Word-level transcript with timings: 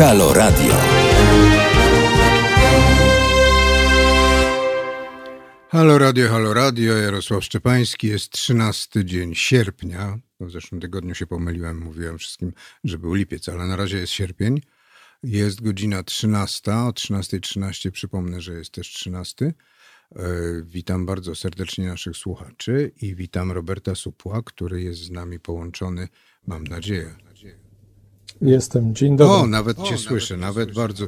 Halo 0.00 0.32
Radio. 0.32 0.74
Halo 5.68 5.98
Radio, 5.98 6.28
Halo 6.28 6.54
Radio, 6.54 6.96
Jarosław 6.96 7.44
Szczepański, 7.44 8.06
jest 8.06 8.30
13 8.30 9.04
dzień 9.04 9.34
sierpnia. 9.34 10.18
W 10.40 10.50
zeszłym 10.50 10.80
tygodniu 10.80 11.14
się 11.14 11.26
pomyliłem, 11.26 11.78
mówiłem 11.78 12.18
wszystkim, 12.18 12.52
że 12.84 12.98
był 12.98 13.14
lipiec, 13.14 13.48
ale 13.48 13.66
na 13.66 13.76
razie 13.76 13.98
jest 13.98 14.12
sierpień. 14.12 14.60
Jest 15.22 15.62
godzina 15.62 16.02
13, 16.02 16.72
o 16.74 16.90
13.13 16.90 17.90
przypomnę, 17.90 18.40
że 18.40 18.52
jest 18.52 18.72
też 18.72 18.88
13. 18.88 19.46
E, 19.46 19.52
witam 20.64 21.06
bardzo 21.06 21.34
serdecznie 21.34 21.86
naszych 21.86 22.16
słuchaczy 22.16 22.92
i 23.02 23.14
witam 23.14 23.52
Roberta 23.52 23.94
Supła, 23.94 24.42
który 24.42 24.82
jest 24.82 25.00
z 25.00 25.10
nami 25.10 25.40
połączony, 25.40 26.08
mam 26.46 26.64
nadzieję, 26.64 27.14
Jestem. 28.42 28.94
Dzień 28.94 29.16
dobry. 29.16 29.34
O, 29.34 29.46
nawet 29.46 29.82
cię 29.82 29.98
słyszę, 29.98 30.36
nawet 30.36 30.74
bardzo. 30.74 31.06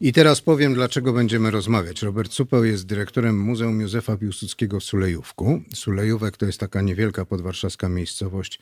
I 0.00 0.12
teraz 0.12 0.40
powiem, 0.40 0.74
dlaczego 0.74 1.12
będziemy 1.12 1.50
rozmawiać. 1.50 2.02
Robert 2.02 2.32
Supeł 2.32 2.64
jest 2.64 2.86
dyrektorem 2.86 3.40
Muzeum 3.40 3.80
Józefa 3.80 4.16
Piłsudskiego 4.16 4.80
w 4.80 4.84
Sulejówku. 4.84 5.60
Sulejówek 5.74 6.36
to 6.36 6.46
jest 6.46 6.60
taka 6.60 6.82
niewielka 6.82 7.24
podwarszawska 7.24 7.88
miejscowość, 7.88 8.58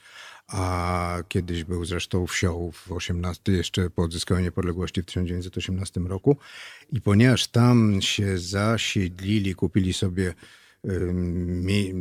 a 0.48 1.18
kiedyś 1.28 1.64
był 1.64 1.84
zresztą 1.84 2.26
wsią 2.26 2.70
w 2.72 2.92
18, 2.92 3.52
jeszcze 3.52 3.90
po 3.90 4.02
odzyskaniu 4.02 4.40
niepodległości 4.40 5.02
w 5.02 5.06
1918 5.06 6.00
roku. 6.00 6.36
I 6.92 7.00
ponieważ 7.00 7.48
tam 7.48 8.02
się 8.02 8.38
zasiedlili, 8.38 9.54
kupili 9.54 9.92
sobie 9.92 10.34
mie 10.84 11.94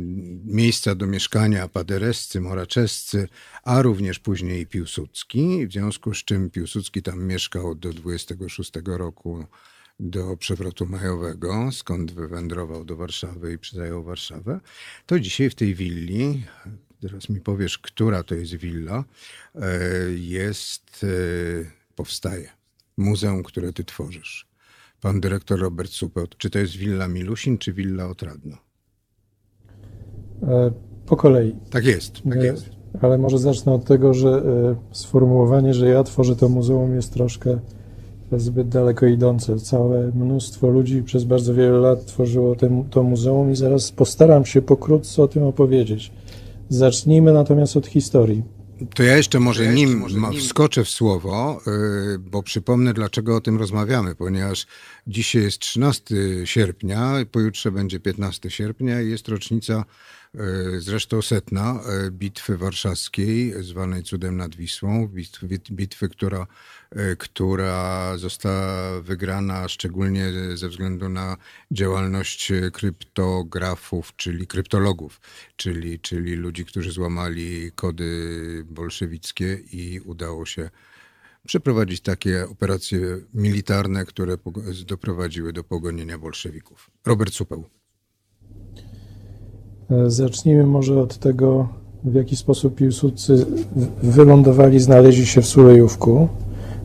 miejsca 0.44 0.94
do 0.94 1.06
mieszkania 1.06 1.68
paderescy, 1.68 2.40
moraczescy, 2.40 3.28
a 3.62 3.82
również 3.82 4.18
później 4.18 4.66
Piłsudski, 4.66 5.66
w 5.66 5.72
związku 5.72 6.14
z 6.14 6.24
czym 6.24 6.50
Piłsudski 6.50 7.02
tam 7.02 7.24
mieszkał 7.24 7.74
do 7.74 7.92
26 7.92 8.72
roku 8.86 9.46
do 10.00 10.36
przewrotu 10.36 10.86
majowego, 10.86 11.72
skąd 11.72 12.12
wywędrował 12.12 12.84
do 12.84 12.96
Warszawy 12.96 13.52
i 13.52 13.58
przejął 13.58 14.04
Warszawę, 14.04 14.60
to 15.06 15.20
dzisiaj 15.20 15.50
w 15.50 15.54
tej 15.54 15.74
willi, 15.74 16.44
teraz 17.00 17.28
mi 17.28 17.40
powiesz, 17.40 17.78
która 17.78 18.22
to 18.22 18.34
jest 18.34 18.54
willa, 18.54 19.04
e, 19.54 19.78
jest, 20.12 21.04
e, 21.04 21.70
powstaje 21.94 22.50
muzeum, 22.96 23.42
które 23.42 23.72
ty 23.72 23.84
tworzysz. 23.84 24.46
Pan 25.00 25.20
dyrektor 25.20 25.60
Robert 25.60 25.90
Supelt. 25.90 26.36
Czy 26.38 26.50
to 26.50 26.58
jest 26.58 26.76
willa 26.76 27.08
Milusin, 27.08 27.58
czy 27.58 27.72
willa 27.72 28.08
Otradno? 28.08 28.71
E, 30.42 30.70
po 31.06 31.16
kolei. 31.16 31.56
Tak 31.70 31.84
jest, 31.84 32.22
tak 32.30 32.42
jest. 32.42 32.70
Ale 33.00 33.18
może 33.18 33.38
zacznę 33.38 33.72
od 33.72 33.84
tego, 33.84 34.14
że 34.14 34.28
e, 34.28 34.94
sformułowanie, 34.94 35.74
że 35.74 35.88
ja 35.88 36.04
tworzę 36.04 36.36
to 36.36 36.48
muzeum 36.48 36.94
jest 36.94 37.12
troszkę 37.12 37.58
zbyt 38.32 38.68
daleko 38.68 39.06
idące. 39.06 39.56
Całe 39.56 40.12
mnóstwo 40.14 40.68
ludzi 40.68 41.02
przez 41.02 41.24
bardzo 41.24 41.54
wiele 41.54 41.78
lat 41.78 42.06
tworzyło 42.06 42.56
to 42.90 43.02
muzeum 43.02 43.52
i 43.52 43.56
zaraz 43.56 43.92
postaram 43.92 44.44
się 44.44 44.62
pokrótce 44.62 45.22
o 45.22 45.28
tym 45.28 45.42
opowiedzieć. 45.42 46.12
Zacznijmy 46.68 47.32
natomiast 47.32 47.76
od 47.76 47.86
historii. 47.86 48.42
To 48.94 49.02
ja 49.02 49.16
jeszcze 49.16 49.40
może 49.40 49.74
nim 49.74 50.04
wskoczę 50.40 50.84
w 50.84 50.88
słowo, 50.88 51.60
y, 52.14 52.18
bo 52.18 52.42
przypomnę, 52.42 52.94
dlaczego 52.94 53.36
o 53.36 53.40
tym 53.40 53.58
rozmawiamy, 53.58 54.14
ponieważ 54.14 54.66
dzisiaj 55.06 55.42
jest 55.42 55.58
13 55.58 56.14
sierpnia, 56.44 57.12
pojutrze 57.32 57.72
będzie 57.72 58.00
15 58.00 58.50
sierpnia 58.50 59.02
i 59.02 59.10
jest 59.10 59.28
rocznica 59.28 59.84
E, 59.84 60.21
zresztą 60.78 61.22
setna 61.22 61.80
e, 61.86 62.10
bitwy 62.10 62.56
warszawskiej, 62.56 63.54
zwanej 63.64 64.02
Cudem 64.02 64.36
nad 64.36 64.54
Wisłą, 64.54 65.08
bitwy, 65.08 65.48
bitwy 65.70 66.08
która, 66.08 66.46
e, 66.90 67.16
która 67.16 68.12
została 68.18 69.00
wygrana 69.00 69.68
szczególnie 69.68 70.32
ze 70.54 70.68
względu 70.68 71.08
na 71.08 71.36
działalność 71.70 72.52
kryptografów, 72.72 74.16
czyli 74.16 74.46
kryptologów, 74.46 75.20
czyli, 75.56 76.00
czyli 76.00 76.34
ludzi, 76.34 76.64
którzy 76.64 76.92
złamali 76.92 77.72
kody 77.74 78.64
bolszewickie 78.66 79.58
i 79.72 80.00
udało 80.00 80.46
się 80.46 80.70
przeprowadzić 81.46 82.00
takie 82.00 82.48
operacje 82.48 83.00
militarne, 83.34 84.04
które 84.04 84.36
doprowadziły 84.86 85.52
do 85.52 85.64
pogonienia 85.64 86.18
bolszewików. 86.18 86.90
Robert 87.06 87.34
Supeł. 87.34 87.81
Zacznijmy 90.06 90.66
może 90.66 91.00
od 91.00 91.18
tego, 91.18 91.68
w 92.04 92.14
jaki 92.14 92.36
sposób 92.36 92.74
Piłsudcy 92.74 93.46
wylądowali, 94.02 94.80
znaleźli 94.80 95.26
się 95.26 95.42
w 95.42 95.46
Sulejówku 95.46 96.28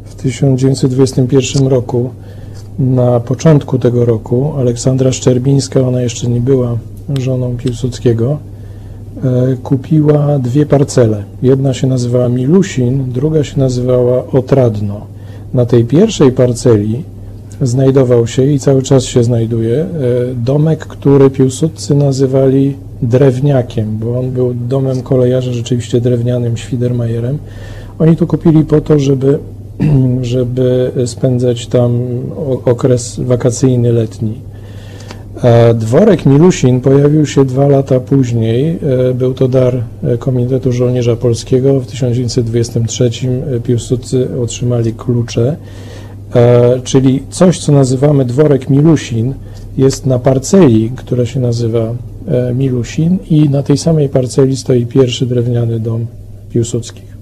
w 0.04 0.16
1921 0.16 1.68
roku. 1.68 2.10
Na 2.80 3.20
początku 3.20 3.80
tego 3.80 4.06
roku 4.06 4.54
Aleksandra 4.58 5.12
Szczerbińska, 5.12 5.82
ona 5.82 6.02
jeszcze 6.02 6.28
nie 6.28 6.42
była 6.42 6.78
żoną 7.20 7.58
Piłsudskiego, 7.58 8.38
e, 9.24 9.56
kupiła 9.64 10.40
dwie 10.40 10.66
parcele. 10.66 11.24
Jedna 11.42 11.74
się 11.74 11.88
nazywała 11.88 12.30
Milusin, 12.30 13.12
druga 13.12 13.44
się 13.44 13.60
nazywała 13.60 14.28
Otradno. 14.32 15.02
Na 15.54 15.66
tej 15.66 15.86
pierwszej 15.86 16.32
parceli 16.32 17.04
znajdował 17.62 18.28
się 18.28 18.44
i 18.44 18.60
cały 18.60 18.82
czas 18.82 19.04
się 19.04 19.24
znajduje 19.24 19.78
e, 19.82 19.88
domek, 20.36 20.80
który 20.80 21.30
Piłsudcy 21.30 21.96
nazywali 21.96 22.76
drewniakiem, 23.02 23.98
bo 23.98 24.20
on 24.20 24.32
był 24.32 24.54
domem 24.54 25.02
kolejarza 25.02 25.54
rzeczywiście 25.54 26.02
drewnianym, 26.02 26.58
Świdermajerem. 26.58 27.38
Oni 28.00 28.16
to 28.16 28.28
kupili 28.28 28.64
po 28.64 28.82
to, 28.82 29.00
żeby, 29.00 29.40
żeby 30.22 30.92
spędzać 31.06 31.68
tam 31.68 32.00
okres 32.66 33.20
wakacyjny, 33.20 33.92
letni. 33.92 34.48
Dworek 35.76 36.26
Milusin 36.26 36.82
pojawił 36.82 37.26
się 37.26 37.46
dwa 37.46 37.68
lata 37.68 38.00
później. 38.00 38.80
E, 39.10 39.14
był 39.14 39.34
to 39.34 39.48
dar 39.48 39.84
e, 40.04 40.18
Komitetu 40.18 40.72
Żołnierza 40.72 41.16
Polskiego. 41.16 41.80
W 41.80 41.88
1923 41.88 43.10
Piłsudcy 43.64 44.28
otrzymali 44.42 44.94
klucze, 44.94 45.56
e, 46.36 46.82
czyli 46.84 47.24
coś, 47.30 47.60
co 47.60 47.72
nazywamy 47.72 48.26
dworek 48.26 48.70
Milusin, 48.70 49.34
jest 49.78 50.06
na 50.06 50.20
parceli, 50.20 50.92
która 50.96 51.26
się 51.26 51.40
nazywa 51.40 51.96
E, 52.28 52.54
Milusin 52.54 53.20
i 53.30 53.50
na 53.50 53.64
tej 53.64 53.78
samej 53.78 54.10
parceli 54.10 54.58
stoi 54.58 54.86
pierwszy 54.86 55.26
drewniany 55.26 55.80
dom 55.80 56.08
Piłsudskich. 56.50 57.18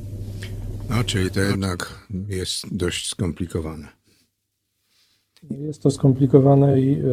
No, 0.90 1.04
czyli 1.06 1.32
to 1.32 1.40
jednak 1.40 2.08
jest 2.30 2.76
dość 2.76 3.10
skomplikowane. 3.10 3.88
Jest 5.52 5.84
to 5.84 5.92
skomplikowane 5.92 6.82
i 6.82 6.94
e, 6.94 7.04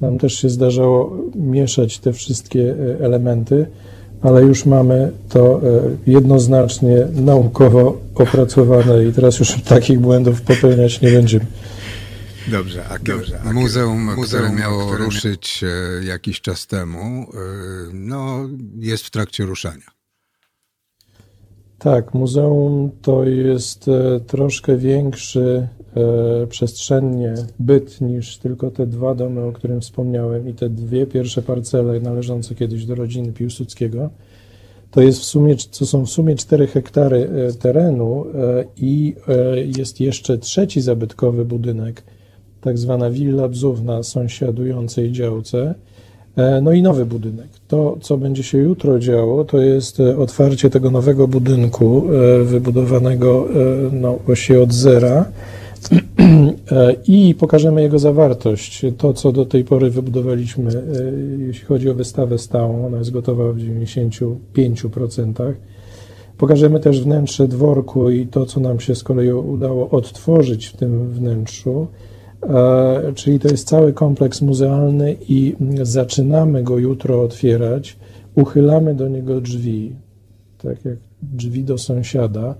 nam 0.00 0.18
też 0.18 0.34
się 0.34 0.48
zdarzało 0.48 1.16
mieszać 1.34 1.98
te 1.98 2.12
wszystkie 2.12 2.74
e, 2.74 3.04
elementy, 3.04 3.66
ale 4.22 4.42
już 4.42 4.66
mamy 4.66 5.12
to 5.28 5.60
jednoznacznie 6.06 7.06
naukowo 7.14 8.00
opracowane 8.14 9.04
i 9.04 9.12
teraz 9.12 9.38
już 9.38 9.62
takich 9.62 10.00
błędów 10.00 10.42
popełniać 10.42 11.00
nie 11.00 11.10
będziemy. 11.10 11.46
Dobrze, 12.48 12.84
a, 12.88 12.98
Dobrze, 12.98 13.40
a 13.40 13.52
muzeum, 13.52 14.04
muzeum, 14.04 14.24
które 14.24 14.52
miało 14.52 14.86
które... 14.86 15.04
ruszyć 15.04 15.64
e, 15.64 16.04
jakiś 16.04 16.40
czas 16.40 16.66
temu, 16.66 16.98
e, 16.98 17.26
no, 17.92 18.48
jest 18.78 19.04
w 19.04 19.10
trakcie 19.10 19.44
ruszania. 19.44 19.86
Tak, 21.78 22.14
muzeum 22.14 22.90
to 23.02 23.24
jest 23.24 23.88
e, 23.88 24.20
troszkę 24.20 24.76
większy 24.76 25.68
przestrzennie 26.48 27.34
byt 27.58 28.00
niż 28.00 28.38
tylko 28.38 28.70
te 28.70 28.86
dwa 28.86 29.14
domy, 29.14 29.40
o 29.44 29.52
którym 29.52 29.80
wspomniałem 29.80 30.48
i 30.48 30.54
te 30.54 30.68
dwie 30.68 31.06
pierwsze 31.06 31.42
parcele 31.42 32.00
należące 32.00 32.54
kiedyś 32.54 32.84
do 32.86 32.94
rodziny 32.94 33.32
Piłsudskiego. 33.32 34.10
To 34.90 35.02
jest 35.02 35.20
w 35.20 35.24
sumie, 35.24 35.56
to 35.78 35.86
są 35.86 36.06
w 36.06 36.10
sumie 36.10 36.36
4 36.36 36.66
hektary 36.66 37.30
terenu 37.60 38.26
i 38.76 39.14
jest 39.78 40.00
jeszcze 40.00 40.38
trzeci 40.38 40.80
zabytkowy 40.80 41.44
budynek, 41.44 42.02
tak 42.60 42.78
zwana 42.78 43.10
willa 43.10 43.48
bzów 43.48 43.82
na 43.82 44.02
sąsiadującej 44.02 45.12
działce, 45.12 45.74
e, 46.36 46.60
no 46.60 46.72
i 46.72 46.82
nowy 46.82 47.06
budynek. 47.06 47.48
To, 47.68 47.98
co 48.00 48.18
będzie 48.18 48.42
się 48.42 48.58
jutro 48.58 48.98
działo, 48.98 49.44
to 49.44 49.58
jest 49.58 50.00
e, 50.00 50.18
otwarcie 50.18 50.70
tego 50.70 50.90
nowego 50.90 51.28
budynku, 51.28 52.04
e, 52.40 52.44
wybudowanego 52.44 53.48
no, 53.92 54.18
właściwie 54.26 54.62
od 54.62 54.72
zera 54.72 55.24
i 57.08 57.34
pokażemy 57.38 57.82
jego 57.82 57.98
zawartość. 57.98 58.86
To, 58.98 59.12
co 59.12 59.32
do 59.32 59.46
tej 59.46 59.64
pory 59.64 59.90
wybudowaliśmy, 59.90 60.70
jeśli 61.38 61.64
chodzi 61.64 61.90
o 61.90 61.94
wystawę 61.94 62.38
stałą, 62.38 62.86
ona 62.86 62.98
jest 62.98 63.10
gotowa 63.10 63.52
w 63.52 63.56
95%. 63.56 65.54
Pokażemy 66.38 66.80
też 66.80 67.02
wnętrze 67.02 67.48
dworku 67.48 68.10
i 68.10 68.26
to, 68.26 68.46
co 68.46 68.60
nam 68.60 68.80
się 68.80 68.94
z 68.94 69.02
kolei 69.02 69.32
udało 69.32 69.90
odtworzyć 69.90 70.66
w 70.66 70.76
tym 70.76 71.08
wnętrzu. 71.08 71.86
E, 72.42 73.12
czyli 73.14 73.38
to 73.38 73.48
jest 73.48 73.68
cały 73.68 73.92
kompleks 73.92 74.42
muzealny 74.42 75.16
i 75.28 75.56
zaczynamy 75.82 76.62
go 76.62 76.78
jutro 76.78 77.22
otwierać. 77.22 77.96
Uchylamy 78.34 78.94
do 78.94 79.08
niego 79.08 79.40
drzwi, 79.40 79.96
tak 80.62 80.84
jak 80.84 80.96
drzwi 81.22 81.64
do 81.64 81.78
sąsiada 81.78 82.54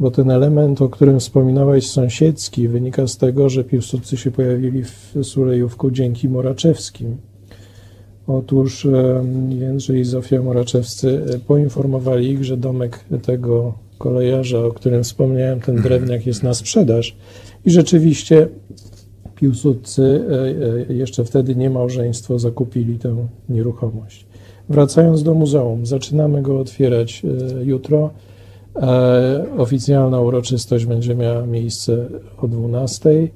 bo 0.00 0.10
ten 0.10 0.30
element, 0.30 0.82
o 0.82 0.88
którym 0.88 1.20
wspominałeś, 1.20 1.90
sąsiedzki, 1.90 2.68
wynika 2.68 3.06
z 3.06 3.16
tego, 3.16 3.48
że 3.48 3.64
Piłsudcy 3.64 4.16
się 4.16 4.30
pojawili 4.30 4.84
w 4.84 5.14
Sulejówku 5.22 5.90
dzięki 5.90 6.28
Moraczewskim. 6.28 7.16
Otóż 8.26 8.86
Jędrzej 9.48 10.00
i 10.00 10.04
Zofia 10.04 10.42
Moraczewscy 10.42 11.40
poinformowali 11.46 12.30
ich, 12.30 12.44
że 12.44 12.56
domek 12.56 13.04
tego 13.22 13.74
kolejarza, 13.98 14.64
o 14.64 14.70
którym 14.70 15.04
wspomniałem, 15.04 15.60
ten 15.60 15.76
drewniak 15.76 16.26
jest 16.26 16.42
na 16.42 16.54
sprzedaż. 16.54 17.16
I 17.64 17.70
rzeczywiście 17.70 18.48
Piłsudcy 19.40 20.24
jeszcze 20.88 21.24
wtedy 21.24 21.56
nie 21.56 21.70
małżeństwo 21.70 22.38
zakupili 22.38 22.98
tę 22.98 23.26
nieruchomość. 23.48 24.26
Wracając 24.68 25.22
do 25.22 25.34
muzeum, 25.34 25.86
zaczynamy 25.86 26.42
go 26.42 26.60
otwierać 26.60 27.22
jutro. 27.64 28.10
Oficjalna 29.58 30.20
uroczystość 30.20 30.86
będzie 30.86 31.14
miała 31.14 31.46
miejsce 31.46 32.08
o 32.38 32.48
12. 32.48 33.28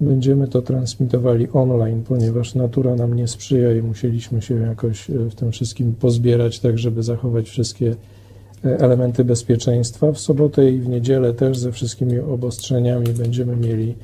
Będziemy 0.00 0.48
to 0.48 0.62
transmitowali 0.62 1.48
online, 1.52 2.02
ponieważ 2.08 2.54
natura 2.54 2.94
nam 2.94 3.14
nie 3.14 3.28
sprzyja 3.28 3.72
i 3.72 3.82
musieliśmy 3.82 4.42
się 4.42 4.54
jakoś 4.54 5.08
w 5.08 5.34
tym 5.34 5.52
wszystkim 5.52 5.94
pozbierać, 6.00 6.60
tak 6.60 6.78
żeby 6.78 7.02
zachować 7.02 7.48
wszystkie 7.48 7.94
elementy 8.62 9.24
bezpieczeństwa. 9.24 10.12
W 10.12 10.18
sobotę 10.18 10.70
i 10.70 10.80
w 10.80 10.88
niedzielę 10.88 11.34
też 11.34 11.58
ze 11.58 11.72
wszystkimi 11.72 12.18
obostrzeniami 12.18 13.06
będziemy 13.06 13.56
mieli 13.56 13.94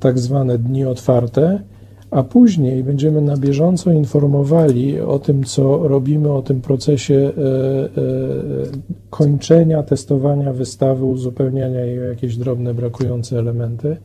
tak 0.00 0.18
zwane 0.18 0.58
dni 0.58 0.84
otwarte, 0.84 1.62
a 2.10 2.22
później 2.22 2.84
będziemy 2.84 3.20
na 3.20 3.36
bieżąco 3.36 3.92
informowali 3.92 5.00
o 5.00 5.18
tym, 5.18 5.44
co 5.44 5.88
robimy, 5.88 6.32
o 6.32 6.42
tym 6.42 6.60
procesie 6.60 7.32
kończenia, 9.10 9.82
testowania 9.82 10.52
wystawy, 10.52 11.04
uzupełniania 11.04 11.80
jej 11.80 12.00
o 12.00 12.02
jakieś 12.02 12.36
drobne, 12.36 12.74
brakujące 12.74 13.38
elementy. 13.38 13.96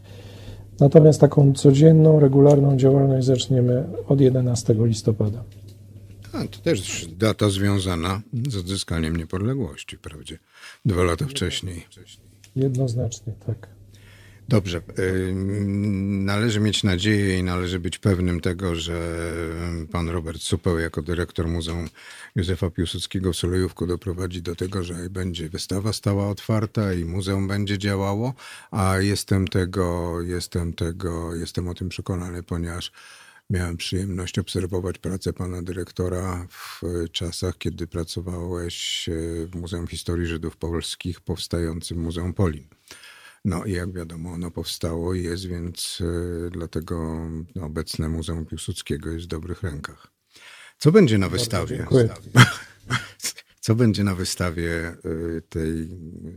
Natomiast 0.79 1.21
taką 1.21 1.53
codzienną, 1.53 2.19
regularną 2.19 2.77
działalność 2.77 3.27
zaczniemy 3.27 3.83
od 4.07 4.21
11 4.21 4.75
listopada. 4.79 5.43
A, 6.33 6.47
to 6.47 6.59
też 6.63 7.07
data 7.17 7.49
związana 7.49 8.21
z 8.49 8.55
odzyskaniem 8.55 9.15
niepodległości, 9.15 9.97
wprawdzie 9.97 10.37
dwa 10.85 11.03
lata 11.03 11.25
wcześniej. 11.25 11.83
Jednoznacznie, 12.55 13.33
tak. 13.47 13.74
Dobrze. 14.47 14.81
Należy 16.05 16.59
mieć 16.59 16.83
nadzieję 16.83 17.39
i 17.39 17.43
należy 17.43 17.79
być 17.79 17.97
pewnym 17.97 18.39
tego, 18.39 18.75
że 18.75 19.17
pan 19.91 20.09
Robert 20.09 20.41
Supeł 20.41 20.79
jako 20.79 21.01
dyrektor 21.01 21.47
Muzeum 21.47 21.89
Józefa 22.35 22.69
Piłsudskiego 22.69 23.33
w 23.33 23.35
Solejówku 23.35 23.87
doprowadzi 23.87 24.41
do 24.41 24.55
tego, 24.55 24.83
że 24.83 25.09
będzie 25.09 25.49
wystawa 25.49 25.93
stała 25.93 26.29
otwarta 26.29 26.93
i 26.93 27.05
muzeum 27.05 27.47
będzie 27.47 27.77
działało, 27.77 28.33
a 28.71 28.97
jestem 28.97 29.47
tego, 29.47 30.21
jestem 30.21 30.73
tego, 30.73 31.35
jestem 31.35 31.67
o 31.67 31.73
tym 31.73 31.89
przekonany, 31.89 32.43
ponieważ 32.43 32.91
miałem 33.49 33.77
przyjemność 33.77 34.39
obserwować 34.39 34.97
pracę 34.97 35.33
pana 35.33 35.61
dyrektora 35.61 36.47
w 36.49 36.81
czasach, 37.11 37.57
kiedy 37.57 37.87
pracowałeś 37.87 39.09
w 39.51 39.55
Muzeum 39.55 39.87
Historii 39.87 40.27
Żydów 40.27 40.57
Polskich, 40.57 41.21
powstającym 41.21 41.99
Muzeum 41.99 42.33
Polin. 42.33 42.74
No 43.45 43.65
i 43.65 43.71
jak 43.71 43.91
wiadomo, 43.91 44.31
ono 44.31 44.51
powstało 44.51 45.13
i 45.13 45.23
jest, 45.23 45.45
więc 45.45 46.03
dlatego 46.51 47.27
obecne 47.61 48.09
Muzeum 48.09 48.45
Piłsudskiego 48.45 49.11
jest 49.11 49.25
w 49.25 49.27
dobrych 49.27 49.63
rękach. 49.63 50.07
Co 50.77 50.91
będzie 50.91 51.17
na 51.17 51.29
wystawie? 51.29 51.85
Co 53.59 53.75
będzie 53.75 54.03
na 54.03 54.15
wystawie 54.15 54.95
tej 55.49 55.89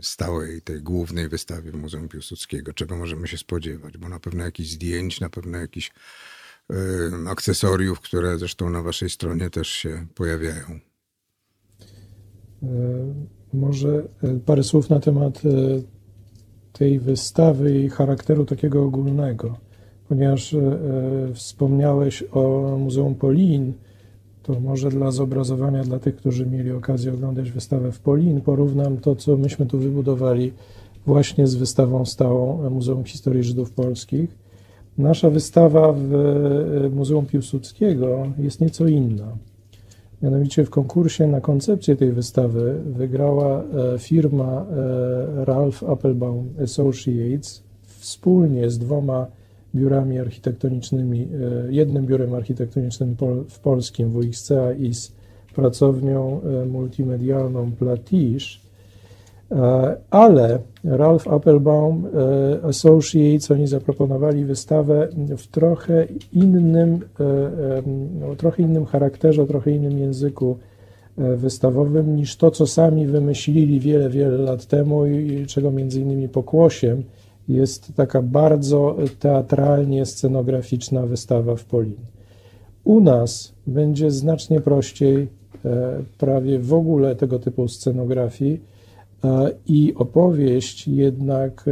stałej, 0.03 0.63
tej 0.63 0.83
głównej 0.83 1.29
wystawie 1.29 1.71
w 1.71 1.75
Muzeum 1.75 2.09
Piłsudskiego? 2.09 2.73
Czego 2.73 2.97
możemy 2.97 3.29
się 3.29 3.39
spodziewać? 3.39 3.99
Bo 3.99 4.09
na 4.09 4.21
pewno 4.21 4.45
jakichś 4.45 4.71
zdjęć, 4.71 5.21
na 5.21 5.31
pewno 5.31 5.59
jakichś 5.59 5.93
akcesoriów, 7.29 8.01
które 8.01 8.39
zresztą 8.39 8.71
na 8.71 8.83
waszej 8.83 9.11
stronie 9.11 9.51
też 9.51 9.69
się 9.69 10.07
pojawiają. 10.15 10.81
Może 13.53 14.09
parę 14.47 14.65
słów 14.65 14.91
na 14.91 15.01
temat 15.01 15.43
tej 16.79 16.99
wystawy 16.99 17.81
i 17.81 17.89
charakteru 17.89 18.45
takiego 18.45 18.85
ogólnego, 18.85 19.57
ponieważ 20.09 20.57
wspomniałeś 21.35 22.25
o 22.33 22.77
Muzeum 22.79 23.15
Polin, 23.15 23.73
to 24.43 24.61
może 24.61 24.91
dla 24.91 25.11
zobrazowania 25.11 25.85
dla 25.85 25.99
tych, 25.99 26.17
którzy 26.17 26.47
mieli 26.47 26.73
okazję 26.73 27.15
oglądać 27.15 27.51
wystawę 27.51 27.93
w 27.93 28.01
Polin, 28.01 28.41
porównam 28.41 28.97
to, 28.97 29.17
co 29.17 29.37
myśmy 29.37 29.67
tu 29.67 29.79
wybudowali 29.79 30.53
właśnie 31.07 31.47
z 31.47 31.55
wystawą 31.55 32.05
stałą 32.05 32.71
Muzeum 32.71 33.05
Historii 33.05 33.43
Żydów 33.43 33.71
Polskich. 33.71 34.39
Nasza 34.99 35.31
wystawa 35.31 35.95
w 35.97 36.91
Muzeum 36.95 37.27
Piłsudskiego 37.27 38.27
jest 38.39 38.61
nieco 38.61 38.87
inna. 38.87 39.37
Mianowicie 40.23 40.65
w 40.65 40.71
konkursie 40.71 41.27
na 41.27 41.41
koncepcję 41.41 41.97
tej 41.97 42.13
wystawy 42.13 42.81
wygrała 42.87 43.65
firma 43.99 44.67
Ralph 45.35 45.83
Applebaum 45.83 46.49
Associates 46.63 47.63
wspólnie 47.83 48.71
z 48.71 48.79
dwoma 48.79 49.27
biurami 49.75 50.19
architektonicznymi, 50.19 51.29
jednym 51.71 52.07
biurem 52.07 52.35
architektonicznym 52.35 53.17
w 53.49 53.59
polskim 53.59 54.11
WXCA 54.11 54.73
i 54.73 54.95
z 54.95 55.13
pracownią 55.55 56.41
multimedialną 56.67 57.73
Platiche, 57.73 58.68
ale 60.11 60.59
Ralph 60.85 61.29
Applebaum 61.29 62.07
Associates, 62.63 63.51
oni 63.51 63.67
zaproponowali 63.67 64.45
wystawę 64.45 65.09
w 65.39 65.47
trochę 65.47 66.07
innym, 66.33 67.01
o 68.33 68.37
trochę 68.37 68.63
innym 68.63 68.85
charakterze, 68.85 69.47
trochę 69.47 69.71
innym 69.71 69.99
języku 69.99 70.57
wystawowym 71.37 72.17
niż 72.17 72.37
to, 72.37 72.51
co 72.51 72.67
sami 72.67 73.07
wymyślili 73.07 73.81
wiele, 73.81 74.11
wiele 74.11 74.39
lat 74.39 74.67
temu 74.67 75.07
i 75.07 75.47
czego 75.47 75.71
między 75.71 76.01
innymi 76.01 76.29
pokłosiem 76.29 77.03
jest 77.49 77.95
taka 77.97 78.23
bardzo 78.23 78.97
teatralnie 79.19 80.07
scenograficzna 80.07 81.07
wystawa 81.07 81.57
w 81.57 81.65
Polin. 81.65 81.97
U 82.85 83.01
nas 83.01 83.55
będzie 83.67 84.11
znacznie 84.11 84.61
prościej, 84.61 85.29
prawie 86.19 86.59
w 86.59 86.75
ogóle 86.75 87.17
tego 87.17 87.39
typu 87.39 87.69
scenografii 87.69 88.61
i 89.67 89.95
opowieść 89.97 90.89
jednak 90.89 91.65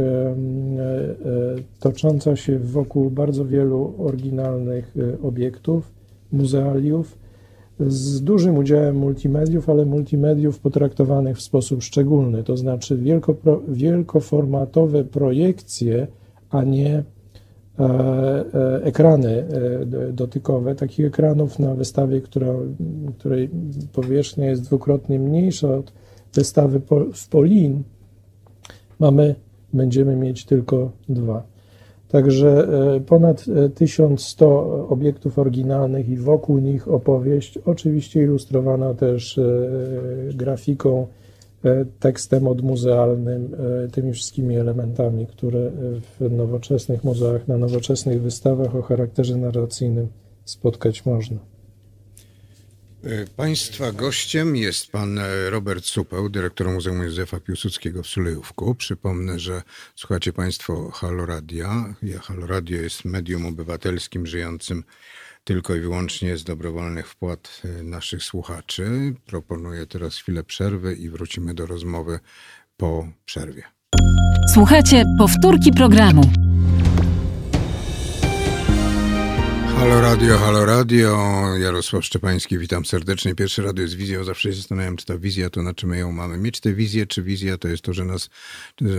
tocząca 1.79 2.35
się 2.35 2.59
wokół 2.59 3.09
bardzo 3.09 3.45
wielu 3.45 3.93
oryginalnych 3.97 4.95
obiektów, 5.23 5.91
muzealiów, 6.31 7.17
z 7.79 8.21
dużym 8.21 8.57
udziałem 8.57 8.95
multimediów, 8.95 9.69
ale 9.69 9.85
multimediów 9.85 10.59
potraktowanych 10.59 11.37
w 11.37 11.41
sposób 11.41 11.83
szczególny, 11.83 12.43
to 12.43 12.57
znaczy 12.57 12.97
wielkopro, 12.97 13.61
wielkoformatowe 13.67 15.03
projekcje, 15.03 16.07
a 16.49 16.63
nie 16.63 17.03
e, 17.79 17.83
e, 17.83 18.83
ekrany 18.83 19.29
e, 19.29 20.13
dotykowe. 20.13 20.75
Takich 20.75 21.05
ekranów 21.05 21.59
na 21.59 21.75
wystawie, 21.75 22.21
która, 22.21 22.53
której 23.19 23.49
powierzchnia 23.93 24.49
jest 24.49 24.63
dwukrotnie 24.63 25.19
mniejsza 25.19 25.75
od 25.75 25.93
wystawy 26.33 26.81
w 27.13 27.27
Polin, 27.29 27.83
mamy, 28.99 29.35
będziemy 29.73 30.15
mieć 30.15 30.45
tylko 30.45 30.91
dwa. 31.09 31.43
Także 32.07 32.67
ponad 33.05 33.45
1100 33.75 34.87
obiektów 34.89 35.39
oryginalnych 35.39 36.09
i 36.09 36.17
wokół 36.17 36.57
nich 36.57 36.87
opowieść, 36.87 37.57
oczywiście 37.65 38.23
ilustrowana 38.23 38.93
też 38.93 39.39
grafiką, 40.33 41.07
tekstem 41.99 42.47
odmuzealnym, 42.47 43.55
tymi 43.91 44.13
wszystkimi 44.13 44.57
elementami, 44.57 45.27
które 45.27 45.71
w 46.19 46.31
nowoczesnych 46.31 47.03
muzeach, 47.03 47.47
na 47.47 47.57
nowoczesnych 47.57 48.21
wystawach 48.21 48.75
o 48.75 48.81
charakterze 48.81 49.37
narracyjnym 49.37 50.07
spotkać 50.45 51.05
można. 51.05 51.56
Państwa 53.35 53.91
gościem 53.91 54.55
jest 54.55 54.91
pan 54.91 55.19
Robert 55.49 55.85
Supeł, 55.85 56.29
dyrektor 56.29 56.67
Muzeum 56.69 57.03
Józefa 57.03 57.39
Piłsudskiego 57.39 58.03
w 58.03 58.07
Sulejówku. 58.07 58.75
Przypomnę, 58.75 59.39
że 59.39 59.61
słuchacie 59.95 60.33
Państwo 60.33 60.91
Halo 60.91 61.25
Radia. 61.25 61.93
Halo 62.21 62.47
Radio 62.47 62.81
jest 62.81 63.05
medium 63.05 63.45
obywatelskim 63.45 64.27
żyjącym 64.27 64.83
tylko 65.43 65.75
i 65.75 65.79
wyłącznie 65.79 66.37
z 66.37 66.43
dobrowolnych 66.43 67.07
wpłat 67.09 67.61
naszych 67.83 68.23
słuchaczy. 68.23 69.13
Proponuję 69.25 69.85
teraz 69.85 70.17
chwilę 70.17 70.43
przerwy 70.43 70.95
i 70.95 71.09
wrócimy 71.09 71.53
do 71.53 71.65
rozmowy 71.65 72.19
po 72.77 73.07
przerwie. 73.25 73.63
Słuchajcie 74.53 75.03
powtórki 75.17 75.71
programu. 75.71 76.21
Halo 79.77 80.01
Radio. 80.01 80.37
Halo 80.37 80.65
radio, 80.65 81.17
Jarosław 81.57 82.05
Szczepański, 82.05 82.57
witam 82.57 82.85
serdecznie. 82.85 83.35
Pierwszy 83.35 83.61
radio 83.61 83.81
jest 83.83 83.95
wizją, 83.95 84.23
zawsze 84.23 84.49
się 84.49 84.55
zastanawiam, 84.55 84.97
czy 84.97 85.05
ta 85.05 85.17
wizja 85.17 85.49
to 85.49 85.63
na 85.63 85.73
czym 85.73 85.89
my 85.89 85.97
ją 85.97 86.11
mamy. 86.11 86.37
Mieć 86.37 86.59
tę 86.59 86.73
wizję, 86.73 87.07
czy 87.07 87.23
wizja 87.23 87.57
to 87.57 87.67
jest 87.67 87.83
to, 87.83 87.93
że 87.93 88.05
nas 88.05 88.29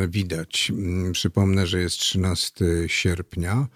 widać. 0.09 0.71
Mm, 0.75 1.13
Przypomnę, 1.13 1.67
że 1.67 1.81
jest 1.81 1.99
13 1.99 2.65
sierpnia, 2.87 3.67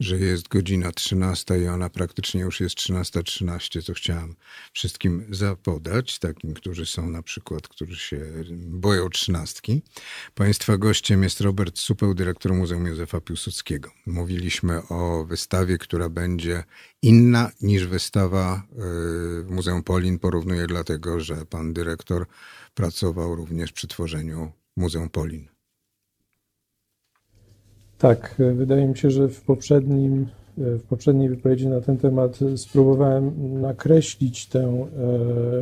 że 0.00 0.18
jest 0.18 0.48
godzina 0.48 0.92
13 0.92 1.58
i 1.58 1.68
ona 1.68 1.90
praktycznie 1.90 2.40
już 2.40 2.60
jest 2.60 2.76
13.13, 2.76 3.82
co 3.82 3.94
chciałem 3.94 4.36
wszystkim 4.72 5.26
zapodać, 5.30 6.18
takim, 6.18 6.54
którzy 6.54 6.86
są 6.86 7.10
na 7.10 7.22
przykład, 7.22 7.68
którzy 7.68 7.96
się 7.96 8.20
boją 8.56 9.08
trzynastki. 9.08 9.82
Państwa 10.34 10.78
gościem 10.78 11.22
jest 11.22 11.40
Robert 11.40 11.78
Supeł, 11.78 12.14
dyrektor 12.14 12.54
Muzeum 12.54 12.86
Józefa 12.86 13.20
Piłsudskiego. 13.20 13.90
Mówiliśmy 14.06 14.88
o 14.88 15.24
wystawie, 15.24 15.78
która 15.78 16.08
będzie 16.08 16.64
inna 17.02 17.50
niż 17.60 17.86
wystawa 17.86 18.62
y, 18.72 18.76
w 19.42 19.46
Muzeum 19.50 19.82
Polin. 19.82 20.18
Porównuję 20.18 20.66
dlatego, 20.66 21.20
że 21.20 21.46
pan 21.46 21.72
dyrektor 21.72 22.26
pracował 22.74 23.34
również 23.34 23.72
przy 23.72 23.88
tworzeniu 23.88 24.52
Muzeum 24.76 25.10
Polin. 25.10 25.55
Tak, 27.98 28.34
wydaje 28.54 28.86
mi 28.86 28.96
się, 28.98 29.10
że 29.10 29.28
w 29.28 29.40
poprzednim, 29.40 30.26
w 30.56 30.82
poprzedniej 30.82 31.28
wypowiedzi 31.28 31.68
na 31.68 31.80
ten 31.80 31.96
temat 31.98 32.38
spróbowałem 32.56 33.32
nakreślić 33.60 34.46
tę 34.46 34.60
e, 34.60 34.86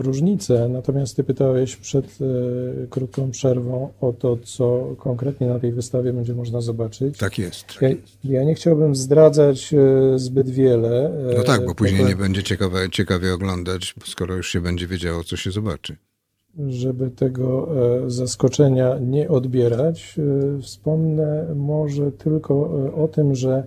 różnicę, 0.02 0.68
natomiast 0.68 1.16
ty 1.16 1.24
pytałeś 1.24 1.76
przed 1.76 2.04
e, 2.04 2.86
krótką 2.86 3.30
przerwą 3.30 3.88
o 4.00 4.12
to, 4.12 4.36
co 4.44 4.94
konkretnie 4.98 5.46
na 5.46 5.58
tej 5.58 5.72
wystawie 5.72 6.12
będzie 6.12 6.34
można 6.34 6.60
zobaczyć. 6.60 7.18
Tak 7.18 7.38
jest. 7.38 7.64
Ja, 7.80 7.88
ja 8.24 8.44
nie 8.44 8.54
chciałbym 8.54 8.94
zdradzać 8.96 9.74
e, 9.74 10.18
zbyt 10.18 10.50
wiele. 10.50 11.10
No 11.36 11.42
tak, 11.42 11.66
bo 11.66 11.74
później 11.74 11.96
tego- 11.98 12.08
nie 12.08 12.16
będzie 12.16 12.42
ciekawe, 12.42 12.90
ciekawie 12.90 13.34
oglądać, 13.34 13.94
skoro 14.06 14.36
już 14.36 14.48
się 14.48 14.60
będzie 14.60 14.86
wiedziało, 14.86 15.24
co 15.24 15.36
się 15.36 15.50
zobaczy. 15.50 15.96
Żeby 16.68 17.10
tego 17.10 17.68
e, 18.04 18.10
zaskoczenia 18.10 18.98
nie 18.98 19.28
odbierać, 19.28 20.16
e, 20.58 20.62
wspomnę 20.62 21.46
może 21.56 22.12
tylko 22.12 22.54
e, 22.86 22.94
o 22.94 23.08
tym, 23.08 23.34
że 23.34 23.64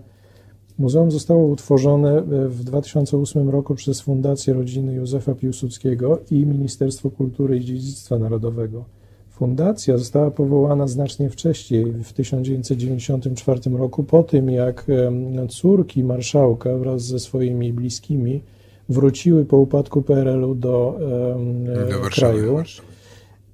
muzeum 0.78 1.12
zostało 1.12 1.48
utworzone 1.48 2.22
w 2.48 2.64
2008 2.64 3.50
roku 3.50 3.76
przez 3.76 4.02
Fundację 4.02 4.54
Rodziny 4.54 4.94
Józefa 4.94 5.36
Piłsudskiego 5.36 6.20
i 6.32 6.46
Ministerstwo 6.46 7.10
Kultury 7.10 7.58
i 7.58 7.66
Dziedzictwa 7.66 8.20
Narodowego. 8.20 8.86
Fundacja 9.30 9.98
została 9.98 10.32
powołana 10.32 10.88
znacznie 10.88 11.30
wcześniej, 11.30 11.86
w 11.86 12.14
1994 12.14 13.60
roku, 13.78 14.04
po 14.04 14.24
tym 14.24 14.50
jak 14.50 14.86
córki 15.50 16.04
marszałka 16.04 16.78
wraz 16.78 17.02
ze 17.02 17.20
swoimi 17.20 17.74
bliskimi 17.74 18.42
wróciły 18.90 19.46
po 19.46 19.58
upadku 19.58 20.02
PRL-u 20.02 20.56
do, 20.56 21.00
Do 21.90 22.00
Warszawy. 22.00 22.38
kraju. 22.40 22.58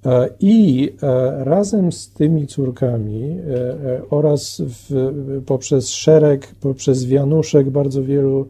E, 0.06 0.28
I 0.40 0.90
e, 1.02 1.44
razem 1.44 1.92
z 1.92 2.10
tymi 2.10 2.46
córkami 2.46 3.22
e, 3.22 3.54
e, 3.54 4.02
oraz 4.10 4.62
w, 4.66 5.12
poprzez 5.46 5.88
szereg, 5.88 6.54
poprzez 6.60 7.04
wianuszek 7.04 7.70
bardzo 7.70 8.02
wielu 8.02 8.46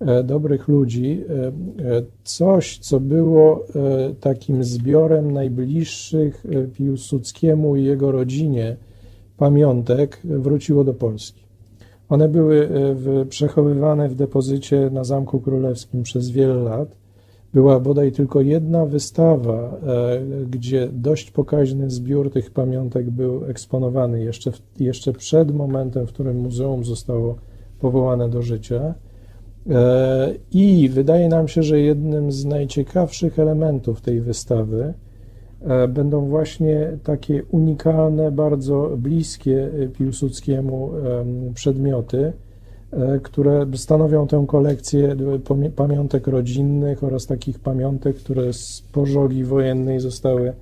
e, 0.00 0.22
dobrych 0.22 0.68
ludzi, 0.68 1.24
e, 1.28 1.46
e, 1.46 2.02
coś, 2.24 2.78
co 2.78 3.00
było 3.00 3.64
e, 3.66 4.14
takim 4.14 4.64
zbiorem 4.64 5.32
najbliższych 5.32 6.46
e, 6.46 6.62
Piłsudskiemu 6.64 7.76
i 7.76 7.84
jego 7.84 8.12
rodzinie 8.12 8.76
pamiątek, 9.36 10.20
wróciło 10.24 10.84
do 10.84 10.94
Polski. 10.94 11.47
One 12.08 12.28
były 12.28 12.62
e, 12.62 12.94
w, 12.94 13.26
przechowywane 13.28 14.08
w 14.08 14.14
depozycie 14.14 14.90
na 14.92 15.04
Zamku 15.04 15.40
Królewskim 15.40 16.02
przez 16.02 16.30
wiele 16.30 16.54
lat. 16.54 16.96
Była 17.54 17.80
bodaj 17.80 18.12
tylko 18.12 18.40
jedna 18.40 18.86
wystawa, 18.86 19.76
e, 19.86 20.20
gdzie 20.50 20.88
dość 20.92 21.30
pokaźny 21.30 21.90
zbiór 21.90 22.30
tych 22.30 22.50
pamiątek 22.50 23.10
był 23.10 23.44
eksponowany 23.44 24.20
jeszcze, 24.20 24.50
jeszcze 24.80 25.12
przed 25.12 25.54
momentem, 25.54 26.06
w 26.06 26.12
którym 26.12 26.36
muzeum 26.36 26.84
zostało 26.84 27.36
powołane 27.80 28.28
do 28.28 28.42
życia. 28.42 28.94
E, 29.70 30.34
I 30.52 30.88
wydaje 30.88 31.28
nam 31.28 31.48
się, 31.48 31.62
że 31.62 31.80
jednym 31.80 32.32
z 32.32 32.44
najciekawszych 32.44 33.38
elementów 33.38 34.00
tej 34.00 34.20
wystawy 34.20 34.94
będą 35.88 36.26
właśnie 36.26 36.98
takie 37.04 37.44
unikalne, 37.44 38.32
bardzo 38.32 38.90
bliskie 38.96 39.70
e, 39.82 39.88
Piłsudskiemu 39.88 40.90
em, 40.96 41.54
przedmioty, 41.54 42.32
e, 42.92 43.20
które 43.22 43.66
stanowią 43.74 44.26
tę 44.26 44.44
kolekcję 44.48 45.16
e, 45.64 45.70
pamiątek 45.70 46.26
rodzinnych 46.26 47.04
oraz 47.04 47.26
takich 47.26 47.60
pamiątek, 47.60 48.16
które 48.16 48.52
z 48.52 48.82
pożogi 48.92 49.44
wojennej 49.44 50.00
zostały 50.00 50.52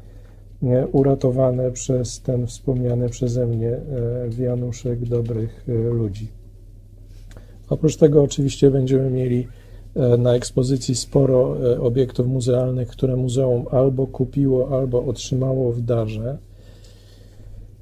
e, 0.62 0.86
uratowane 0.86 1.70
przez 1.70 2.20
ten 2.20 2.46
wspomniany 2.46 3.08
przeze 3.08 3.46
mnie 3.46 3.70
e, 3.70 3.80
wianuszek 4.28 4.98
dobrych 4.98 5.64
e, 5.68 5.72
ludzi. 5.72 6.28
Oprócz 7.68 7.96
tego 7.96 8.22
oczywiście 8.22 8.70
będziemy 8.70 9.10
mieli 9.10 9.40
e, 9.40 9.65
na 10.18 10.34
ekspozycji 10.34 10.94
sporo 10.94 11.56
e, 11.72 11.80
obiektów 11.80 12.26
muzealnych, 12.26 12.88
które 12.88 13.16
muzeum 13.16 13.64
albo 13.70 14.06
kupiło, 14.06 14.78
albo 14.78 15.04
otrzymało 15.04 15.72
w 15.72 15.80
darze. 15.80 16.38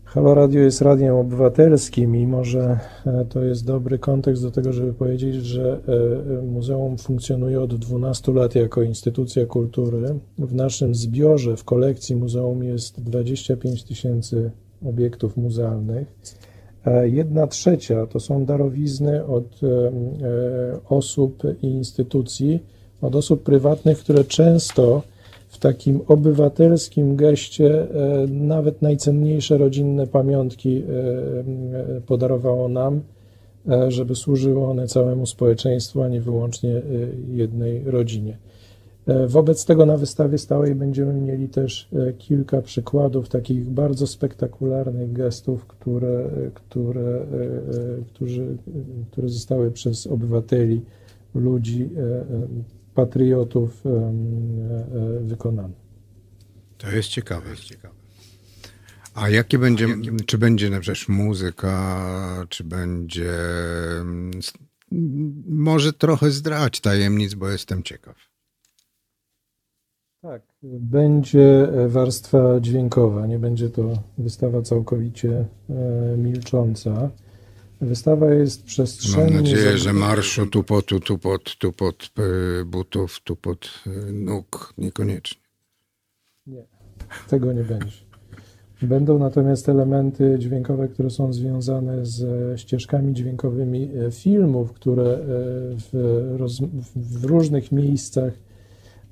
Halo 0.04 0.34
Radio 0.34 0.60
jest 0.60 0.82
radiem 0.82 1.14
obywatelskim 1.14 2.16
i 2.16 2.26
może 2.26 2.78
e, 3.06 3.24
to 3.28 3.44
jest 3.44 3.66
dobry 3.66 3.98
kontekst 3.98 4.42
do 4.42 4.50
tego, 4.50 4.72
żeby 4.72 4.92
powiedzieć, 4.92 5.34
że 5.34 5.80
e, 6.38 6.42
muzeum 6.42 6.98
funkcjonuje 6.98 7.60
od 7.60 7.74
12 7.74 8.32
lat 8.32 8.54
jako 8.54 8.82
instytucja 8.82 9.46
kultury. 9.46 10.18
W 10.38 10.54
naszym 10.54 10.94
zbiorze, 10.94 11.56
w 11.56 11.64
kolekcji 11.64 12.16
muzeum 12.16 12.64
jest 12.64 13.02
25 13.02 13.84
tysięcy 13.84 14.50
obiektów 14.84 15.36
muzealnych. 15.36 16.14
E, 16.86 17.08
Jedna 17.08 17.46
trzecia 17.46 18.06
to 18.06 18.20
są 18.20 18.44
darowizny 18.44 19.26
od 19.26 19.60
e, 19.62 19.66
e, 19.66 19.92
osób 20.88 21.42
i 21.62 21.66
instytucji, 21.66 22.62
od 23.02 23.16
osób 23.16 23.42
prywatnych, 23.42 23.98
które 23.98 24.24
często 24.24 25.02
w 25.48 25.58
takim 25.58 26.00
obywatelskim 26.08 27.16
geście 27.16 27.86
nawet 28.28 28.82
najcenniejsze 28.82 29.58
rodzinne 29.58 30.06
pamiątki 30.06 30.82
podarowało 32.06 32.68
nam, 32.68 33.00
żeby 33.88 34.14
służyły 34.14 34.66
one 34.66 34.86
całemu 34.86 35.26
społeczeństwu, 35.26 36.02
a 36.02 36.08
nie 36.08 36.20
wyłącznie 36.20 36.82
jednej 37.28 37.84
rodzinie. 37.84 38.38
E, 39.06 39.26
Wobec 39.26 39.64
tego 39.64 39.86
na 39.86 39.96
wystawie 39.96 40.38
stałej 40.38 40.74
będziemy 40.74 41.14
mieli 41.14 41.48
też 41.48 41.88
e, 41.92 42.12
kilka 42.12 42.62
przykładów 42.62 43.28
takich 43.28 43.70
bardzo 43.70 44.06
spektakularnych 44.06 45.12
gestów, 45.12 45.66
które, 45.66 46.30
które, 46.54 47.00
e, 47.02 47.20
e, 47.20 48.04
którzy, 48.08 48.56
które 49.10 49.28
zostały 49.28 49.70
przez 49.70 50.06
obywateli, 50.06 50.82
ludzi, 51.34 51.90
patriotów 52.94 53.82
wykonane. 55.20 55.74
To 56.78 56.90
jest 56.90 57.08
ciekawe. 57.08 57.46
A 59.14 59.28
jakie 59.28 59.58
będzie, 59.58 59.88
czy 60.26 60.38
będzie 60.38 60.70
na 60.70 60.80
przykład 60.80 61.08
muzyka, 61.08 62.46
czy 62.48 62.64
będzie... 62.64 63.32
mm, 64.00 64.30
Może 65.48 65.92
trochę 65.92 66.30
zdrać 66.30 66.80
tajemnic, 66.80 67.34
bo 67.34 67.48
jestem 67.48 67.82
ciekaw. 67.82 68.33
Tak, 70.24 70.42
będzie 70.62 71.68
warstwa 71.88 72.60
dźwiękowa, 72.60 73.26
nie 73.26 73.38
będzie 73.38 73.70
to 73.70 73.92
wystawa 74.18 74.62
całkowicie 74.62 75.44
e, 75.70 76.16
milcząca. 76.16 77.10
Wystawa 77.80 78.34
jest 78.34 78.64
przestrzennie... 78.64 79.34
Mam 79.34 79.34
nadzieję, 79.34 79.78
że 79.78 79.92
marszu 79.92 80.46
tu 80.46 80.62
po 80.62 80.82
tu, 80.82 81.18
pod, 81.18 81.56
tu 81.58 81.72
pod 81.72 82.10
y, 82.60 82.64
butów, 82.64 83.20
tu 83.24 83.36
pod 83.36 83.84
nóg 84.12 84.74
niekoniecznie. 84.78 85.42
Nie, 86.46 86.64
tego 87.28 87.52
nie 87.52 87.64
będzie. 87.64 87.96
Będą 88.82 89.18
natomiast 89.18 89.68
elementy 89.68 90.36
dźwiękowe, 90.38 90.88
które 90.88 91.10
są 91.10 91.32
związane 91.32 92.06
ze 92.06 92.58
ścieżkami 92.58 93.14
dźwiękowymi 93.14 93.90
e, 93.96 94.10
filmów, 94.10 94.72
które 94.72 95.04
e, 95.04 95.18
w, 95.78 96.20
roz, 96.36 96.60
w 96.96 97.24
różnych 97.24 97.72
miejscach 97.72 98.43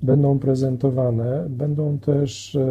będą 0.03 0.39
prezentowane. 0.39 1.45
Będą 1.49 1.99
też 1.99 2.55
e, 2.55 2.61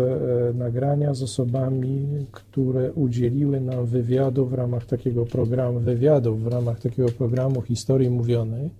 e, 0.49 0.53
nagrania 0.55 1.15
z 1.15 1.23
osobami, 1.23 2.07
które 2.33 2.93
udzieliły 2.93 3.61
nam 3.61 3.87
wywiadu 3.87 4.47
w 4.47 4.55
ramach 4.55 4.87
takiego 4.87 5.27
programu, 5.27 5.81
wywiadów 5.81 6.43
w 6.43 6.47
ramach 6.47 6.81
takiego 6.81 7.09
programu 7.09 7.63
historii 7.63 8.11
mówionej 8.11 8.71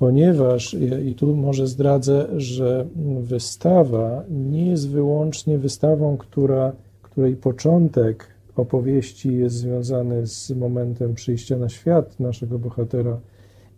ponieważ, 0.00 0.76
i 1.06 1.14
tu 1.14 1.36
może 1.36 1.66
zdradzę, 1.66 2.26
że 2.36 2.86
wystawa 3.20 4.24
nie 4.30 4.66
jest 4.66 4.88
wyłącznie 4.88 5.58
wystawą, 5.58 6.16
która, 6.16 6.72
której 7.02 7.36
początek 7.36 8.26
opowieści 8.56 9.34
jest 9.34 9.56
związany 9.56 10.26
z 10.26 10.50
momentem 10.50 11.14
przyjścia 11.14 11.56
na 11.56 11.68
świat 11.68 12.20
naszego 12.20 12.58
bohatera 12.58 13.20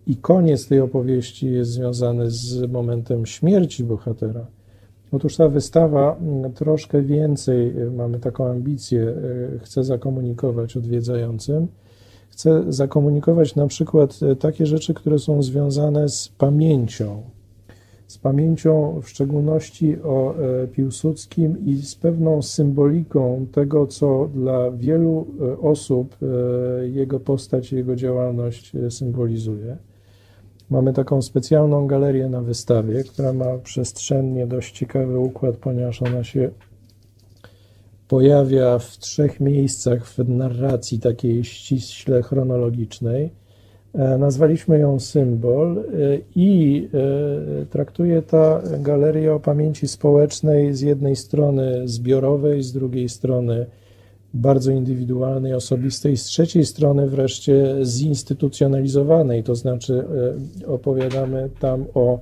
i 0.06 0.16
koniec 0.16 0.68
tej 0.68 0.80
opowieści 0.80 1.52
jest 1.52 1.70
związany 1.70 2.30
z 2.30 2.70
momentem 2.70 3.26
śmierci 3.26 3.84
bohatera. 3.84 4.46
Otóż 5.12 5.36
ta 5.36 5.48
wystawa 5.48 6.16
mm, 6.16 6.52
troszkę 6.52 7.02
więcej, 7.02 7.78
y, 7.78 7.90
mamy 7.90 8.18
taką 8.18 8.50
ambicję, 8.50 9.00
y, 9.00 9.58
chce 9.62 9.84
zakomunikować 9.84 10.76
odwiedzającym. 10.76 11.68
Chce 12.28 12.64
zakomunikować 12.68 13.54
na 13.54 13.66
przykład 13.66 14.20
y, 14.32 14.36
takie 14.36 14.66
rzeczy, 14.66 14.94
które 14.94 15.18
są 15.18 15.42
związane 15.42 16.08
z 16.08 16.28
pamięcią. 16.28 17.22
Z 18.06 18.18
pamięcią 18.18 19.00
w 19.02 19.08
szczególności 19.08 20.02
o 20.02 20.34
Piłsudskim 20.72 21.64
i 21.66 21.76
z 21.76 21.94
pewną 21.94 22.42
symboliką 22.42 23.46
tego, 23.52 23.86
co 23.86 24.28
dla 24.34 24.70
wielu 24.70 25.26
osób 25.62 26.16
jego 26.82 27.20
postać, 27.20 27.72
jego 27.72 27.96
działalność 27.96 28.72
symbolizuje. 28.90 29.76
Mamy 30.72 30.92
taką 30.92 31.22
specjalną 31.22 31.86
galerię 31.86 32.28
na 32.28 32.40
wystawie, 32.40 33.04
która 33.04 33.32
ma 33.32 33.58
przestrzennie 33.58 34.46
dość 34.46 34.78
ciekawy 34.78 35.18
układ, 35.18 35.56
ponieważ 35.56 36.02
ona 36.02 36.24
się 36.24 36.50
pojawia 38.08 38.78
w 38.78 38.98
trzech 38.98 39.40
miejscach 39.40 40.06
w 40.06 40.18
narracji 40.28 41.00
takiej 41.00 41.44
ściśle 41.44 42.22
chronologicznej. 42.22 43.30
E, 43.94 44.18
nazwaliśmy 44.18 44.78
ją 44.78 45.00
Symbol 45.00 45.78
e, 45.78 45.82
i 46.34 46.88
e, 47.62 47.66
traktuje 47.66 48.22
ta 48.22 48.62
galeria 48.80 49.34
o 49.34 49.40
pamięci 49.40 49.88
społecznej 49.88 50.74
z 50.74 50.80
jednej 50.80 51.16
strony 51.16 51.88
zbiorowej, 51.88 52.62
z 52.62 52.72
drugiej 52.72 53.08
strony 53.08 53.66
bardzo 54.34 54.72
indywidualnej, 54.72 55.54
osobistej, 55.54 56.16
z 56.16 56.24
trzeciej 56.24 56.64
strony 56.64 57.06
wreszcie 57.06 57.76
zinstytucjonalizowanej, 57.82 59.42
to 59.42 59.54
znaczy 59.54 60.04
e, 60.62 60.66
opowiadamy 60.66 61.50
tam 61.60 61.84
o 61.94 62.20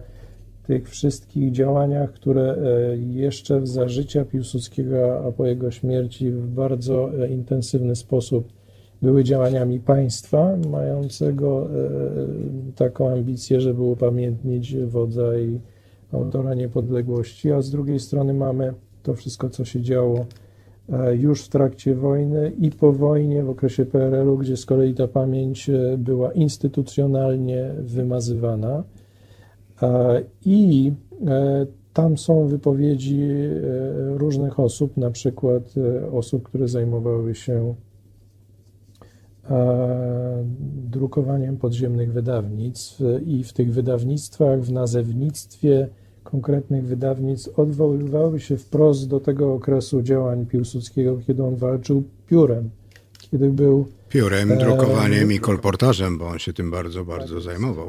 tych 0.67 0.88
wszystkich 0.88 1.52
działaniach, 1.52 2.12
które 2.12 2.57
e, 2.57 2.97
jeszcze 2.97 3.67
za 3.67 3.88
życia 3.88 4.25
Piłsudskiego, 4.25 5.25
a 5.26 5.33
po 5.33 5.47
jego 5.47 5.71
śmierci 5.71 6.31
w 6.31 6.47
bardzo 6.47 7.11
e, 7.25 7.29
intensywny 7.29 7.97
sposób 7.97 8.49
były 9.02 9.25
działaniami 9.25 9.81
państwa, 9.81 10.57
mającego 10.71 11.69
taką 12.76 13.12
ambicję, 13.12 13.61
żeby 13.61 13.83
upamiętnić 13.83 14.76
wodza 14.76 15.38
i 15.38 15.61
autora 16.12 16.55
niepodległości, 16.55 17.52
a 17.52 17.62
z 17.62 17.71
drugiej 17.71 18.00
strony 18.00 18.35
mamy 18.35 18.75
to 19.02 19.14
wszystko, 19.14 19.50
co 19.50 19.64
się 19.64 19.81
działo 19.81 20.26
już 21.18 21.44
w 21.44 21.49
trakcie 21.49 21.94
wojny 21.94 22.52
i 22.59 22.70
po 22.70 22.92
wojnie 22.92 23.44
w 23.44 23.50
okresie 23.50 23.87
PRL-u, 23.87 24.38
gdzie 24.38 24.56
z 24.56 24.66
kolei 24.66 24.94
ta 24.94 25.09
pamięć 25.09 25.70
e, 25.70 25.99
była 25.99 26.32
instytucjonalnie 26.32 27.75
wymazywana. 27.78 28.85
E, 29.82 30.23
I 30.44 30.92
tam 31.92 32.18
są 32.18 32.47
wypowiedzi 32.47 33.28
różnych 34.16 34.61
osób, 34.61 34.97
na 34.97 35.11
przykład 35.11 35.75
osób, 36.12 36.42
które 36.42 36.68
zajmowały 36.68 37.35
się 37.35 37.75
drukowaniem 40.90 41.56
podziemnych 41.56 42.12
wydawnictw 42.12 43.00
i 43.26 43.44
w 43.44 43.52
tych 43.52 43.73
wydawnictwach, 43.73 44.62
w 44.62 44.73
nazewnictwie 44.73 45.88
konkretnych 46.30 46.84
wydawnictw 46.84 47.58
odwoływały 47.58 48.40
się 48.40 48.56
wprost 48.56 49.08
do 49.08 49.20
tego 49.20 49.54
okresu 49.54 50.02
działań 50.02 50.46
Piłsudskiego, 50.46 51.18
kiedy 51.26 51.44
on 51.44 51.56
walczył 51.56 52.02
piórem, 52.26 52.70
kiedy 53.30 53.49
był... 53.49 53.87
Piórem, 54.08 54.58
drukowaniem 54.58 55.30
e, 55.30 55.34
i 55.34 55.38
kolportażem, 55.38 56.18
bo 56.18 56.28
on 56.28 56.38
się 56.38 56.52
tym 56.52 56.70
bardzo, 56.70 57.04
bardzo 57.04 57.34
tak 57.34 57.42
zajmował. 57.42 57.88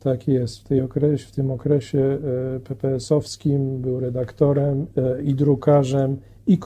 Tak 0.00 0.28
jest. 0.28 0.58
W, 0.58 0.64
tej 0.64 0.80
okresie, 0.80 1.26
w 1.26 1.30
tym 1.30 1.50
okresie 1.50 1.98
e, 1.98 2.60
PPS-owskim 2.60 3.80
był 3.80 4.00
redaktorem 4.00 4.86
e, 4.96 5.22
i 5.22 5.34
drukarzem 5.34 6.16
i 6.46 6.58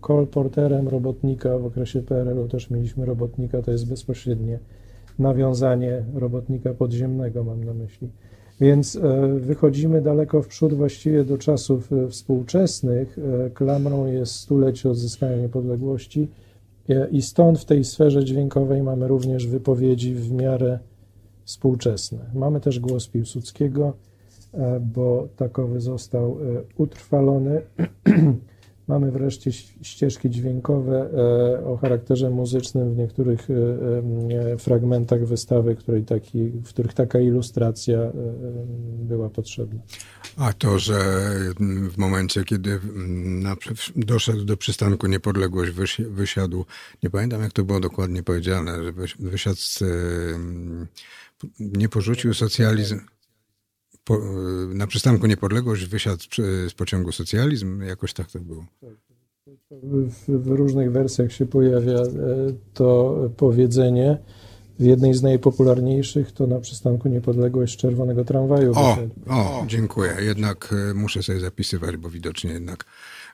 kolporterem 0.00 0.88
robotnika. 0.88 1.58
W 1.58 1.66
okresie 1.66 2.02
PRL-u 2.02 2.48
też 2.48 2.70
mieliśmy 2.70 3.04
robotnika, 3.04 3.62
to 3.62 3.70
jest 3.70 3.88
bezpośrednie 3.88 4.58
nawiązanie 5.18 6.02
robotnika 6.14 6.74
podziemnego, 6.74 7.44
mam 7.44 7.64
na 7.64 7.74
myśli. 7.74 8.08
Więc 8.60 8.96
e, 8.96 9.28
wychodzimy 9.38 10.02
daleko 10.02 10.42
w 10.42 10.48
przód 10.48 10.74
właściwie 10.74 11.24
do 11.24 11.38
czasów 11.38 11.92
e, 11.92 12.08
współczesnych. 12.08 13.18
E, 13.46 13.50
klamrą 13.50 14.06
jest 14.06 14.34
stulecie 14.34 14.90
odzyskania 14.90 15.36
niepodległości 15.36 16.28
i 17.10 17.22
stąd 17.22 17.58
w 17.58 17.64
tej 17.64 17.84
sferze 17.84 18.24
dźwiękowej 18.24 18.82
mamy 18.82 19.08
również 19.08 19.46
wypowiedzi 19.46 20.14
w 20.14 20.32
miarę 20.32 20.78
współczesne. 21.44 22.18
Mamy 22.34 22.60
też 22.60 22.80
głos 22.80 23.08
Piłsudskiego, 23.08 23.92
bo 24.94 25.28
takowy 25.36 25.80
został 25.80 26.36
utrwalony. 26.76 27.62
Mamy 28.88 29.10
wreszcie 29.10 29.52
ścieżki 29.82 30.30
dźwiękowe 30.30 31.10
e, 31.12 31.64
o 31.64 31.76
charakterze 31.76 32.30
muzycznym 32.30 32.94
w 32.94 32.96
niektórych 32.96 33.48
e, 33.50 34.52
e, 34.52 34.58
fragmentach 34.58 35.26
wystawy, 35.26 35.76
której 35.76 36.04
taki, 36.04 36.50
w 36.50 36.68
których 36.68 36.94
taka 36.94 37.20
ilustracja 37.20 37.98
była 39.02 39.30
potrzebna. 39.30 39.80
A 40.36 40.52
to, 40.52 40.78
że 40.78 40.94
w 41.90 41.98
momencie, 41.98 42.44
kiedy 42.44 42.80
na, 43.24 43.56
doszedł 43.96 44.44
do 44.44 44.56
przystanku 44.56 45.06
Niepodległość, 45.06 45.72
wysiadł, 46.02 46.64
nie 47.02 47.10
pamiętam 47.10 47.42
jak 47.42 47.52
to 47.52 47.64
było 47.64 47.80
dokładnie 47.80 48.22
powiedziane, 48.22 48.84
że 48.84 48.92
wysiadł 49.18 49.56
z, 49.56 49.82
nie 51.60 51.88
porzucił 51.88 52.34
socjalizm 52.34 53.00
po, 54.10 54.20
na 54.74 54.86
przystanku 54.86 55.26
Niepodległość 55.26 55.86
wysiadł 55.86 56.22
z 56.68 56.74
pociągu 56.74 57.12
socjalizm, 57.12 57.82
jakoś 57.82 58.12
tak 58.12 58.30
to 58.30 58.40
było. 58.40 58.66
W, 59.82 60.42
w 60.42 60.46
różnych 60.46 60.92
wersjach 60.92 61.32
się 61.32 61.46
pojawia 61.46 61.98
e, 61.98 62.06
to 62.74 63.16
powiedzenie. 63.36 64.18
W 64.78 64.84
jednej 64.84 65.14
z 65.14 65.22
najpopularniejszych 65.22 66.32
to 66.32 66.46
na 66.46 66.60
przystanku 66.60 67.08
Niepodległość 67.08 67.76
Czerwonego 67.76 68.24
Tramwaju. 68.24 68.72
O, 68.76 68.98
o, 69.28 69.64
dziękuję. 69.66 70.16
Jednak 70.20 70.74
e, 70.90 70.94
muszę 70.94 71.22
sobie 71.22 71.40
zapisywać, 71.40 71.96
bo 71.96 72.10
widocznie 72.10 72.52
jednak 72.52 72.84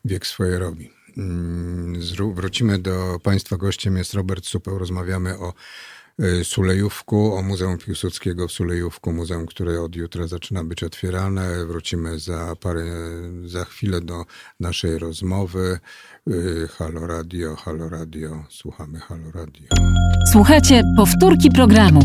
wiek 0.04 0.26
swoje 0.26 0.58
robi. 0.58 0.90
Mm, 1.16 2.00
wrócimy 2.34 2.78
do 2.78 3.18
Państwa. 3.22 3.56
Gościem 3.56 3.96
jest 3.96 4.14
Robert 4.14 4.46
Supeł. 4.46 4.78
Rozmawiamy 4.78 5.38
o 5.38 5.48
Y, 5.48 5.95
Sulejówku, 6.44 7.34
o 7.36 7.42
Muzeum 7.42 7.78
Piłsudskiego 7.78 8.48
w 8.48 8.52
Sulejówku, 8.52 9.12
muzeum, 9.12 9.46
które 9.46 9.82
od 9.82 9.96
jutra 9.96 10.26
zaczyna 10.26 10.64
być 10.64 10.82
otwierane. 10.82 11.66
Wrócimy 11.66 12.18
za 12.18 12.56
parę, 12.60 12.84
za 13.44 13.64
chwilę 13.64 14.00
do 14.00 14.24
naszej 14.60 14.98
rozmowy. 14.98 15.78
Y, 16.30 16.68
Halo 16.78 17.06
Radio, 17.06 17.56
Halo 17.56 17.88
Radio, 17.88 18.44
słuchamy 18.48 18.98
Halo 18.98 19.30
Radio. 19.34 19.68
Słuchajcie 20.32 20.82
powtórki 20.96 21.50
programu. 21.50 22.00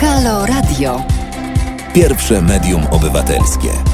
Halo 0.00 0.46
Radio. 0.46 1.02
Pierwsze 1.94 2.42
medium 2.42 2.86
obywatelskie. 2.86 3.93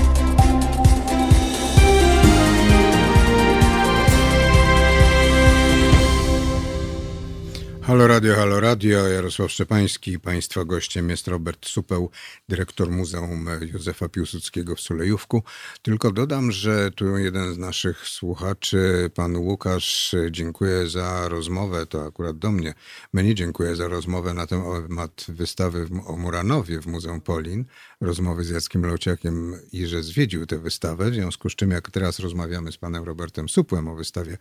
Halo 7.91 8.07
Radio, 8.07 8.35
Halo 8.37 8.61
Radio, 8.61 9.09
Jarosław 9.09 9.53
Szczepański. 9.53 10.21
Państwa 10.21 10.65
gościem 10.65 11.11
jest 11.11 11.29
Robert 11.29 11.67
Supeł, 11.67 12.11
dyrektor 12.49 12.91
Muzeum 12.91 13.47
Józefa 13.73 14.09
Piłsudskiego 14.09 14.77
w 14.77 14.81
Sulejówku. 14.81 15.43
Tylko 15.83 16.11
dodam, 16.11 16.53
że 16.53 16.91
tu 16.91 17.19
jeden 17.19 17.55
z 17.55 17.59
naszych 17.59 17.99
słuchaczy, 17.99 19.11
pan 19.15 19.37
Łukasz, 19.37 20.15
dziękuję 20.31 20.89
za 20.89 21.29
rozmowę, 21.29 21.87
to 21.87 22.05
akurat 22.07 22.39
do 22.39 22.51
mnie. 22.51 22.75
Mnie 23.13 23.35
dziękuję 23.35 23.77
za 23.77 23.89
rozmowę 23.89 24.35
na 24.35 24.47
temat 24.47 25.27
wystawy 25.29 25.89
o 26.07 26.17
Muranowie 26.17 26.81
w 26.81 26.87
Muzeum 26.87 27.21
Polin, 27.21 27.65
rozmowy 28.01 28.45
z 28.45 28.51
Jackiem 28.51 28.87
Lociakiem 28.87 29.55
i 29.73 29.87
że 29.87 30.03
zwiedził 30.03 30.47
tę 30.47 30.59
wystawę, 30.59 31.11
w 31.11 31.15
związku 31.15 31.51
z 31.51 31.55
czym 31.55 31.71
jak 31.71 31.91
teraz 31.91 32.19
rozmawiamy 32.19 32.73
z 32.73 32.77
panem 32.77 33.05
Robertem 33.05 33.49
Supłem 33.49 33.89
o 33.89 33.95
wystawie 33.95 34.39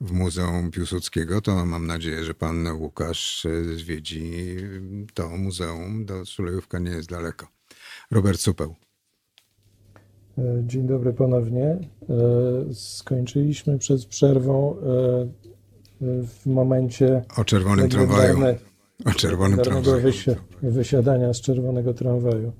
w 0.00 0.12
Muzeum 0.12 0.70
Piłsudskiego, 0.70 1.40
to 1.40 1.66
mam 1.66 1.86
nadzieję, 1.86 2.24
że 2.24 2.34
pan 2.34 2.72
Łukasz 2.72 2.89
e, 3.46 3.64
zwiedzi 3.76 4.56
to 5.14 5.28
muzeum. 5.28 6.04
Do 6.04 6.26
Sulejówka 6.26 6.78
nie 6.78 6.90
jest 6.90 7.10
daleko. 7.10 7.46
Robert 8.10 8.40
Supeł. 8.40 8.74
E, 10.38 10.62
dzień 10.66 10.86
dobry 10.86 11.12
ponownie. 11.12 11.64
E, 11.64 11.78
skończyliśmy 12.74 13.78
przed 13.78 14.04
przerwą 14.04 14.76
w 16.00 16.46
momencie 16.46 17.24
o 17.36 17.44
czerwonym 17.44 17.88
tramwaju. 17.88 18.38
O 19.04 19.10
czerwonym 19.10 19.58
tramwaju. 19.58 20.02
Wysi 20.02 20.30
wysiadania 20.62 21.34
z 21.34 21.40
czerwonego 21.40 21.94
tramwaju. 21.94 22.52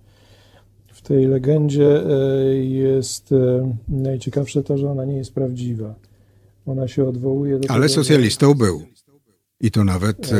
W 0.92 1.02
tej 1.02 1.26
legendzie 1.26 2.02
jest 2.62 3.30
najciekawsze 3.88 4.62
to, 4.62 4.78
że 4.78 4.90
ona 4.90 5.04
nie 5.04 5.16
jest 5.16 5.34
prawdziwa 5.34 5.94
Ona 6.66 6.88
się 6.88 7.08
odwołuje 7.08 7.58
do 7.58 7.70
Ale 7.70 7.88
tego, 7.88 8.02
socjalistą 8.02 8.54
był. 8.54 8.82
I 9.60 9.70
to 9.70 9.84
nawet, 9.84 10.32
e, 10.32 10.36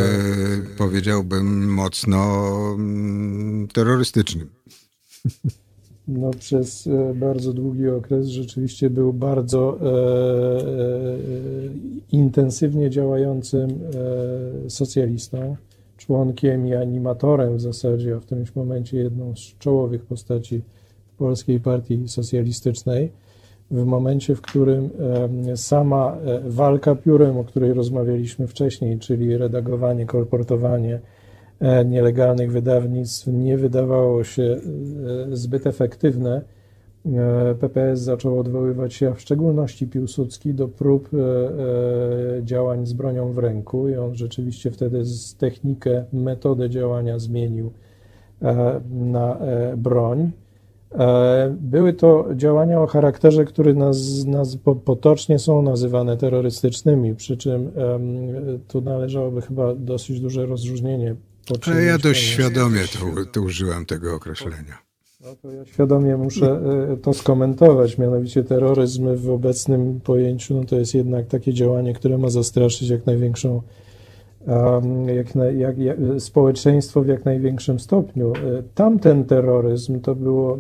powiedziałbym, 0.79 1.73
mocno 1.75 2.51
mm, 2.75 3.69
terrorystycznym. 3.69 4.51
No, 6.09 6.31
przez 6.31 6.87
e, 6.87 7.15
bardzo 7.15 7.53
długi 7.53 7.89
okres 7.89 8.29
rzeczywiście 8.29 8.91
był 8.91 9.13
bardzo 9.13 9.79
e, 9.81 9.87
e, 9.87 10.65
intensywnie 12.13 12.91
działającym 12.91 13.71
e, 13.71 14.71
socjalistą, 14.71 15.57
członkiem 15.97 16.67
i 16.67 16.75
animatorem 16.75 17.57
w 17.57 17.61
zasadzie, 17.61 18.17
a 18.17 18.21
w 18.21 18.25
którymś 18.25 18.55
momencie 18.55 18.97
jedną 18.97 19.37
z 19.37 19.59
czołowych 19.59 20.05
postaci 20.05 20.63
Polskiej 21.19 21.61
Partii 21.61 22.09
Socjalistycznej. 22.09 23.13
W 23.71 23.85
momencie, 23.85 24.35
w 24.35 24.41
którym 24.41 24.91
sama 25.57 26.17
e, 26.17 26.41
walka 26.51 26.95
piórem, 26.95 27.39
o 27.39 27.45
której 27.45 27.73
rozmawialiśmy 27.73 28.47
wcześniej, 28.47 28.99
czyli 28.99 29.37
redagowanie, 29.37 30.07
kolportowanie 30.07 31.01
e, 31.61 31.85
nielegalnych 31.85 32.53
wydawnictw, 32.53 33.27
nie 33.27 33.59
wydawało 33.59 34.25
się 34.25 34.43
e, 34.43 35.37
zbyt 35.37 35.67
efektywne, 35.67 36.43
PPS 37.61 38.01
zaczął 38.01 38.39
odwoływać 38.39 38.95
się, 38.95 39.09
a 39.09 39.15
w 39.15 39.21
szczególności 39.21 39.87
Piłsudski, 39.87 40.55
do 40.55 40.69
prób 40.69 41.11
działań 42.43 42.87
z 42.87 42.93
bronią 42.93 43.33
w 43.33 43.39
ręku 43.39 43.89
i 43.89 43.97
on 43.97 44.15
rzeczywiście 44.15 44.71
wtedy 44.71 45.03
technikę, 45.39 46.05
metodę 46.13 46.71
działania 46.71 47.19
zmienił 47.19 47.73
na 48.91 49.39
broń. 49.77 50.31
E, 50.95 51.57
Były 51.61 51.93
to 51.93 52.29
działania 52.37 52.81
o 52.81 52.87
charakterze, 52.87 53.45
które 53.45 53.75
nas, 53.75 54.25
nas 54.27 54.57
po- 54.57 54.77
potocznie 54.77 55.39
są 55.39 55.63
nazywane 55.63 56.17
terrorystycznymi, 56.17 57.15
przy 57.15 57.37
czym 57.37 57.71
tu 58.69 58.81
należałoby 58.81 59.43
chyba 59.43 59.75
dosyć 59.75 60.21
duże 60.21 60.47
rozróżnienie 60.47 61.17
Ale 61.67 61.83
ja 61.83 61.99
dość 61.99 62.23
świadomie 62.23 62.81
to, 62.81 63.25
to 63.33 63.43
użyłem 63.43 63.87
tego 63.87 64.15
określenia. 64.15 64.79
No 65.21 65.37
to 65.43 65.51
ja 65.51 65.65
świadomie 65.65 66.17
muszę 66.17 66.61
e, 66.93 66.97
to 66.97 67.15
skomentować, 67.15 67.99
mianowicie 67.99 68.45
terroryzm 68.45 69.17
w 69.17 69.31
obecnym 69.31 70.01
pojęciu 70.01 70.55
no 70.55 70.65
to 70.65 70.77
jest 70.77 70.95
jednak 70.95 71.27
takie 71.27 71.55
działanie, 71.55 71.95
które 71.95 72.19
ma 72.19 72.31
zastraszyć 72.31 72.89
jak 72.89 73.07
największą 73.07 73.63
jak, 75.17 75.35
na, 75.35 75.45
jak, 75.45 75.79
jak, 75.79 75.99
społeczeństwo 76.19 77.03
w 77.03 77.07
jak 77.07 77.25
największym 77.25 77.81
stopniu. 77.81 78.33
E, 78.33 78.63
Tamten 78.75 79.25
terroryzm 79.25 80.01
to 80.01 80.15
było 80.15 80.59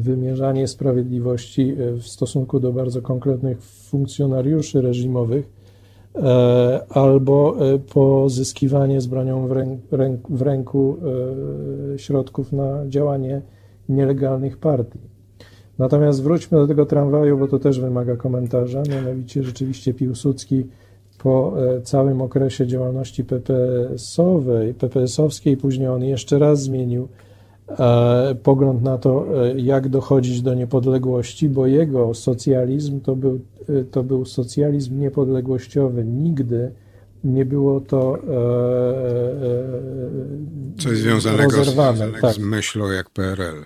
wymierzanie 0.00 0.68
sprawiedliwości 0.68 1.76
e, 1.78 1.92
w 1.92 2.08
stosunku 2.08 2.60
do 2.60 2.72
bardzo 2.72 3.02
konkretnych 3.02 3.62
funkcjonariuszy 3.62 4.80
reżimowych 4.80 5.48
e, 6.14 6.80
albo 6.88 7.56
e, 7.74 7.78
pozyskiwanie 7.78 9.00
z 9.00 9.06
bronią 9.06 9.46
w, 9.46 9.52
ręk, 9.92 10.30
w 10.30 10.42
ręku 10.42 10.96
środków 11.96 12.52
na 12.52 12.88
działanie 12.88 13.42
nielegalnych 13.88 14.58
partii. 14.58 14.98
Natomiast 15.78 16.22
wróćmy 16.22 16.58
do 16.58 16.66
tego 16.66 16.86
tramwaju, 16.86 17.38
bo 17.38 17.48
to 17.48 17.58
też 17.58 17.80
wymaga 17.80 18.16
komentarza. 18.16 18.82
Mianowicie 18.90 19.42
rzeczywiście 19.42 19.94
Piłsudski 19.94 20.66
po 21.18 21.54
całym 21.82 22.22
okresie 22.22 22.66
działalności 22.66 23.24
PPS-owej, 23.24 24.74
PPS-owskiej, 24.74 25.56
później 25.56 25.88
on 25.88 26.04
jeszcze 26.04 26.38
raz 26.38 26.62
zmienił 26.62 27.08
pogląd 28.42 28.82
na 28.82 28.98
to, 28.98 29.26
e, 29.44 29.60
jak 29.60 29.88
dochodzić 29.88 30.42
do 30.42 30.54
niepodległości, 30.54 31.48
bo 31.48 31.66
jego 31.66 32.14
socjalizm 32.14 33.00
to 33.00 33.16
był, 33.16 33.40
e, 33.68 33.84
to 33.84 34.02
był 34.02 34.24
socjalizm 34.24 35.00
niepodległościowy. 35.00 36.04
Nigdy 36.04 36.72
nie 37.24 37.44
było 37.44 37.80
to 37.80 38.18
e, 38.18 38.20
e, 39.46 39.56
Coś 40.78 40.98
związanego. 40.98 42.20
Tak. 42.20 42.34
z 42.34 42.38
myślą 42.38 42.90
jak 42.90 43.10
PRL. 43.10 43.64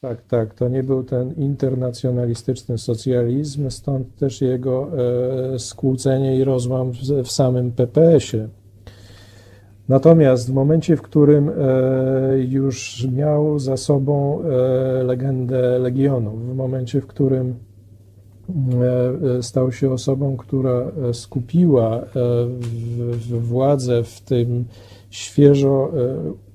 Tak, 0.00 0.22
tak. 0.26 0.54
To 0.54 0.68
nie 0.68 0.82
był 0.82 1.04
ten 1.04 1.32
internacjonalistyczny 1.32 2.78
socjalizm, 2.78 3.70
stąd 3.70 4.16
też 4.16 4.40
jego 4.40 4.90
e, 5.54 5.58
skłócenie 5.58 6.38
i 6.38 6.44
rozłam 6.44 6.92
w, 6.92 6.96
w 7.24 7.30
samym 7.30 7.72
PPS-ie. 7.72 8.48
Natomiast 9.90 10.50
w 10.50 10.52
momencie, 10.52 10.96
w 10.96 11.02
którym 11.02 11.48
e, 11.48 11.52
już 12.38 13.06
miał 13.12 13.58
za 13.58 13.76
sobą 13.76 14.42
e, 14.42 15.02
legendę 15.02 15.78
Legionów, 15.78 16.50
w 16.50 16.54
momencie, 16.54 17.00
w 17.00 17.06
którym 17.06 17.54
e, 19.38 19.42
stał 19.42 19.72
się 19.72 19.92
osobą, 19.92 20.36
która 20.36 20.92
skupiła 21.12 22.04
władzę 23.40 24.04
w 24.04 24.20
tym 24.20 24.64
świeżo 25.10 25.92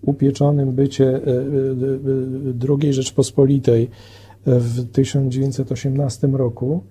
upieczonym 0.02 0.72
bycie 0.72 1.22
II 2.70 2.94
Rzeczpospolitej 2.94 3.90
w 4.46 4.92
1918 4.92 6.28
roku. 6.28 6.84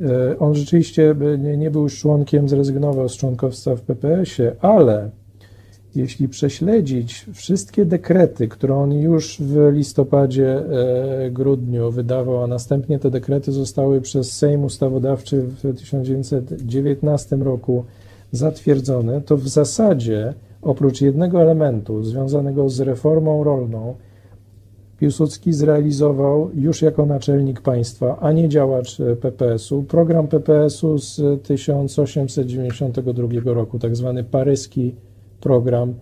E, 0.00 0.38
On 0.38 0.54
rzeczywiście 0.54 1.14
nie, 1.38 1.56
nie 1.56 1.70
był 1.70 1.88
członkiem, 1.88 2.48
zrezygnował 2.48 3.08
z 3.08 3.16
członkostwa 3.16 3.76
w 3.76 3.80
PPS-ie, 3.80 4.52
ale 4.60 5.10
jeśli 5.94 6.28
prześledzić 6.28 7.26
wszystkie 7.34 7.84
dekrety, 7.84 8.48
które 8.48 8.74
on 8.74 8.92
już 8.92 9.40
w 9.40 9.72
listopadzie, 9.72 10.56
e, 10.56 11.30
grudniu 11.30 11.90
wydawał, 11.90 12.42
a 12.42 12.46
następnie 12.46 12.98
te 12.98 13.10
dekrety 13.10 13.52
zostały 13.52 14.00
przez 14.00 14.32
Sejm 14.32 14.64
Ustawodawczy 14.64 15.42
w 15.42 15.76
1919 15.76 17.36
roku 17.36 17.84
zatwierdzone, 18.32 19.20
to 19.20 19.36
w 19.36 19.48
zasadzie 19.48 20.34
oprócz 20.62 21.00
jednego 21.00 21.42
elementu 21.42 22.02
związanego 22.02 22.68
z 22.68 22.80
reformą 22.80 23.44
rolną, 23.44 23.94
Piłsudski 24.98 25.52
zrealizował 25.52 26.50
już 26.54 26.82
jako 26.82 27.06
naczelnik 27.06 27.60
państwa, 27.60 28.18
a 28.20 28.32
nie 28.32 28.48
działacz 28.48 29.00
e, 29.00 29.16
PPS-u, 29.16 29.82
program 29.82 30.28
PPS-u 30.28 30.98
z 30.98 31.42
1892 31.42 33.28
roku, 33.44 33.78
tak 33.78 33.96
zwany 33.96 34.24
paryski 34.24 34.94
program 35.40 35.94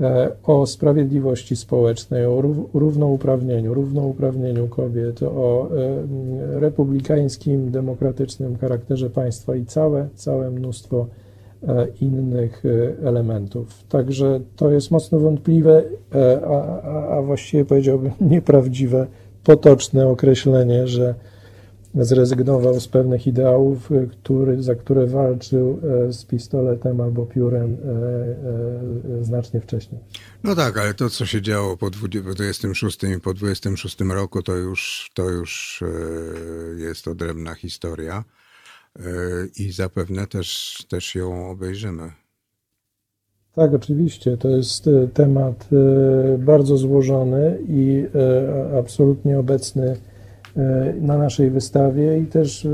e, 0.00 0.30
o 0.42 0.66
sprawiedliwości 0.66 1.56
społecznej, 1.56 2.26
o 2.26 2.40
rów- 2.40 2.74
równouprawnieniu, 2.74 3.74
równouprawnieniu 3.74 4.68
kobiet, 4.68 5.22
o 5.22 5.68
e, 6.56 6.60
republikańskim, 6.60 7.70
demokratycznym 7.70 8.56
charakterze 8.56 9.10
państwa 9.10 9.56
i 9.56 9.64
całe, 9.64 10.08
całe 10.14 10.50
mnóstwo 10.50 11.06
innych 12.00 12.62
e, 12.64 13.06
elementów. 13.08 13.84
Także 13.88 14.40
to 14.56 14.70
jest 14.70 14.90
mocno 14.90 15.18
wątpliwe, 15.18 15.84
e, 16.14 16.40
a, 16.46 16.82
a, 16.82 17.18
a 17.18 17.22
właściwie 17.22 17.64
powiedziałbym 17.64 18.12
nieprawdziwe, 18.30 19.06
potoczne 19.44 20.08
określenie, 20.08 20.86
że 20.86 21.14
zrezygnował 21.94 22.80
z 22.80 22.88
pewnych 22.88 23.26
ideałów, 23.26 23.92
e, 23.92 24.06
który, 24.06 24.62
za 24.62 24.74
które 24.74 25.06
walczył 25.06 25.80
e, 26.08 26.12
z 26.12 26.24
pistoletem 26.24 27.00
albo 27.00 27.26
piórem 27.26 27.76
e, 27.84 29.18
e, 29.20 29.24
znacznie 29.24 29.60
wcześniej. 29.60 30.00
No 30.44 30.54
tak, 30.54 30.78
ale 30.78 30.94
to, 30.94 31.10
co 31.10 31.26
się 31.26 31.42
działo 31.42 31.76
po 31.76 31.90
26 31.90 33.04
i 33.04 33.20
po 33.20 33.34
26 33.34 34.00
roku, 34.00 34.42
to 34.42 34.56
już, 34.56 35.10
to 35.14 35.30
już 35.30 35.82
e, 35.82 36.80
jest 36.80 37.08
odrębna 37.08 37.54
historia 37.54 38.24
e, 38.40 38.43
i 39.58 39.72
zapewne 39.72 40.26
też, 40.26 40.78
też 40.88 41.14
ją 41.14 41.50
obejrzymy. 41.50 42.12
Tak, 43.54 43.74
oczywiście. 43.74 44.36
To 44.36 44.48
jest 44.48 44.88
e, 44.88 45.08
temat 45.08 45.68
e, 45.72 46.38
bardzo 46.38 46.76
złożony 46.76 47.58
i 47.68 48.06
e, 48.14 48.78
absolutnie 48.78 49.38
obecny 49.38 49.96
e, 50.56 50.94
na 51.00 51.18
naszej 51.18 51.50
wystawie 51.50 52.18
i 52.18 52.26
też 52.26 52.66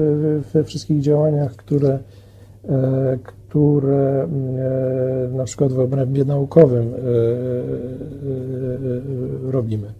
we- 0.52 0.64
wszystkich 0.64 1.00
działaniach, 1.00 1.56
które, 1.56 1.98
e, 2.68 3.18
które 3.24 4.22
e, 4.24 4.28
na 5.36 5.44
przykład 5.44 5.72
w 5.72 5.80
obrębie 5.80 6.24
naukowym 6.24 6.94
e, 6.94 6.96
e, 6.96 7.00
e, 7.00 7.04
robimy. 9.52 9.92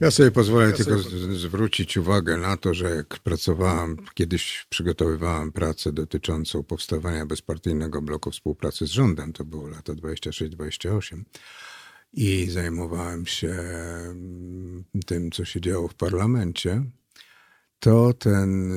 Ja 0.00 0.10
sobie 0.10 0.30
pozwolę 0.30 0.72
tylko 0.72 0.98
z- 0.98 1.36
zwrócić 1.38 1.96
uwagę 1.96 2.36
na 2.36 2.56
to, 2.56 2.74
że 2.74 2.90
jak 2.96 3.18
pracowałem, 3.18 3.96
kiedyś 4.14 4.66
przygotowywałem 4.68 5.52
pracę 5.52 5.92
dotyczącą 5.92 6.62
powstawania 6.62 7.26
bezpartyjnego 7.26 8.02
bloku 8.02 8.30
współpracy 8.30 8.86
z 8.86 8.90
rządem, 8.90 9.32
to 9.32 9.44
było 9.44 9.68
lata 9.68 9.92
26-28 9.92 11.22
i 12.12 12.46
zajmowałem 12.50 13.26
się 13.26 13.48
mm, 13.48 14.84
tym, 15.06 15.30
co 15.30 15.44
się 15.44 15.60
działo 15.60 15.88
w 15.88 15.94
parlamencie, 15.94 16.84
to 17.78 18.12
ten, 18.12 18.72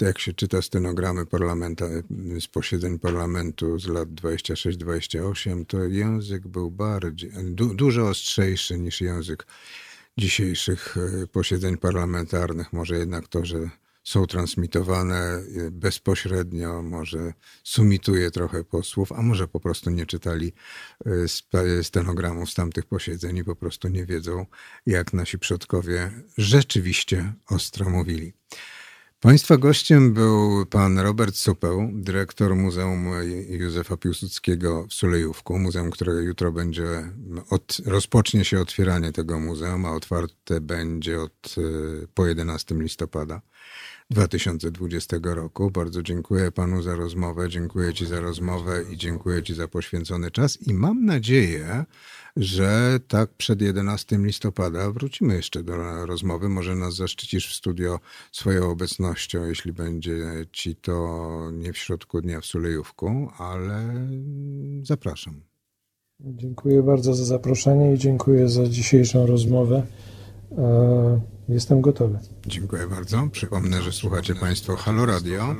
jak 0.00 0.18
się 0.18 0.32
czyta 0.32 0.62
stenogramy 0.62 1.26
parlamenta, 1.26 1.86
z 2.40 2.46
posiedzeń 2.46 2.98
parlamentu 2.98 3.78
z 3.78 3.86
lat 3.86 4.08
26-28, 4.08 5.64
to 5.66 5.84
język 5.84 6.48
był 6.48 6.70
bardziej, 6.70 7.30
du, 7.44 7.74
dużo 7.74 8.08
ostrzejszy 8.08 8.78
niż 8.78 9.00
język 9.00 9.46
dzisiejszych 10.18 10.96
e, 11.22 11.26
posiedzeń 11.26 11.76
parlamentarnych. 11.76 12.72
Może 12.72 12.98
jednak 12.98 13.28
to, 13.28 13.44
że 13.44 13.70
są 14.04 14.26
transmitowane 14.26 15.38
y, 15.38 15.70
bezpośrednio, 15.70 16.82
może 16.82 17.32
sumituje 17.62 18.30
trochę 18.30 18.64
posłów, 18.64 19.12
a 19.12 19.22
może 19.22 19.48
po 19.48 19.60
prostu 19.60 19.90
nie 19.90 20.06
czytali 20.06 20.52
y, 21.06 21.84
stenogramów 21.84 22.50
z 22.50 22.54
tamtych 22.54 22.84
posiedzeń 22.86 23.36
i 23.36 23.44
po 23.44 23.56
prostu 23.56 23.88
nie 23.88 24.06
wiedzą, 24.06 24.46
jak 24.86 25.12
nasi 25.12 25.38
przodkowie 25.38 26.10
rzeczywiście 26.38 27.32
ostro 27.48 27.90
mówili. 27.90 28.32
Państwa 29.20 29.56
gościem 29.56 30.12
był 30.12 30.66
pan 30.66 30.98
Robert 30.98 31.36
Supeł, 31.36 31.90
dyrektor 31.92 32.56
Muzeum 32.56 33.10
Józefa 33.48 33.96
Piłsudskiego 33.96 34.86
w 34.86 34.94
Sulejówku, 34.94 35.58
muzeum, 35.58 35.90
które 35.90 36.12
jutro 36.12 36.52
będzie, 36.52 37.12
od, 37.50 37.76
rozpocznie 37.86 38.44
się 38.44 38.60
otwieranie 38.60 39.12
tego 39.12 39.40
muzeum, 39.40 39.86
a 39.86 39.92
otwarte 39.92 40.60
będzie 40.60 41.20
od, 41.20 41.54
po 42.14 42.26
11 42.26 42.74
listopada. 42.74 43.40
2020 44.10 45.16
roku. 45.22 45.70
Bardzo 45.70 46.02
dziękuję 46.02 46.52
panu 46.52 46.82
za 46.82 46.94
rozmowę, 46.94 47.48
dziękuję 47.48 47.94
ci 47.94 48.06
za 48.06 48.20
rozmowę 48.20 48.84
i 48.92 48.96
dziękuję 48.96 49.42
ci 49.42 49.54
za 49.54 49.68
poświęcony 49.68 50.30
czas 50.30 50.58
i 50.66 50.74
mam 50.74 51.04
nadzieję, 51.04 51.84
że 52.36 53.00
tak 53.08 53.30
przed 53.30 53.62
11 53.62 54.18
listopada 54.18 54.90
wrócimy 54.90 55.34
jeszcze 55.34 55.62
do 55.62 56.06
rozmowy. 56.06 56.48
Może 56.48 56.74
nas 56.74 56.94
zaszczycisz 56.94 57.48
w 57.48 57.56
studio 57.56 58.00
swoją 58.32 58.70
obecnością, 58.70 59.44
jeśli 59.44 59.72
będzie 59.72 60.16
ci 60.52 60.76
to 60.76 61.50
nie 61.52 61.72
w 61.72 61.78
środku 61.78 62.20
dnia 62.20 62.40
w 62.40 62.46
Sulejówku, 62.46 63.28
ale 63.38 64.08
zapraszam. 64.82 65.40
Dziękuję 66.20 66.82
bardzo 66.82 67.14
za 67.14 67.24
zaproszenie 67.24 67.94
i 67.94 67.98
dziękuję 67.98 68.48
za 68.48 68.66
dzisiejszą 68.66 69.26
rozmowę. 69.26 69.86
E, 71.48 71.54
jestem 71.54 71.80
gotowy. 71.80 72.18
Dziękuję 72.46 72.86
bardzo. 72.86 73.28
Przypomnę, 73.32 73.82
że 73.82 73.92
słuchacie 73.92 74.34
Państwo 74.34 74.76
Halo 74.76 75.06
Radio. 75.06 75.54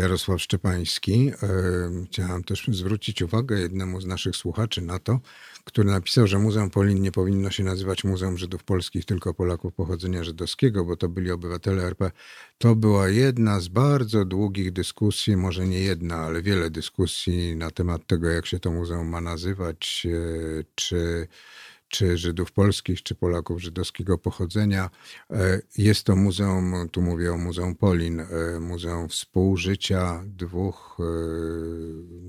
Jarosław 0.00 0.42
Szczepański. 0.42 1.32
E, 1.42 2.04
chciałem 2.06 2.44
też 2.44 2.68
zwrócić 2.72 3.22
uwagę 3.22 3.60
jednemu 3.60 4.00
z 4.00 4.06
naszych 4.06 4.36
słuchaczy 4.36 4.82
na 4.82 4.98
to, 4.98 5.20
który 5.64 5.90
napisał, 5.90 6.26
że 6.26 6.38
Muzeum 6.38 6.70
Polin 6.70 7.02
nie 7.02 7.12
powinno 7.12 7.50
się 7.50 7.64
nazywać 7.64 8.04
Muzeum 8.04 8.38
Żydów 8.38 8.64
Polskich, 8.64 9.04
tylko 9.04 9.34
Polaków 9.34 9.74
pochodzenia 9.74 10.24
żydowskiego, 10.24 10.84
bo 10.84 10.96
to 10.96 11.08
byli 11.08 11.30
obywatele 11.30 11.82
RP. 11.82 12.10
To 12.58 12.76
była 12.76 13.08
jedna 13.08 13.60
z 13.60 13.68
bardzo 13.68 14.24
długich 14.24 14.72
dyskusji, 14.72 15.36
może 15.36 15.66
nie 15.66 15.80
jedna, 15.80 16.16
ale 16.16 16.42
wiele 16.42 16.70
dyskusji 16.70 17.56
na 17.56 17.70
temat 17.70 18.06
tego, 18.06 18.28
jak 18.28 18.46
się 18.46 18.60
to 18.60 18.70
muzeum 18.70 19.08
ma 19.08 19.20
nazywać, 19.20 20.06
e, 20.10 20.64
czy 20.74 21.28
czy 21.88 22.18
Żydów 22.18 22.52
polskich, 22.52 23.02
czy 23.02 23.14
Polaków 23.14 23.62
żydowskiego 23.62 24.18
pochodzenia. 24.18 24.90
E, 25.30 25.60
jest 25.78 26.04
to 26.04 26.16
muzeum, 26.16 26.88
tu 26.92 27.02
mówię 27.02 27.32
o 27.32 27.36
Muzeum 27.36 27.74
Polin, 27.74 28.20
e, 28.20 28.26
muzeum 28.60 29.08
współżycia 29.08 30.24
dwóch 30.26 30.98
e, 31.00 31.02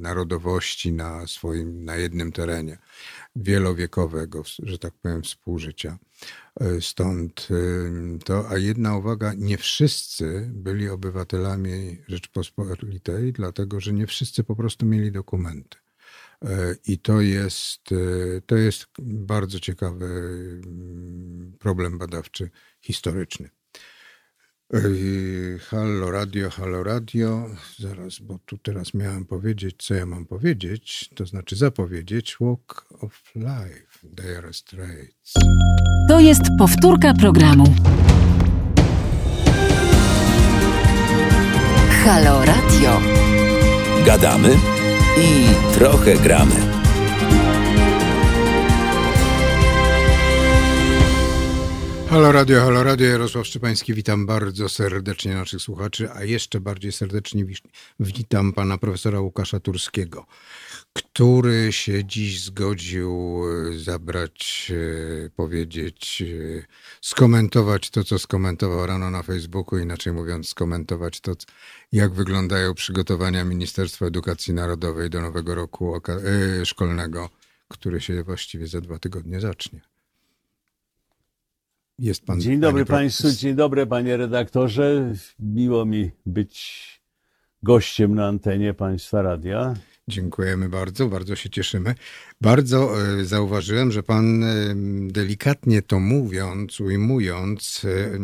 narodowości 0.01 0.91
na 0.91 1.27
swoim, 1.27 1.85
na 1.85 1.95
jednym 1.95 2.31
terenie, 2.31 2.77
wielowiekowego, 3.35 4.43
że 4.63 4.79
tak 4.79 4.93
powiem, 4.93 5.23
współżycia. 5.23 5.97
Stąd 6.79 7.47
to, 8.25 8.49
a 8.49 8.57
jedna 8.57 8.97
uwaga, 8.97 9.33
nie 9.37 9.57
wszyscy 9.57 10.49
byli 10.53 10.89
obywatelami 10.89 11.97
Rzeczpospolitej, 12.07 13.33
dlatego 13.33 13.79
że 13.79 13.93
nie 13.93 14.07
wszyscy 14.07 14.43
po 14.43 14.55
prostu 14.55 14.85
mieli 14.85 15.11
dokumenty. 15.11 15.77
E, 16.45 16.75
I 16.87 16.99
to 16.99 17.21
jest, 17.21 17.91
e, 17.91 18.41
to 18.41 18.55
jest 18.55 18.85
bardzo 18.99 19.59
ciekawy 19.59 20.05
mm, 20.05 21.53
problem 21.59 21.97
badawczy, 21.97 22.49
historyczny. 22.81 23.49
E, 24.73 24.79
Halo 25.69 26.11
Radio, 26.11 26.49
Halo 26.49 26.83
Radio. 26.83 27.49
Zaraz, 27.79 28.19
bo 28.19 28.39
tu 28.45 28.57
teraz 28.57 28.93
miałem 28.93 29.25
powiedzieć, 29.25 29.75
co 29.83 29.93
ja 29.93 30.05
mam 30.05 30.25
powiedzieć, 30.25 31.09
to 31.15 31.25
znaczy 31.25 31.55
zapowiedzieć 31.55 32.37
Walk 32.41 32.85
of 33.01 33.31
Life, 33.35 33.99
Dire 34.03 34.53
Straits. 34.53 35.33
To 36.09 36.19
jest 36.19 36.41
powtórka 36.59 37.13
programu. 37.13 37.75
Halo 42.03 42.45
Radio. 42.45 43.01
Gadamy 44.05 44.76
i 45.21 45.45
trochę 45.73 46.15
gramy. 46.15 46.55
Halo 52.09 52.31
Radio, 52.31 52.61
Halo 52.61 52.83
Radio, 52.83 53.07
Jarosław 53.07 53.47
Szczepański, 53.47 53.93
witam 53.93 54.25
bardzo 54.25 54.69
serdecznie 54.69 55.35
naszych 55.35 55.61
słuchaczy, 55.61 56.11
a 56.11 56.23
jeszcze 56.23 56.59
bardziej 56.59 56.91
serdecznie 56.91 57.45
witam 57.99 58.53
pana 58.53 58.77
profesora 58.77 59.19
Łukasza 59.19 59.59
Turskiego, 59.59 60.25
który 60.97 61.71
się 61.71 62.05
dziś 62.05 62.43
zgodził 62.43 63.41
e, 63.73 63.79
zabrać, 63.79 64.71
e, 65.25 65.29
powiedzieć, 65.29 66.23
e, 66.61 66.65
skomentować 67.01 67.89
to, 67.89 68.03
co 68.03 68.19
skomentował 68.19 68.85
rano 68.85 69.09
na 69.11 69.23
Facebooku, 69.23 69.79
inaczej 69.79 70.13
mówiąc, 70.13 70.49
skomentować 70.49 71.21
to, 71.21 71.33
jak 71.91 72.13
wyglądają 72.13 72.73
przygotowania 72.73 73.43
Ministerstwa 73.43 74.05
Edukacji 74.05 74.53
Narodowej 74.53 75.09
do 75.09 75.21
nowego 75.21 75.55
roku 75.55 76.01
szkolnego, 76.63 77.29
który 77.67 78.01
się 78.01 78.23
właściwie 78.23 78.67
za 78.67 78.81
dwa 78.81 78.99
tygodnie 78.99 79.39
zacznie. 79.39 79.81
Jest 81.99 82.25
pan. 82.25 82.41
Dzień 82.41 82.59
dobry 82.59 82.85
Państwu, 82.85 83.31
dzień 83.31 83.55
dobry 83.55 83.87
Panie 83.87 84.17
redaktorze. 84.17 85.13
Miło 85.39 85.85
mi 85.85 86.11
być 86.25 86.87
gościem 87.63 88.15
na 88.15 88.27
antenie 88.27 88.73
Państwa 88.73 89.21
Radia. 89.21 89.73
Dziękujemy 90.09 90.69
bardzo, 90.69 91.07
bardzo 91.07 91.35
się 91.35 91.49
cieszymy. 91.49 91.95
Bardzo 92.41 93.01
e, 93.01 93.25
zauważyłem, 93.25 93.91
że 93.91 94.03
pan 94.03 94.43
e, 94.43 94.75
delikatnie 95.07 95.81
to 95.81 95.99
mówiąc, 95.99 96.79
ujmując, 96.79 97.85
e, 97.85 98.19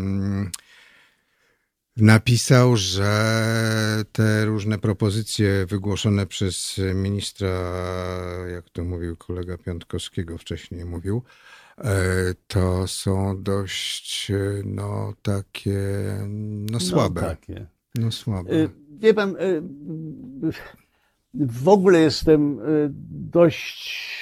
napisał, 1.98 2.78
że 2.78 4.04
te 4.12 4.46
różne 4.46 4.78
propozycje 4.78 5.65
wygłoszone 5.65 6.28
przez 6.28 6.82
ministra, 6.96 7.50
jak 8.54 8.69
to 8.69 8.84
mówił 8.84 9.17
kolega 9.17 9.58
Piątkowskiego 9.58 10.38
wcześniej 10.38 10.86
mówił, 10.86 11.24
to 12.48 12.88
są 12.88 13.43
dość 13.43 14.32
no 14.65 15.13
takie 15.22 15.80
no, 16.28 16.67
no 16.72 16.80
słabe. 16.80 17.22
No, 17.22 17.28
takie. 17.28 17.65
No 17.96 18.12
słabe. 18.12 18.69
Wie 19.00 19.13
pan, 19.13 19.36
w 21.34 21.67
ogóle 21.67 22.00
jestem 22.00 22.60
y, 22.60 22.89
dość. 23.32 24.13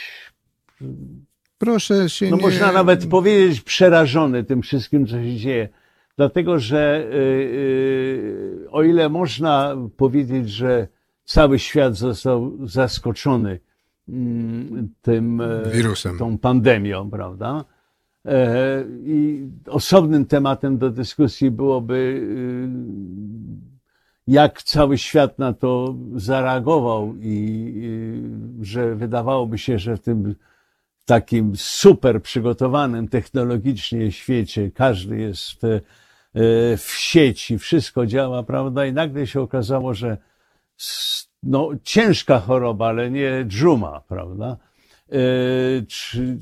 Proszę 1.58 2.10
się. 2.10 2.30
No 2.30 2.36
nie... 2.36 2.42
można 2.42 2.72
nawet 2.72 3.08
powiedzieć 3.08 3.62
przerażony 3.62 4.44
tym 4.44 4.62
wszystkim, 4.62 5.08
co 5.08 5.24
się 5.24 5.36
dzieje. 5.36 5.70
Dlatego, 6.18 6.60
że 6.60 7.06
y, 7.06 7.16
y, 7.16 8.68
o 8.72 8.84
ile 8.84 9.10
można 9.10 9.76
powiedzieć, 9.98 10.50
że 10.50 10.88
cały 11.26 11.60
świat 11.60 11.96
został 11.96 12.68
zaskoczony 12.68 13.60
mm, 14.10 14.90
tym 15.02 15.42
wirusem, 15.74 16.18
tą 16.18 16.38
pandemią, 16.38 17.10
prawda? 17.10 17.66
E, 18.26 18.84
I 19.04 19.50
osobnym 19.68 20.26
tematem 20.26 20.78
do 20.78 20.90
dyskusji 20.90 21.52
byłoby 21.52 22.28
jak 24.32 24.64
cały 24.64 24.98
świat 24.98 25.40
na 25.40 25.54
to 25.54 25.96
zareagował 26.16 27.14
i, 27.22 27.74
że 28.62 28.96
wydawałoby 28.96 29.58
się, 29.58 29.80
że 29.80 29.98
w 29.98 30.02
tym 30.02 30.36
takim 31.06 31.56
super 31.56 32.22
przygotowanym 32.22 33.08
technologicznie 33.08 34.12
świecie 34.12 34.72
każdy 34.72 35.18
jest 35.18 35.64
e, 35.64 35.82
w 36.78 36.90
sieci, 36.90 37.58
wszystko 37.58 38.06
działa, 38.06 38.44
prawda? 38.44 38.86
I 38.86 38.94
nagle 38.94 39.28
się 39.28 39.42
okazało, 39.42 39.94
że 39.94 40.18
no, 41.44 41.70
ciężka 41.84 42.40
choroba, 42.40 42.88
ale 42.88 43.12
nie 43.12 43.46
dżuma, 43.48 44.02
prawda? 44.08 44.58
E, 45.12 45.18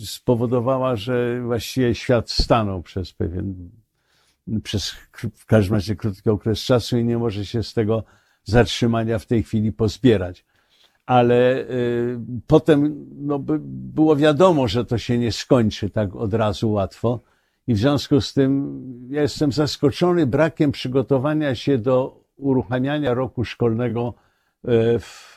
spowodowała, 0.06 0.96
że 0.96 1.42
właściwie 1.42 1.96
świat 1.96 2.32
stanął 2.32 2.84
przez 2.84 3.14
pewien 3.14 3.70
przez 4.64 4.90
w 5.36 5.46
każdym 5.46 5.76
razie 5.76 5.96
krótki 5.96 6.30
okres 6.30 6.60
czasu 6.60 6.98
i 6.98 7.06
nie 7.06 7.18
może 7.18 7.46
się 7.46 7.64
z 7.64 7.74
tego 7.74 8.04
zatrzymania 8.44 9.20
w 9.20 9.26
tej 9.26 9.44
chwili 9.44 9.72
pozbierać. 9.72 10.46
Ale 11.06 11.58
y, 11.58 12.20
potem 12.48 13.06
no, 13.16 13.40
by, 13.40 13.60
było 13.64 14.16
wiadomo, 14.16 14.68
że 14.68 14.86
to 14.86 14.98
się 14.98 15.18
nie 15.18 15.32
skończy 15.32 15.90
tak 15.90 16.16
od 16.16 16.34
razu 16.34 16.72
łatwo. 16.72 17.20
I 17.68 17.74
w 17.74 17.78
związku 17.78 18.22
z 18.22 18.34
tym 18.34 18.82
ja 19.10 19.22
jestem 19.22 19.52
zaskoczony 19.52 20.28
brakiem 20.28 20.72
przygotowania 20.72 21.56
się 21.56 21.78
do 21.78 22.24
uruchamiania 22.38 23.14
roku 23.14 23.46
szkolnego 23.46 24.14
y, 24.66 25.00
w, 25.00 25.36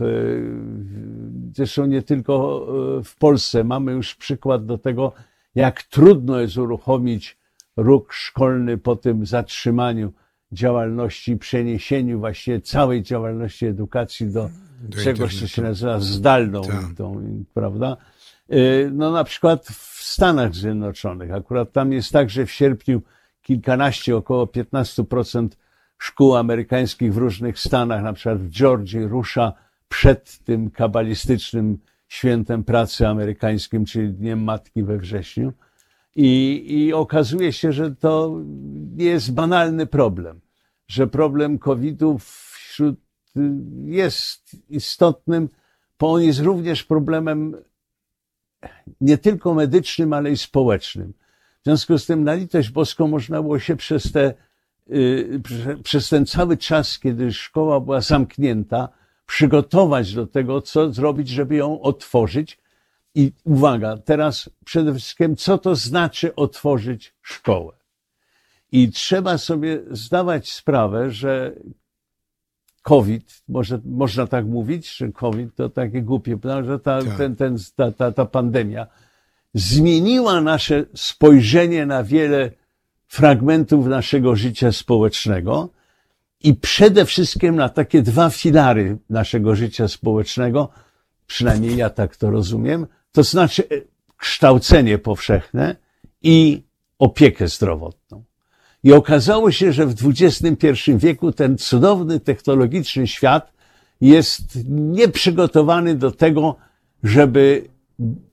zresztą 1.55 1.87
nie 1.87 2.03
tylko 2.03 2.67
y, 3.01 3.05
w 3.05 3.17
Polsce. 3.17 3.65
Mamy 3.65 3.93
już 3.93 4.15
przykład 4.15 4.67
do 4.67 4.79
tego, 4.79 5.13
jak 5.55 5.83
trudno 5.83 6.41
jest 6.41 6.57
uruchomić 6.57 7.42
róg 7.77 8.13
szkolny 8.13 8.79
po 8.79 8.97
tym 8.97 9.27
zatrzymaniu. 9.27 10.13
działalności, 10.53 11.37
przeniesieniu 11.37 12.19
właśnie 12.19 12.61
całej 12.61 13.03
działalności 13.03 13.67
edukacji 13.67 14.27
do, 14.33 14.51
Do 14.83 15.03
czegoś, 15.03 15.41
co 15.41 15.47
się 15.47 15.63
nazywa 15.63 16.01
zdalną, 16.01 16.63
Tak. 16.63 16.85
tą, 16.97 17.23
prawda? 17.55 17.97
Y, 18.53 18.91
No 18.95 19.11
na 19.11 19.25
przykład 19.25 19.67
w 19.67 20.03
Stanach 20.03 20.55
Zjednoczonych, 20.55 21.33
akurat 21.33 21.73
tam 21.73 21.93
jest 21.93 22.13
tak, 22.13 22.31
że 22.31 22.47
w 22.47 22.53
sierpniu 22.53 23.03
kilkanaście, 23.43 24.17
około 24.17 24.47
15% 24.47 25.49
szkół 25.99 26.37
amerykańskich 26.37 27.15
w 27.15 27.17
różnych 27.17 27.59
stanach, 27.59 28.03
na 28.03 28.13
przykład 28.13 28.39
w 28.39 28.51
Georgii, 28.51 29.05
rusza 29.07 29.53
przed 29.89 30.39
tym 30.39 30.71
kabalistycznym 30.71 31.79
świętem 32.09 32.65
pracy 32.65 33.09
amerykańskim, 33.09 33.85
czyli 33.85 34.09
Dniem 34.13 34.43
Matki 34.45 34.83
we 34.83 34.99
wrześniu. 34.99 35.53
I, 36.17 36.65
I 36.69 36.93
okazuje 36.93 37.53
się, 37.53 37.73
że 37.73 37.95
to 37.97 38.41
nie 38.97 39.05
jest 39.05 39.35
banalny 39.35 39.87
problem, 39.87 40.41
że 40.89 41.07
problem 41.07 41.59
COVID-u 41.59 42.19
wśród 42.19 43.01
jest 43.85 44.57
istotnym, 44.69 45.49
bo 45.99 46.13
on 46.13 46.23
jest 46.23 46.41
również 46.41 46.85
problemem 46.85 47.57
nie 49.01 49.19
tylko 49.19 49.55
medycznym, 49.55 50.13
ale 50.13 50.31
i 50.31 50.37
społecznym. 50.37 51.13
W 51.61 51.65
związku 51.65 51.99
z 51.99 52.07
tym 52.07 52.25
na 52.25 52.35
litość 52.35 52.71
boską 52.71 53.09
można 53.09 53.43
było 53.43 53.59
się 53.59 53.77
przez, 53.77 54.13
te, 54.13 54.35
y, 54.91 55.41
prze- 55.43 55.83
przez 55.83 56.09
ten 56.09 56.27
cały 56.27 56.57
czas, 56.57 56.99
kiedy 56.99 57.33
szkoła 57.33 57.81
była 57.81 58.01
zamknięta, 58.01 58.89
przygotować 59.27 60.15
do 60.15 60.27
tego, 60.27 60.63
co 60.63 60.93
zrobić, 60.93 61.29
żeby 61.29 61.57
ją 61.57 61.81
otworzyć. 61.81 62.59
I 63.15 63.33
uwaga, 63.45 63.97
teraz 63.97 64.51
przede 64.65 64.95
wszystkim, 64.95 65.37
co 65.37 65.59
to 65.59 65.77
znaczy 65.77 66.35
otworzyć 66.35 67.15
szkołę? 67.23 67.73
I 68.73 68.91
trzeba 68.91 69.39
sobie 69.39 69.81
zdawać 69.91 70.53
sprawę, 70.53 71.11
że 71.11 71.53
COVID, 72.83 73.43
może, 73.49 73.81
można 73.85 74.27
tak 74.27 74.47
mówić, 74.47 74.97
że 74.97 75.13
COVID 75.13 75.55
to 75.55 75.69
takie 75.69 76.03
głupie, 76.03 76.39
że 76.65 76.79
ta, 76.79 77.03
Tak. 77.03 77.17
ten, 77.17 77.37
ten, 77.37 77.57
ta, 77.77 77.93
ta, 77.93 78.13
ta 78.13 78.25
pandemia 78.25 78.87
zmieniła 79.55 80.41
nasze 80.41 80.85
spojrzenie 80.95 81.87
na 81.87 82.05
wiele 82.05 82.51
fragmentów 83.07 83.87
naszego 83.87 84.37
życia 84.37 84.73
społecznego 84.73 85.69
i 86.41 86.55
przede 86.55 87.05
wszystkim 87.05 87.57
na 87.57 87.69
takie 87.69 88.03
dwa 88.03 88.31
filary 88.31 88.99
naszego 89.11 89.57
życia 89.57 89.89
społecznego, 89.89 90.69
przynajmniej 91.27 91.77
ja 91.77 91.91
tak 91.91 92.17
to 92.17 92.31
rozumiem, 92.31 92.87
to 93.13 93.23
znaczy 93.23 93.63
e, 93.63 93.81
kształcenie 94.17 94.99
powszechne 94.99 95.77
i 96.23 96.63
opiekę 96.99 97.49
zdrowotną. 97.49 98.25
I 98.85 98.93
okazało 98.93 99.53
się, 99.53 99.73
że 99.73 99.87
w 99.87 99.95
XXI 100.07 100.93
wieku 100.97 101.33
ten 101.33 101.59
cudowny 101.59 102.21
technologiczny 102.21 103.07
świat 103.07 103.53
jest 104.01 104.59
nieprzygotowany 104.69 105.95
do 105.95 106.11
tego, 106.11 106.57
żeby 107.03 107.69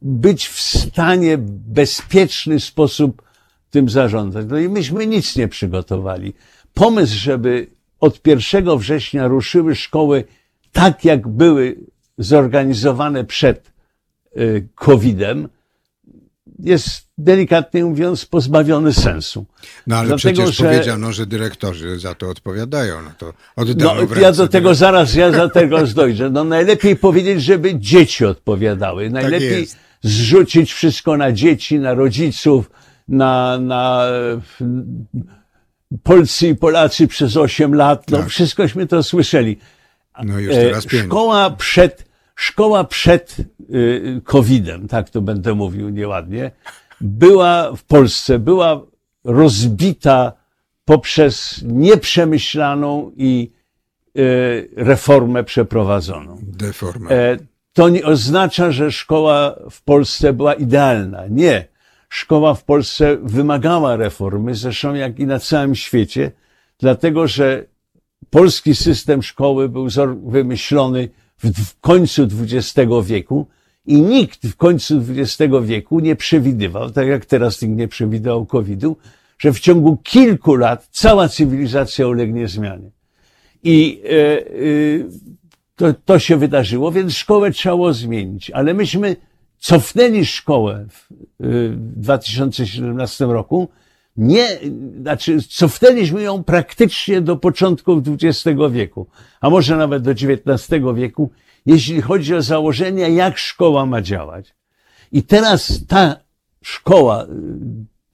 być 0.02 0.48
w 0.48 0.62
stanie 0.62 1.38
bezpieczny 1.68 2.60
sposób 2.60 3.22
tym 3.70 3.90
zarządzać. 3.90 4.46
No 4.50 4.60
i 4.60 4.70
myśmy 4.70 5.08
nic 5.08 5.36
nie 5.36 5.48
przygotowali. 5.48 6.34
Pomysł, 6.74 7.16
żeby 7.16 7.68
od 8.00 8.28
1 8.28 8.78
września 8.78 9.28
ruszyły 9.28 9.76
szkoły 9.76 10.24
tak, 10.72 11.06
jak 11.06 11.28
były 11.28 11.80
zorganizowane 12.18 13.24
przed 13.24 13.72
COVID-em, 14.76 15.50
jest 16.60 16.88
delikatnie 17.18 17.86
mówiąc 17.86 18.26
pozbawiony 18.26 18.94
sensu. 18.94 19.46
No 19.88 19.98
ale 19.98 20.08
Dlatego, 20.08 20.34
przecież 20.42 20.58
że- 20.58 20.64
powiedziano, 20.64 21.12
że 21.14 21.26
dyrektorzy 21.26 22.00
za 22.00 22.16
to 22.16 22.30
odpowiadają. 22.30 23.02
No 23.02 23.12
to 23.18 23.26
No, 23.58 23.64
oddano 23.64 24.08
w 24.08 24.18
ja 24.18 24.32
do 24.32 24.48
tego 24.48 24.76
zaraz, 24.76 25.16
ja 25.16 25.32
do 25.32 25.50
tego 25.50 25.88
dojdę. 25.96 26.30
No 26.30 26.44
najlepiej 26.44 26.96
powiedzieć, 26.96 27.44
żeby 27.44 27.80
dzieci 27.80 28.26
odpowiadały. 28.26 29.10
Najlepiej 29.10 29.68
Tak 29.68 29.78
zrzucić 30.02 30.74
wszystko 30.74 31.18
na 31.18 31.32
dzieci, 31.32 31.80
na 31.80 31.94
rodziców, 31.94 32.72
na, 33.08 33.58
na 33.62 34.06
e, 34.06 34.42
Polscy 36.04 36.48
i 36.48 36.56
Polacy 36.56 37.08
przez 37.08 37.38
8 37.38 37.76
lat. 37.76 38.10
No 38.10 38.18
Tak. 38.18 38.30
wszystkośmy 38.30 38.88
to 38.88 39.04
słyszeli. 39.04 39.58
No 40.24 40.40
już 40.40 40.56
E, 40.56 40.62
teraz 40.62 40.86
pięć. 40.86 41.06
Szkoła 41.06 41.50
przed, 41.50 42.06
szkoła 42.40 42.84
przed 42.84 43.38
y, 43.74 44.22
COVID-em, 44.24 44.88
tak 44.88 45.10
to 45.10 45.22
będę 45.22 45.54
mówił 45.54 45.90
nieładnie, 45.90 46.52
była 47.02 47.76
w 47.76 47.84
Polsce, 47.84 48.40
była 48.40 48.82
rozbita 49.24 50.34
poprzez 50.86 51.62
nieprzemyślaną 51.66 53.12
i 53.18 53.52
y, 54.18 54.70
reformę 54.76 55.44
przeprowadzoną. 55.44 56.38
Deforma. 56.42 57.10
E, 57.10 57.38
To 57.74 57.90
nie 57.90 58.06
oznacza, 58.06 58.72
że 58.72 58.92
szkoła 58.92 59.56
w 59.72 59.82
Polsce 59.82 60.34
była 60.34 60.54
idealna. 60.54 61.28
Nie. 61.30 61.68
Szkoła 62.10 62.54
w 62.54 62.64
Polsce 62.64 63.18
wymagała 63.24 63.96
reformy, 63.96 64.56
zresztą 64.56 64.94
jak 64.94 65.20
i 65.20 65.26
na 65.26 65.40
całym 65.40 65.76
świecie, 65.76 66.32
dlatego 66.80 67.28
że 67.28 67.66
polski 68.30 68.76
system 68.76 69.24
szkoły 69.24 69.70
był 69.70 69.88
wymyślony 70.26 71.10
w, 71.44 71.80
końcu 71.80 72.24
XX 72.24 72.90
wieku 73.04 73.48
i 73.86 74.02
nikt 74.02 74.48
w 74.48 74.56
końcu 74.56 75.02
XX 75.10 75.54
wieku 75.64 76.00
nie 76.00 76.16
przewidywał, 76.16 76.92
tak 76.92 77.08
jak 77.08 77.26
teraz 77.26 77.62
nikt 77.62 77.76
nie 77.76 77.88
przewidywał 77.88 78.46
COVID-u, 78.46 78.98
że 79.40 79.54
w 79.54 79.60
ciągu 79.60 79.98
kilku 79.98 80.56
lat 80.56 80.88
cała 80.92 81.30
cywilizacja 81.30 82.08
ulegnie 82.08 82.48
zmianie. 82.48 82.92
I 83.64 84.02
e, 84.04 84.10
e, 84.10 84.50
to, 85.76 85.94
to 86.06 86.20
się 86.20 86.38
wydarzyło, 86.38 86.92
więc 86.92 87.14
szkołę 87.14 87.52
trzeba 87.52 87.76
było 87.76 87.94
zmienić. 87.94 88.52
Ale 88.52 88.74
myśmy 88.74 89.16
cofnęli 89.60 90.26
szkołę 90.26 90.86
w 90.90 91.12
y, 91.46 91.74
2017 91.78 93.26
roku. 93.26 93.70
Nie, 94.20 94.60
znaczy 95.02 95.38
cofnęliśmy 95.50 96.22
ją 96.22 96.44
praktycznie 96.44 97.22
do 97.22 97.36
początków 97.38 98.04
XX 98.08 98.60
wieku, 98.72 99.08
a 99.42 99.50
może 99.50 99.78
nawet 99.78 100.04
do 100.04 100.12
XIX 100.12 100.84
wieku, 100.96 101.32
jeśli 101.66 102.02
chodzi 102.02 102.36
o 102.36 102.42
założenia, 102.42 103.08
jak 103.08 103.38
szkoła 103.38 103.86
ma 103.86 104.02
działać. 104.02 104.54
I 105.12 105.24
teraz 105.24 105.86
ta 105.88 106.16
szkoła, 106.62 107.24
y, 107.24 107.28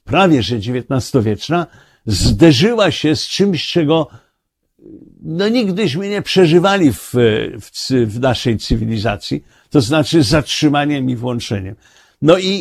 prawie 0.03 0.43
że 0.43 0.55
XIX-wieczna, 0.55 1.67
zderzyła 2.05 2.91
się 2.91 3.15
z 3.15 3.27
czymś, 3.27 3.67
czego 3.67 4.07
no 5.21 5.49
nigdyśmy 5.49 6.09
nie 6.09 6.21
przeżywali 6.21 6.93
w, 6.93 7.13
w, 7.61 7.71
cy- 7.71 8.05
w 8.05 8.19
naszej 8.19 8.57
cywilizacji, 8.57 9.43
to 9.69 9.81
znaczy 9.81 10.23
zatrzymaniem 10.23 11.09
i 11.09 11.15
włączeniem. 11.15 11.75
No 12.21 12.37
i, 12.37 12.51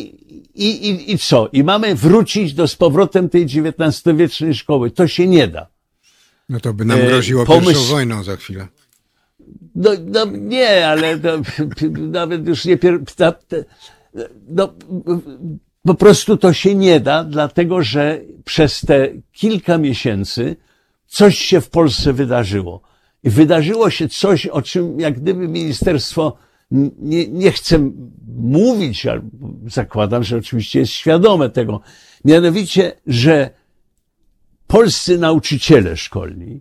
i, 0.55 0.89
i, 0.89 1.13
i 1.13 1.19
co? 1.19 1.49
I 1.53 1.65
mamy 1.65 1.95
wrócić 1.95 2.55
do 2.55 2.69
z 2.69 2.77
powrotem 2.77 3.29
tej 3.29 3.45
XIX-wiecznej 3.45 4.55
szkoły. 4.55 4.91
To 4.91 5.09
się 5.09 5.27
nie 5.27 5.49
da. 5.49 5.67
No 6.49 6.61
to 6.61 6.75
by 6.75 6.85
nam 6.85 7.01
e, 7.01 7.07
groziło 7.07 7.45
pomysł- 7.47 7.67
pierwszą 7.67 7.85
wojną 7.85 8.23
za 8.23 8.37
chwilę. 8.37 8.69
No, 9.75 9.91
no 10.07 10.27
nie, 10.27 10.89
ale 10.89 11.19
to, 11.19 11.39
nawet 12.21 12.49
już 12.49 12.65
nie 12.65 12.77
pier... 12.77 13.01
No, 14.49 14.75
po 15.83 15.95
prostu 15.95 16.37
to 16.37 16.53
się 16.53 16.75
nie 16.75 17.01
da, 17.01 17.25
dlatego 17.25 17.83
że 17.83 18.21
przez 18.45 18.81
te 18.81 19.09
kilka 19.33 19.79
miesięcy 19.79 20.57
coś 21.07 21.39
się 21.39 21.61
w 21.61 21.71
Polsce 21.71 22.13
wydarzyło. 22.13 22.83
I 23.23 23.31
wydarzyło 23.31 23.91
się 23.91 24.09
coś, 24.09 24.47
o 24.47 24.63
czym 24.63 25.01
jak 25.01 25.21
gdyby 25.21 25.49
ministerstwo 25.49 26.37
nie, 26.71 27.29
nie 27.29 27.53
chce 27.53 27.91
mówić, 28.37 29.07
ale 29.07 29.21
zakładam, 29.67 30.25
że 30.25 30.37
oczywiście 30.37 30.79
jest 30.79 30.93
świadome 30.93 31.51
tego. 31.51 31.81
Mianowicie, 32.25 32.93
że 33.07 33.51
polscy 34.67 35.19
nauczyciele 35.19 35.97
szkolni 35.97 36.61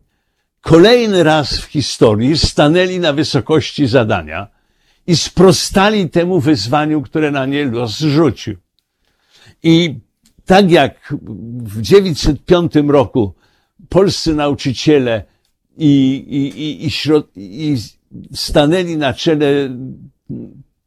kolejny 0.63 1.23
raz 1.23 1.59
w 1.59 1.65
historii 1.65 2.37
stanęli 2.37 2.99
na 2.99 3.13
wysokości 3.13 3.87
zadania 3.87 4.47
i 5.07 5.15
sprostali 5.15 6.09
temu 6.09 6.39
wyzwaniu, 6.39 7.01
które 7.01 7.31
na 7.31 7.45
nie 7.45 7.65
los 7.65 7.97
rzucił. 7.97 8.55
I 9.63 9.99
tak 10.45 10.71
jak 10.71 11.15
w 11.63 11.81
905 11.81 12.71
roku 12.87 13.33
polscy 13.89 14.35
nauczyciele 14.35 15.23
i, 15.77 16.13
i, 16.29 16.61
i, 16.61 16.85
i, 16.85 16.91
środ, 16.91 17.27
i 17.35 17.77
stanęli 18.33 18.97
na 18.97 19.13
czele, 19.13 19.47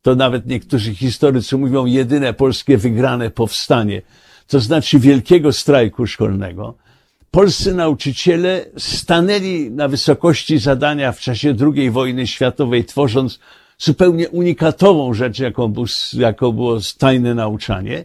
to 0.02 0.14
nawet 0.14 0.46
niektórzy 0.46 0.94
historycy 0.94 1.56
mówią, 1.56 1.86
jedyne 1.86 2.34
polskie 2.34 2.78
wygrane 2.78 3.30
powstanie, 3.30 4.02
to 4.46 4.60
znaczy 4.60 4.98
wielkiego 4.98 5.52
strajku 5.52 6.06
szkolnego, 6.06 6.74
polscy 7.30 7.74
nauczyciele 7.74 8.64
stanęli 8.78 9.70
na 9.70 9.88
wysokości 9.88 10.58
zadania 10.58 11.12
w 11.12 11.20
czasie 11.20 11.54
II 11.60 11.90
wojny 11.90 12.26
światowej, 12.26 12.84
tworząc 12.84 13.38
zupełnie 13.78 14.28
unikatową 14.28 15.14
rzecz, 15.14 15.38
jaką, 15.38 15.68
był, 15.68 15.84
jaką 16.12 16.52
było 16.52 16.78
tajne 16.98 17.34
nauczanie. 17.34 18.04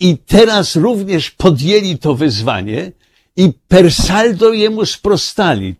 I 0.00 0.18
teraz 0.18 0.76
również 0.76 1.30
podjęli 1.30 1.98
to 1.98 2.14
wyzwanie 2.14 2.92
i 3.36 3.52
per 3.68 3.92
saldo 3.92 4.52
jemu 4.52 4.86
sprostali. 4.86 5.74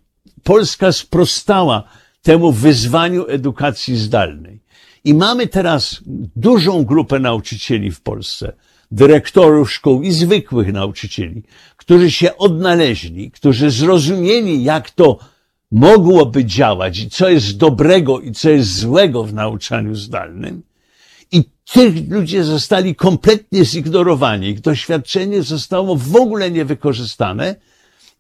Polska 0.45 0.93
sprostała 0.93 1.83
temu 2.27 2.53
wyzwaniu 2.53 3.27
edukacji 3.29 3.97
zdalnej. 3.97 4.61
I 5.05 5.15
mamy 5.15 5.47
teraz 5.47 6.01
dużą 6.37 6.85
grupę 6.85 7.19
nauczycieli 7.19 7.91
w 7.91 8.01
Polsce, 8.01 8.53
dyrektorów 8.91 9.73
szkół 9.73 10.03
i 10.03 10.13
zwykłych 10.13 10.73
nauczycieli, 10.73 11.43
którzy 11.77 12.11
się 12.11 12.37
odnaleźli, 12.37 13.31
którzy 13.31 13.71
zrozumieli, 13.71 14.65
jak 14.65 14.91
to 14.91 15.19
mogłoby 15.71 16.45
działać 16.45 16.99
i 16.99 17.11
co 17.11 17.29
jest 17.29 17.57
dobrego 17.57 18.21
i 18.21 18.33
co 18.33 18.51
jest 18.51 18.79
złego 18.79 19.25
w 19.25 19.35
nauczaniu 19.35 19.95
zdalnym. 19.95 20.63
I 21.33 21.45
tych 21.73 22.11
ludzie 22.11 22.45
zostali 22.45 22.95
kompletnie 22.95 23.65
zignorowani. 23.65 24.49
Ich 24.49 24.61
doświadczenie 24.61 25.43
zostało 25.43 25.97
w 25.97 26.17
ogóle 26.17 26.51
niewykorzystane 26.51 27.55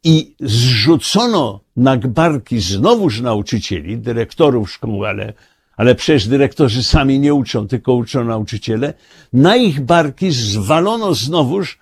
i 0.05 0.35
zrzucono 0.41 1.61
na 1.77 1.97
barki 1.97 2.61
znowuż 2.61 3.21
nauczycieli, 3.21 3.99
dyrektorów 3.99 4.71
szkół, 4.71 5.05
ale, 5.05 5.33
ale 5.77 5.95
przecież 5.95 6.29
dyrektorzy 6.29 6.85
sami 6.85 7.21
nie 7.21 7.35
uczą, 7.35 7.69
tylko 7.69 7.95
uczą 7.95 8.25
nauczyciele. 8.25 8.95
Na 9.33 9.57
ich 9.57 9.81
barki 9.81 10.33
zwalono 10.33 11.15
znowuż, 11.15 11.79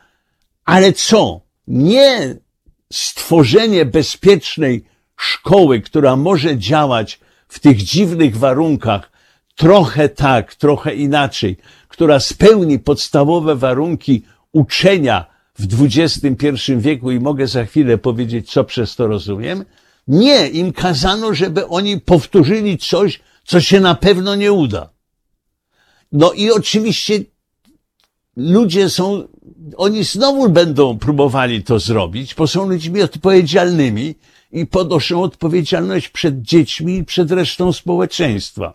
ale 0.65 0.93
co? 0.93 1.41
Nie 1.69 2.37
stworzenie 2.93 3.85
bezpiecznej 3.85 4.85
szkoły, 5.17 5.81
która 5.81 6.17
może 6.17 6.59
działać 6.59 7.21
w 7.49 7.61
tych 7.61 7.83
dziwnych 7.83 8.37
warunkach, 8.37 9.13
trochę 9.55 10.09
tak, 10.09 10.55
trochę 10.55 10.95
inaczej, 10.95 11.57
która 11.89 12.21
spełni 12.21 12.79
podstawowe 12.79 13.57
warunki 13.57 14.25
uczenia 14.53 15.34
w 15.59 15.83
XXI 15.83 16.73
wieku 16.79 17.11
i 17.11 17.21
mogę 17.21 17.47
za 17.47 17.65
chwilę 17.65 17.99
powiedzieć, 17.99 18.51
co 18.51 18.65
przez 18.65 18.97
to 18.97 19.07
rozumiem. 19.07 19.65
Nie, 20.09 20.49
im 20.49 20.73
kazano, 20.73 21.35
żeby 21.35 21.67
oni 21.67 22.01
powtórzyli 22.01 22.79
coś, 22.79 23.21
co 23.45 23.61
się 23.61 23.81
na 23.81 23.95
pewno 23.95 24.35
nie 24.35 24.53
uda. 24.53 24.91
No 26.13 26.33
i 26.33 26.51
oczywiście 26.51 27.21
ludzie 28.37 28.91
są, 28.91 29.29
oni 29.77 30.05
znowu 30.05 30.49
będą 30.49 30.99
próbowali 30.99 31.63
to 31.63 31.79
zrobić, 31.79 32.35
bo 32.35 32.47
są 32.47 32.69
ludźmi 32.69 33.03
odpowiedzialnymi 33.03 34.15
i 34.53 34.67
ponoszą 34.67 35.23
odpowiedzialność 35.23 36.09
przed 36.09 36.43
dziećmi 36.43 36.97
i 36.97 37.05
przed 37.05 37.31
resztą 37.31 37.73
społeczeństwa. 37.73 38.75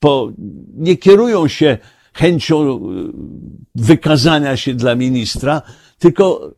Bo 0.00 0.32
nie 0.74 0.96
kierują 0.96 1.48
się 1.48 1.78
chęcią 2.14 2.76
y, 2.76 3.12
wykazania 3.74 4.56
się 4.56 4.74
dla 4.74 4.94
ministra, 4.94 5.62
tylko 5.98 6.54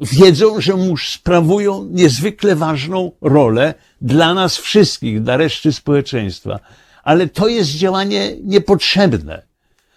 wiedzą, 0.00 0.60
że 0.60 0.76
mu 0.76 0.96
sprawują 0.96 1.88
niezwykle 1.90 2.56
ważną 2.56 3.12
rolę 3.20 3.74
dla 4.00 4.34
nas 4.34 4.56
wszystkich, 4.56 5.22
dla 5.22 5.36
reszty 5.36 5.72
społeczeństwa. 5.72 6.60
Ale 7.02 7.28
to 7.28 7.48
jest 7.48 7.70
działanie 7.70 8.36
niepotrzebne. 8.44 9.42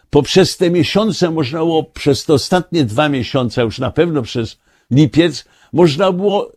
Poprzez 0.10 0.58
te 0.58 0.72
miesiące 0.72 1.32
można 1.32 1.60
było, 1.60 1.84
przez 1.84 2.26
te 2.26 2.34
ostatnie 2.34 2.86
dwa 2.86 3.10
miesiące, 3.10 3.62
już 3.62 3.80
na 3.80 3.92
pewno 3.92 4.22
przez 4.22 4.58
lipiec, 4.92 5.46
można 5.74 6.12
było 6.12 6.52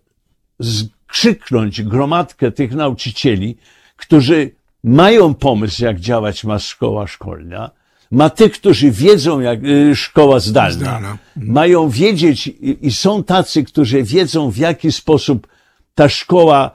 skrzyknąć 0.62 1.82
gromadkę 1.82 2.52
tych 2.52 2.72
nauczycieli, 2.72 3.56
którzy 3.96 4.50
mają 4.84 5.34
pomysł, 5.34 5.84
jak 5.84 6.00
działać 6.00 6.44
ma 6.44 6.58
szkoła 6.58 7.06
szkolna, 7.06 7.70
ma 8.10 8.30
tych, 8.30 8.52
którzy 8.52 8.90
wiedzą, 8.90 9.40
jak 9.40 9.64
y, 9.64 9.96
szkoła 9.96 10.40
zdalna, 10.40 10.70
zdalna. 10.72 11.18
mają 11.36 11.88
wiedzieć 11.88 12.46
i, 12.46 12.86
i 12.86 12.92
są 12.92 13.24
tacy, 13.24 13.64
którzy 13.64 14.02
wiedzą, 14.02 14.50
w 14.50 14.56
jaki 14.56 14.92
sposób 14.92 15.46
ta 15.94 16.08
szkoła 16.08 16.70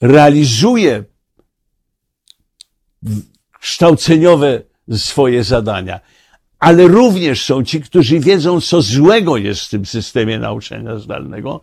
realizuje 0.00 1.04
kształceniowe 3.60 4.62
swoje 4.92 5.44
zadania. 5.44 6.00
Ale 6.58 6.88
również 6.88 7.44
są 7.44 7.64
ci, 7.64 7.80
którzy 7.80 8.20
wiedzą, 8.20 8.60
co 8.60 8.82
złego 8.82 9.36
jest 9.36 9.60
w 9.60 9.68
tym 9.68 9.86
systemie 9.86 10.38
nauczania 10.38 10.98
zdalnego 10.98 11.60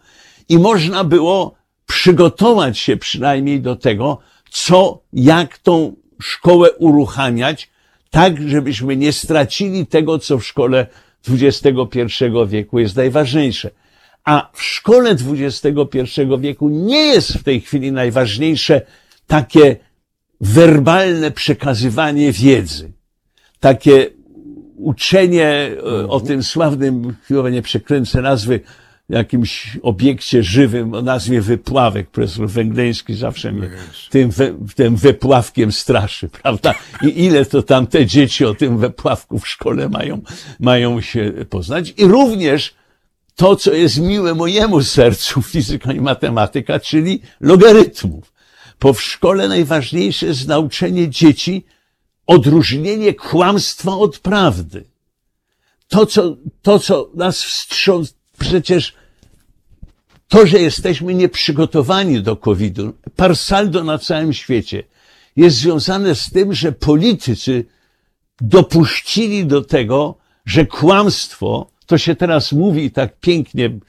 i 0.49 0.59
można 0.59 1.03
było 1.03 1.55
przygotować 1.87 2.79
się 2.79 2.97
przynajmniej 2.97 3.61
do 3.61 3.75
tego, 3.75 4.17
co, 4.49 5.03
jak 5.13 5.57
tą 5.57 5.95
szkołę 6.21 6.71
uruchamiać, 6.71 7.70
tak, 8.11 8.49
żebyśmy 8.49 8.97
nie 8.97 9.11
stracili 9.11 9.87
tego, 9.87 10.19
co 10.19 10.37
w 10.37 10.45
szkole 10.45 10.87
XXI 11.29 12.25
wieku 12.47 12.79
jest 12.79 12.95
najważniejsze. 12.95 13.69
A 14.23 14.49
w 14.53 14.63
szkole 14.63 15.09
XXI 15.09 16.21
wieku 16.39 16.69
nie 16.69 17.05
jest 17.05 17.33
w 17.33 17.43
tej 17.43 17.61
chwili 17.61 17.91
najważniejsze 17.91 18.81
takie 19.27 19.75
werbalne 20.41 21.31
przekazywanie 21.31 22.31
wiedzy, 22.31 22.91
takie 23.59 24.07
uczenie 24.75 25.71
e, 25.77 26.07
o 26.07 26.19
tym 26.19 26.43
sławnym, 26.43 27.15
chyba 27.23 27.49
nie 27.49 27.61
przekręcę 27.61 28.21
nazwy, 28.21 28.59
jakimś 29.11 29.77
obiekcie 29.81 30.43
żywym 30.43 30.93
o 30.93 31.01
nazwie 31.01 31.41
wypławek. 31.41 32.09
Profesor 32.09 32.49
Węgleński 32.49 33.13
zawsze 33.13 33.51
mnie 33.51 33.69
tym, 34.09 34.31
we, 34.31 34.53
tym 34.75 34.95
wypławkiem 34.95 35.71
straszy, 35.71 36.29
prawda? 36.41 36.75
I 37.01 37.25
ile 37.25 37.45
to 37.45 37.63
tam 37.63 37.87
te 37.87 38.05
dzieci 38.05 38.45
o 38.45 38.53
tym 38.53 38.77
wypławku 38.77 39.39
w 39.39 39.47
szkole 39.47 39.89
mają, 39.89 40.21
mają 40.59 41.01
się 41.01 41.33
poznać. 41.49 41.93
I 41.97 42.05
również 42.05 42.73
to, 43.35 43.55
co 43.55 43.73
jest 43.73 43.99
miłe 43.99 44.35
mojemu 44.35 44.83
sercu, 44.83 45.41
fizyka 45.51 45.93
i 45.93 46.01
matematyka, 46.01 46.79
czyli 46.79 47.21
logarytmów. 47.39 48.33
Bo 48.79 48.93
w 48.93 49.01
szkole 49.01 49.47
najważniejsze 49.47 50.25
jest 50.25 50.47
nauczenie 50.47 51.09
dzieci 51.09 51.65
odróżnienie 52.27 53.13
kłamstwa 53.13 53.97
od 53.97 54.19
prawdy. 54.19 54.85
To, 55.87 56.05
co, 56.05 56.37
to, 56.61 56.79
co 56.79 57.09
nas 57.13 57.43
wstrząs, 57.43 58.15
przecież 58.39 58.93
to, 60.31 60.47
że 60.47 60.59
jesteśmy 60.59 61.13
nieprzygotowani 61.13 62.21
do 62.21 62.35
COVID-u, 62.35 62.93
par 63.15 63.35
saldo 63.35 63.83
na 63.83 63.97
całym 63.97 64.33
świecie, 64.33 64.83
jest 65.35 65.57
związane 65.57 66.15
z 66.15 66.29
tym, 66.29 66.53
że 66.53 66.71
politycy 66.71 67.65
dopuścili 68.41 69.45
do 69.45 69.61
tego, 69.61 70.17
że 70.45 70.65
kłamstwo, 70.65 71.67
to 71.85 71.97
się 71.97 72.15
teraz 72.15 72.51
mówi 72.51 72.91
tak 72.91 73.19
pięknie, 73.19 73.79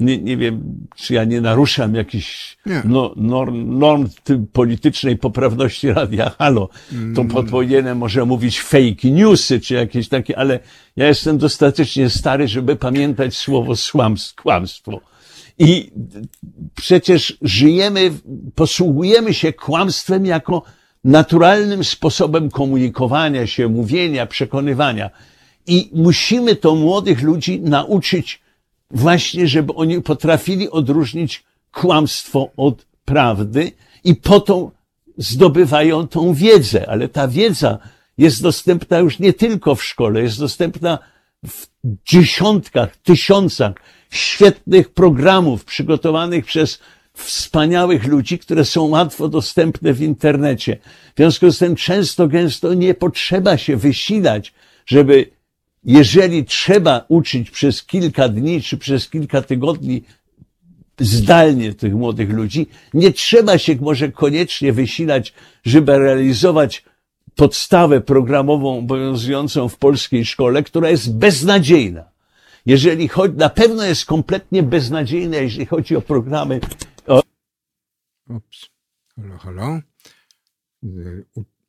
nie, 0.00 0.18
nie 0.18 0.36
wiem, 0.36 0.86
czy 0.96 1.14
ja 1.14 1.24
nie 1.24 1.40
naruszam 1.40 1.94
jakichś 1.94 2.56
no, 2.84 3.12
norm, 3.16 3.78
norm 3.78 4.08
politycznej 4.52 5.18
poprawności 5.18 5.92
radia 5.92 6.30
Halo, 6.38 6.68
to 7.14 7.20
mm. 7.20 7.46
powinienem 7.46 7.98
może 7.98 8.24
mówić 8.24 8.60
fake 8.60 9.10
newsy, 9.10 9.60
czy 9.60 9.74
jakieś 9.74 10.08
takie, 10.08 10.38
ale 10.38 10.58
ja 10.96 11.06
jestem 11.06 11.38
dostatecznie 11.38 12.10
stary, 12.10 12.48
żeby 12.48 12.76
pamiętać 12.76 13.36
słowo 13.36 13.74
kłamstwo. 14.36 15.00
I 15.58 15.90
przecież 16.76 17.38
żyjemy, 17.42 18.10
posługujemy 18.54 19.34
się 19.34 19.52
kłamstwem 19.52 20.26
jako 20.26 20.62
naturalnym 21.04 21.84
sposobem 21.84 22.50
komunikowania 22.50 23.46
się, 23.46 23.68
mówienia, 23.68 24.26
przekonywania. 24.26 25.10
I 25.66 25.90
musimy 25.94 26.56
to 26.56 26.74
młodych 26.74 27.22
ludzi 27.22 27.60
nauczyć 27.60 28.40
właśnie, 28.90 29.48
żeby 29.48 29.74
oni 29.74 30.02
potrafili 30.02 30.70
odróżnić 30.70 31.44
kłamstwo 31.72 32.50
od 32.56 32.86
prawdy 33.04 33.72
i 34.04 34.14
po 34.14 34.40
to 34.40 34.70
zdobywają 35.18 36.08
tą 36.08 36.34
wiedzę, 36.34 36.88
ale 36.88 37.08
ta 37.08 37.28
wiedza 37.28 37.78
jest 38.18 38.42
dostępna 38.42 38.98
już 38.98 39.18
nie 39.18 39.32
tylko 39.32 39.74
w 39.74 39.84
szkole, 39.84 40.22
jest 40.22 40.38
dostępna 40.38 40.98
w 41.46 41.66
dziesiątkach, 42.04 42.96
tysiącach 42.96 43.72
świetnych 44.10 44.88
programów 44.88 45.64
przygotowanych 45.64 46.44
przez 46.44 46.78
wspaniałych 47.12 48.06
ludzi, 48.06 48.38
które 48.38 48.64
są 48.64 48.82
łatwo 48.82 49.28
dostępne 49.28 49.92
w 49.92 50.02
internecie. 50.02 50.78
W 51.14 51.16
związku 51.16 51.50
z 51.50 51.58
tym 51.58 51.76
często, 51.76 52.28
gęsto 52.28 52.74
nie 52.74 52.94
potrzeba 52.94 53.56
się 53.56 53.76
wysilać, 53.76 54.52
żeby 54.86 55.30
jeżeli 55.84 56.44
trzeba 56.44 57.04
uczyć 57.08 57.50
przez 57.50 57.84
kilka 57.84 58.28
dni 58.28 58.62
czy 58.62 58.78
przez 58.78 59.08
kilka 59.08 59.42
tygodni 59.42 60.02
zdalnie 60.98 61.74
tych 61.74 61.94
młodych 61.94 62.30
ludzi, 62.30 62.66
nie 62.94 63.12
trzeba 63.12 63.58
się 63.58 63.76
może 63.80 64.12
koniecznie 64.12 64.72
wysilać, 64.72 65.32
żeby 65.64 65.98
realizować 65.98 66.84
podstawę 67.36 68.00
programową 68.00 68.78
obowiązującą 68.78 69.68
w 69.68 69.76
polskiej 69.76 70.24
szkole, 70.24 70.62
która 70.62 70.90
jest 70.90 71.16
beznadziejna. 71.16 72.04
Jeżeli 72.66 73.08
chodzi, 73.08 73.36
na 73.36 73.48
pewno 73.50 73.84
jest 73.84 74.04
kompletnie 74.06 74.62
beznadziejna, 74.62 75.36
jeśli 75.36 75.66
chodzi 75.66 75.96
o 75.96 76.00
programy. 76.00 76.60
O... 77.06 77.22
Ups. 78.28 78.68
Halo, 79.16 79.38
halo. 79.38 79.80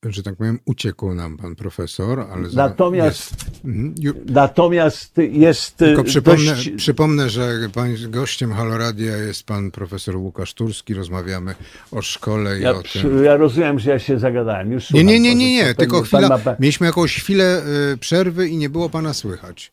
że 0.03 0.23
tak 0.23 0.35
powiem, 0.35 0.59
uciekł 0.65 1.13
nam 1.13 1.37
pan 1.37 1.55
profesor, 1.55 2.19
ale 2.19 2.47
Natomiast, 2.53 3.31
Jest, 3.31 3.65
Mhm. 3.65 3.95
Ju- 3.95 4.31
natomiast 4.31 5.17
jest 5.17 5.77
tylko 5.77 6.03
przypomnę, 6.03 6.51
dość... 6.55 6.69
przypomnę, 6.77 7.29
że 7.29 7.69
pan, 7.73 7.95
gościem 8.09 8.53
Haloradia 8.53 9.17
jest 9.17 9.43
pan 9.43 9.71
profesor 9.71 10.15
Łukasz 10.17 10.53
Turski. 10.53 10.93
Rozmawiamy 10.93 11.55
o 11.91 12.01
szkole 12.01 12.59
i 12.59 12.61
Ja, 12.61 12.71
o 12.71 12.83
tym. 12.83 13.23
ja 13.23 13.35
rozumiem, 13.37 13.79
że 13.79 13.91
ja 13.91 13.99
się 13.99 14.19
zagadałem. 14.19 14.71
Już 14.71 14.91
Nie, 14.91 15.03
nie, 15.03 15.19
nie, 15.19 15.35
nie, 15.35 15.53
nie, 15.53 15.75
tylko 15.75 16.01
chwila. 16.01 16.29
ma- 16.29 16.55
Mieliśmy 16.59 16.87
jakąś 16.87 17.15
chwilę 17.15 17.63
y, 17.93 17.97
przerwy 17.97 18.47
i 18.47 18.57
nie 18.57 18.69
było 18.69 18.89
pana 18.89 19.13
słychać. 19.13 19.71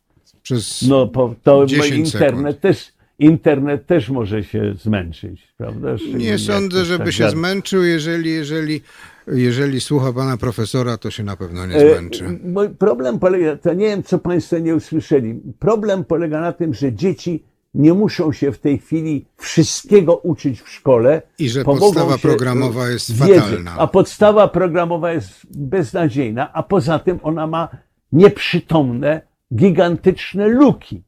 Przez 0.48 0.82
No, 0.88 1.06
po, 1.06 1.34
to 1.42 1.66
10 1.66 1.90
internet 1.96 2.56
sekund. 2.56 2.60
też, 2.60 2.92
internet 3.18 3.86
też 3.86 4.08
może 4.10 4.44
się 4.44 4.74
zmęczyć, 4.82 5.48
prawda? 5.56 5.98
Szczególnie 5.98 6.24
Nie 6.26 6.38
sądzę, 6.38 6.84
żeby 6.84 7.04
tak 7.04 7.12
się 7.12 7.24
gada. 7.24 7.36
zmęczył. 7.36 7.82
Jeżeli, 7.84 8.30
jeżeli, 8.30 8.80
jeżeli 9.26 9.80
słucha 9.80 10.12
pana 10.12 10.36
profesora, 10.36 10.96
to 10.96 11.10
się 11.10 11.22
na 11.22 11.36
pewno 11.36 11.66
nie 11.66 11.74
E, 11.74 11.92
zmęczy. 11.92 12.38
Mój 12.44 12.68
problem 12.68 13.18
polega, 13.18 13.56
to 13.56 13.74
nie 13.74 13.86
wiem, 13.86 14.02
co 14.02 14.18
Państwo 14.18 14.58
nie 14.58 14.74
usłyszeli. 14.76 15.40
Problem 15.58 16.04
polega 16.04 16.40
na 16.40 16.52
tym, 16.52 16.74
że 16.74 16.92
dzieci 16.92 17.42
nie 17.74 17.94
muszą 17.94 18.32
się 18.32 18.52
w 18.52 18.58
tej 18.58 18.78
chwili 18.78 19.24
wszystkiego 19.36 20.16
uczyć 20.16 20.60
w 20.62 20.68
szkole. 20.68 21.22
I 21.38 21.48
że 21.48 21.64
Pomogą 21.64 21.86
podstawa 21.86 22.12
się, 22.16 22.22
programowa 22.22 22.86
e, 22.88 22.92
jest 22.92 23.12
wiedzy. 23.12 23.40
fatalna. 23.40 23.74
A 23.78 23.86
podstawa 23.86 24.48
programowa 24.48 25.12
jest 25.12 25.30
beznadziejna, 25.58 26.52
a 26.52 26.62
poza 26.62 26.98
tym 26.98 27.18
ona 27.22 27.46
ma 27.46 27.68
nieprzytomne, 28.12 29.27
gigantyczne 29.54 30.48
luki. 30.48 31.02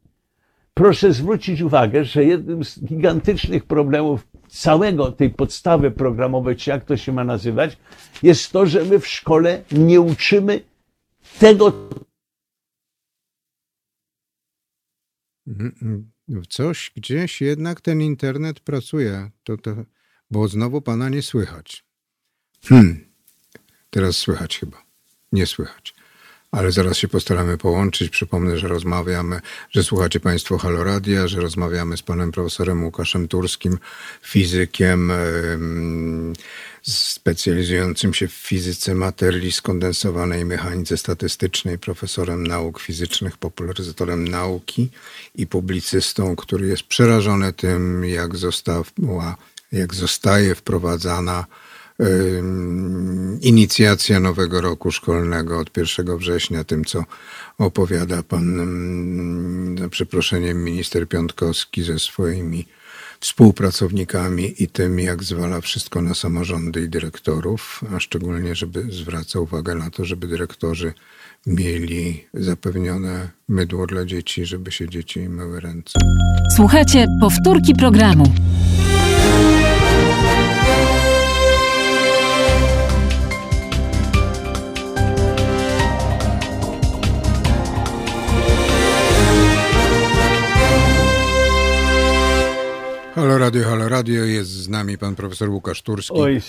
Proszę 0.75 1.13
zwrócić 1.13 1.61
uwagę, 1.61 2.05
że 2.05 2.25
jednym 2.25 2.65
z 2.65 2.85
gigantycznych 2.85 3.65
problemów 3.65 4.29
całego 4.49 5.13
tej 5.13 5.31
podstawy 5.31 5.91
programowej, 5.91 6.57
czy 6.57 6.71
jak 6.71 6.85
to 6.85 6.97
się 6.97 7.13
ma 7.13 7.25
nazywać, 7.25 7.77
jest 8.23 8.53
to, 8.53 8.67
że 8.67 8.85
my 8.85 8.99
w 8.99 9.07
szkole 9.07 9.63
nie 9.73 10.01
uczymy 10.01 10.61
tego, 11.39 11.73
Coś 16.49 16.93
gdzieś 16.97 17.41
jednak 17.41 17.81
ten 17.81 18.01
internet 18.01 18.61
pracuje, 18.61 19.31
to, 19.45 19.57
to, 19.57 19.85
bo 20.31 20.49
znowu 20.49 20.83
pana 20.83 21.09
nie 21.09 21.23
słychać. 21.23 21.85
Hmm. 22.65 23.13
Teraz 23.91 24.17
słychać 24.17 24.59
chyba. 24.59 24.85
Nie 25.33 25.47
słychać. 25.47 25.95
Ale 26.53 26.73
zaraz 26.73 26.97
się 26.97 27.09
postaramy 27.09 27.59
połączyć. 27.59 28.11
Przypomnę, 28.11 28.59
że 28.59 28.69
rozmawiamy, 28.69 29.41
że 29.71 29.85
słuchacie 29.85 30.21
Państwo 30.21 30.59
Haloradia, 30.59 31.29
że 31.29 31.41
rozmawiamy 31.41 31.97
z 31.97 32.03
panem 32.03 32.33
profesorem 32.33 32.85
Łukaszem 32.85 33.29
Turskim, 33.29 33.79
fizykiem 34.23 35.11
em, 35.11 36.33
specjalizującym 36.83 38.15
się 38.15 38.29
w 38.29 38.33
fizyce 38.33 38.95
materii 38.95 39.53
skondensowanej, 39.53 40.45
mechanice 40.45 40.97
statystycznej, 40.97 41.79
profesorem 41.79 42.47
nauk 42.47 42.81
fizycznych, 42.81 43.37
popularyzatorem 43.37 44.29
nauki 44.29 44.91
i 45.35 45.47
publicystą, 45.47 46.37
który 46.37 46.67
jest 46.67 46.83
przerażony 46.83 47.53
tym, 47.53 48.05
jak 48.05 48.37
została, 48.37 48.85
jak 49.73 49.95
zostaje 49.95 50.55
wprowadzana 50.55 51.47
inicjacja 53.41 54.21
nowego 54.21 54.61
roku 54.61 54.91
szkolnego 54.91 55.59
od 55.59 55.77
1 55.77 56.17
września, 56.17 56.65
tym 56.65 56.85
co 56.85 57.05
opowiada 57.59 58.23
pan, 58.23 59.77
za 59.79 59.89
przeproszeniem, 59.89 60.65
minister 60.65 61.09
Piątkowski 61.09 61.83
ze 61.83 61.99
swoimi 61.99 62.67
współpracownikami 63.21 64.63
i 64.63 64.69
tym, 64.69 65.01
jak 65.01 65.25
zwala 65.25 65.61
wszystko 65.61 66.03
na 66.03 66.15
samorządy 66.15 66.83
i 66.83 66.89
dyrektorów, 66.89 67.81
a 67.97 68.01
szczególnie, 68.01 68.55
żeby 68.55 68.87
zwraca 68.91 69.41
uwagę 69.41 69.75
na 69.75 69.91
to, 69.91 70.05
żeby 70.05 70.27
dyrektorzy 70.27 70.93
mieli 71.47 72.25
zapewnione 72.35 73.29
mydło 73.49 73.87
dla 73.87 74.05
dzieci, 74.05 74.47
żeby 74.47 74.73
się 74.73 74.89
dzieci 74.89 75.29
myły 75.29 75.61
ręce. 75.61 75.99
Słuchajcie 76.57 77.07
powtórki 77.21 77.75
programu. 77.75 78.25
Halo 93.21 93.39
Radio, 93.39 93.65
halo 93.65 93.89
Radio, 93.89 94.25
jest 94.25 94.51
z 94.51 94.69
nami 94.69 94.99
pan 94.99 95.15
profesor 95.15 95.51
Łukasz 95.51 95.83
Turski. 95.83 96.15
Oj, 96.17 96.41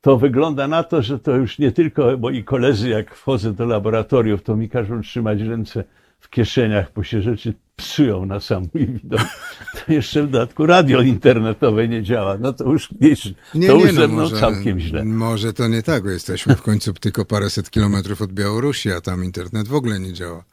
to 0.00 0.16
wygląda 0.16 0.68
na 0.68 0.82
to, 0.82 1.02
że 1.02 1.18
to 1.18 1.36
już 1.36 1.58
nie 1.58 1.72
tylko 1.72 2.18
moi 2.18 2.44
koledzy, 2.44 2.88
jak 2.88 3.14
wchodzę 3.14 3.52
do 3.52 3.66
laboratoriów, 3.66 4.42
to 4.42 4.56
mi 4.56 4.68
każą 4.68 5.02
trzymać 5.02 5.40
ręce 5.40 5.84
w 6.20 6.30
kieszeniach, 6.30 6.92
bo 6.94 7.04
się 7.04 7.22
rzeczy 7.22 7.54
psują 7.76 8.26
na 8.26 8.40
sam 8.40 8.68
mój 8.74 8.86
widok. 8.86 9.20
To 9.86 9.92
jeszcze 9.92 10.22
w 10.22 10.30
dodatku 10.30 10.66
radio 10.66 11.00
internetowe 11.00 11.88
nie 11.88 12.02
działa. 12.02 12.38
No 12.38 12.52
to 12.52 12.64
już, 12.72 12.88
wiesz, 13.00 13.34
to 13.52 13.74
już 13.74 13.92
ze 13.92 14.08
mną 14.08 14.30
całkiem 14.30 14.80
źle. 14.80 15.04
Może 15.04 15.52
to 15.52 15.68
nie 15.68 15.82
tak, 15.82 16.02
bo 16.02 16.10
jesteśmy 16.10 16.56
w 16.56 16.62
końcu 16.62 16.92
tylko 16.92 17.24
paręset 17.24 17.70
kilometrów 17.70 18.22
od 18.22 18.32
Białorusi, 18.32 18.92
a 18.92 19.00
tam 19.00 19.24
internet 19.24 19.68
w 19.68 19.74
ogóle 19.74 20.00
nie 20.00 20.12
działa. 20.12 20.44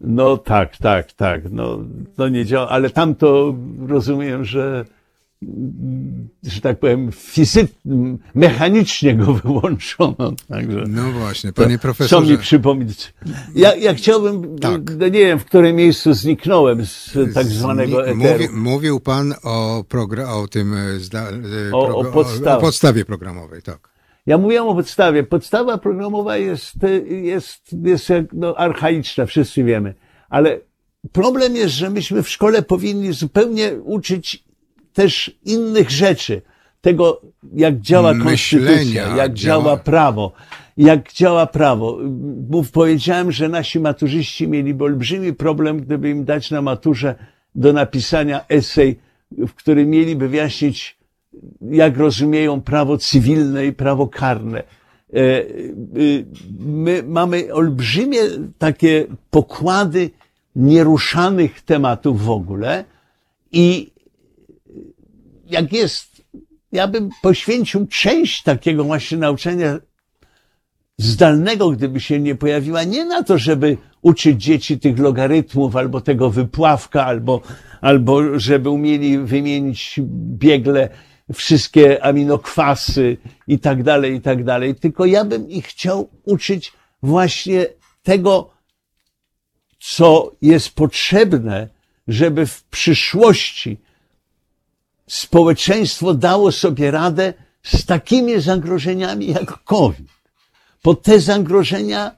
No 0.00 0.36
tak, 0.38 0.76
tak, 0.76 1.12
tak. 1.12 1.42
No, 1.50 1.78
no 2.18 2.28
nie 2.28 2.44
działa, 2.44 2.68
ale 2.68 2.90
tam 2.90 3.14
to 3.14 3.54
rozumiem, 3.88 4.44
że 4.44 4.84
że 6.42 6.60
tak 6.60 6.78
powiem, 6.78 7.10
fizy- 7.10 7.66
mechanicznie 8.34 9.14
go 9.14 9.34
wyłączono. 9.44 10.32
Także 10.48 10.84
No 10.88 11.12
właśnie, 11.12 11.52
to, 11.52 11.62
panie 11.62 11.78
co 11.78 11.82
profesorze. 11.82 12.32
mi 12.32 12.38
przypomnieć? 12.38 13.14
Ja, 13.54 13.74
ja 13.74 13.94
chciałbym, 13.94 14.58
Tak. 14.58 14.80
no 14.98 15.04
nie 15.08 15.18
wiem, 15.20 15.38
w 15.38 15.44
którym 15.44 15.76
miejscu 15.76 16.14
zniknąłem 16.14 16.86
z 16.86 17.18
tak 17.34 17.46
zwanego 17.46 18.06
eteru. 18.06 18.16
Mówi, 18.32 18.48
mówił 18.52 19.00
pan 19.00 19.34
o, 19.42 19.84
progra- 19.88 20.28
o 20.42 20.48
tym 20.48 20.74
e, 20.74 20.98
zda- 20.98 21.30
e, 21.30 21.72
O- 21.72 21.96
o 21.98 22.02
progr- 22.04 22.12
podstawie. 22.12 22.56
o 22.56 22.60
podstawie 22.60 23.04
programowej, 23.04 23.62
tak. 23.62 23.89
Ja 24.30 24.38
mówiłem 24.38 24.66
o 24.68 24.74
podstawie. 24.74 25.22
Podstawa 25.22 25.78
programowa 25.78 26.36
jest, 26.36 26.74
jest, 27.10 27.76
jest 27.84 28.08
jak, 28.08 28.24
no, 28.32 28.54
archaiczna, 28.56 29.26
wszyscy 29.26 29.64
wiemy. 29.64 29.94
Ale 30.28 30.60
problem 31.12 31.56
jest, 31.56 31.74
że 31.74 31.90
myśmy 31.90 32.22
w 32.22 32.28
szkole 32.28 32.62
powinni 32.62 33.12
zupełnie 33.12 33.72
uczyć 33.84 34.44
też 34.92 35.38
innych 35.44 35.90
rzeczy. 35.90 36.42
Tego, 36.80 37.20
jak 37.54 37.80
działa 37.80 38.12
Myślenia, 38.14 38.30
konstytucja, 38.30 39.02
jak 39.16 39.32
działa- 39.34 39.34
działa 39.34 39.76
prawo, 39.76 40.32
jak 40.76 41.12
działa 41.12 41.46
prawo. 41.46 41.98
Mów, 42.50 42.70
powiedziałem, 42.70 43.32
że 43.32 43.48
nasi 43.48 43.80
maturzyści 43.80 44.48
mieliby 44.48 44.84
olbrzymi 44.84 45.32
problem, 45.32 45.80
gdyby 45.80 46.10
im 46.10 46.24
dać 46.24 46.50
na 46.50 46.62
maturze 46.62 47.14
do 47.54 47.72
napisania 47.72 48.44
esej, 48.48 48.98
w 49.30 49.54
którym 49.54 49.90
mieliby 49.90 50.28
wyjaśnić, 50.28 50.99
jak 51.70 51.96
rozumieją 51.96 52.60
prawo 52.60 52.98
cywilne 52.98 53.66
i 53.66 53.72
prawo 53.72 54.06
karne. 54.08 54.58
E, 54.58 55.18
e, 55.18 55.44
My 56.58 57.02
mamy 57.02 57.54
olbrzymie 57.54 58.20
takie 58.58 59.06
pokłady 59.30 60.10
nieruszanych 60.56 61.60
tematów 61.60 62.24
w 62.24 62.30
ogóle 62.30 62.84
i 63.52 63.90
jak 65.46 65.72
jest, 65.72 66.22
ja 66.72 66.88
bym 66.88 67.10
poświęcił 67.22 67.86
część 67.86 68.42
takiego 68.42 68.84
właśnie 68.84 69.18
nauczania 69.18 69.78
zdalnego, 70.98 71.70
gdyby 71.70 72.00
się 72.00 72.20
nie 72.20 72.34
pojawiła, 72.34 72.84
nie 72.84 73.04
na 73.04 73.22
to, 73.22 73.38
żeby 73.38 73.76
uczyć 74.02 74.42
dzieci 74.42 74.78
tych 74.78 74.98
logarytmów, 74.98 75.76
albo 75.76 76.00
tego 76.00 76.30
wypławka, 76.30 77.06
albo, 77.06 77.40
albo 77.80 78.38
żeby 78.38 78.70
umieli 78.70 79.18
wymienić 79.18 80.00
biegle 80.38 80.88
wszystkie 81.34 82.04
aminokwasy 82.04 83.16
i 83.46 83.58
tak 83.58 83.82
dalej, 83.82 84.14
i 84.14 84.20
tak 84.20 84.44
dalej. 84.44 84.74
Tylko 84.74 85.06
ja 85.06 85.24
bym 85.24 85.50
ich 85.50 85.66
chciał 85.66 86.08
uczyć 86.24 86.72
właśnie 87.02 87.66
tego, 88.02 88.50
co 89.80 90.32
jest 90.42 90.70
potrzebne, 90.70 91.68
żeby 92.08 92.46
w 92.46 92.62
przyszłości 92.64 93.78
społeczeństwo 95.08 96.14
dało 96.14 96.52
sobie 96.52 96.90
radę 96.90 97.34
z 97.62 97.84
takimi 97.84 98.40
zagrożeniami 98.40 99.26
jak 99.26 99.64
COVID. 99.64 100.08
Bo 100.84 100.94
te 100.94 101.20
zagrożenia 101.20 102.16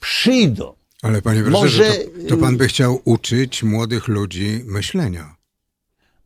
przyjdą. 0.00 0.74
Ale 1.02 1.22
panie 1.22 1.42
profesorze, 1.42 1.88
Może- 1.88 2.28
to, 2.28 2.28
to 2.28 2.36
pan 2.36 2.56
by 2.56 2.68
chciał 2.68 3.00
uczyć 3.04 3.62
młodych 3.62 4.08
ludzi 4.08 4.60
myślenia. 4.66 5.41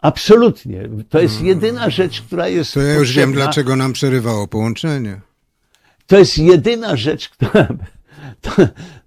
Absolutnie. 0.07 0.89
To 1.09 1.21
jest 1.21 1.43
jedyna 1.43 1.91
rzecz, 1.91 2.23
która 2.23 2.49
jest. 2.49 2.75
To 2.75 2.83
ja 2.83 2.95
już 2.95 3.13
wiem, 3.13 3.29
potrzebna. 3.29 3.45
dlaczego 3.45 3.77
nam 3.77 3.93
przerywało 3.93 4.47
połączenie. 4.47 5.21
To 6.07 6.19
jest 6.19 6.39
jedyna 6.39 6.97
rzecz, 6.97 7.29
która, 7.29 7.69
to, 8.41 8.51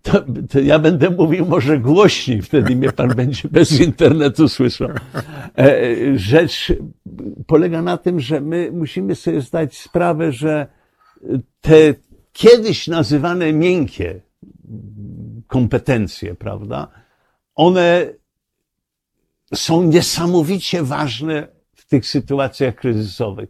to, 0.02 0.26
to, 0.50 0.60
ja 0.60 0.80
będę 0.80 1.10
mówił 1.10 1.46
może 1.46 1.80
głośniej, 1.80 2.42
wtedy 2.42 2.76
mnie 2.76 2.92
pan 2.92 3.10
będzie 3.10 3.50
bez 3.50 3.80
internetu 3.82 4.50
słyszał. 4.50 4.90
E, 5.58 5.96
rzecz 6.16 6.74
polega 7.48 7.82
na 7.82 7.98
tym, 7.98 8.20
że 8.20 8.42
my 8.42 8.70
musimy 8.74 9.16
sobie 9.16 9.42
zdać 9.42 9.78
sprawę, 9.78 10.32
że 10.32 10.68
te 11.62 11.94
kiedyś 12.34 12.88
nazywane 12.88 13.54
miękkie 13.54 14.22
kompetencje, 15.48 16.36
prawda, 16.36 16.88
one 17.56 18.19
są 19.54 19.84
niesamowicie 19.84 20.84
ważne 20.84 21.48
w 21.74 21.86
tych 21.86 22.06
sytuacjach 22.06 22.76
kryzysowych. 22.76 23.50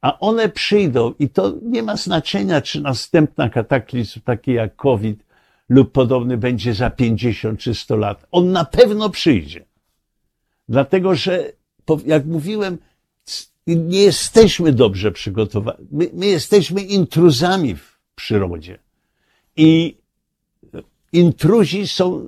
A 0.00 0.18
one 0.18 0.48
przyjdą 0.48 1.14
i 1.18 1.28
to 1.28 1.54
nie 1.62 1.82
ma 1.82 1.96
znaczenia, 1.96 2.60
czy 2.60 2.80
następna 2.80 3.48
kataklizm, 3.48 4.20
taki 4.20 4.52
jak 4.52 4.76
COVID 4.76 5.24
lub 5.68 5.92
podobny, 5.92 6.36
będzie 6.36 6.74
za 6.74 6.90
50 6.90 7.60
czy 7.60 7.74
100 7.74 7.96
lat. 7.96 8.26
On 8.30 8.52
na 8.52 8.64
pewno 8.64 9.10
przyjdzie. 9.10 9.64
Dlatego, 10.68 11.14
że, 11.14 11.52
jak 12.06 12.26
mówiłem, 12.26 12.78
nie 13.66 14.02
jesteśmy 14.02 14.72
dobrze 14.72 15.12
przygotowani. 15.12 15.86
My, 15.90 16.10
my 16.12 16.26
jesteśmy 16.26 16.82
intruzami 16.82 17.76
w 17.76 17.98
przyrodzie. 18.14 18.78
I 19.56 19.96
intruzi 21.12 21.88
są 21.88 22.26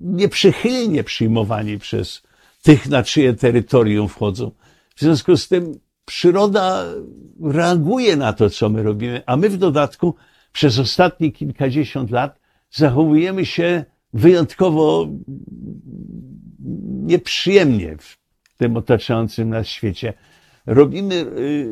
nieprzychylnie 0.00 1.04
przyjmowani 1.04 1.78
przez 1.78 2.22
tych, 2.68 2.88
na 2.88 3.02
czyje 3.02 3.34
terytorium 3.34 4.08
wchodzą. 4.08 4.50
W 4.96 5.00
związku 5.00 5.36
z 5.36 5.48
tym 5.48 5.80
przyroda 6.04 6.84
reaguje 7.42 8.16
na 8.16 8.32
to, 8.32 8.50
co 8.50 8.68
my 8.68 8.82
robimy, 8.82 9.22
a 9.26 9.36
my 9.36 9.48
w 9.50 9.56
dodatku 9.56 10.14
przez 10.52 10.78
ostatnie 10.78 11.32
kilkadziesiąt 11.32 12.10
lat 12.10 12.40
zachowujemy 12.70 13.46
się 13.46 13.84
wyjątkowo 14.12 15.08
nieprzyjemnie 17.06 17.96
w 18.00 18.16
tym 18.56 18.76
otaczającym 18.76 19.48
nas 19.48 19.66
świecie. 19.66 20.12
Robimy. 20.66 21.14
Yy, 21.14 21.68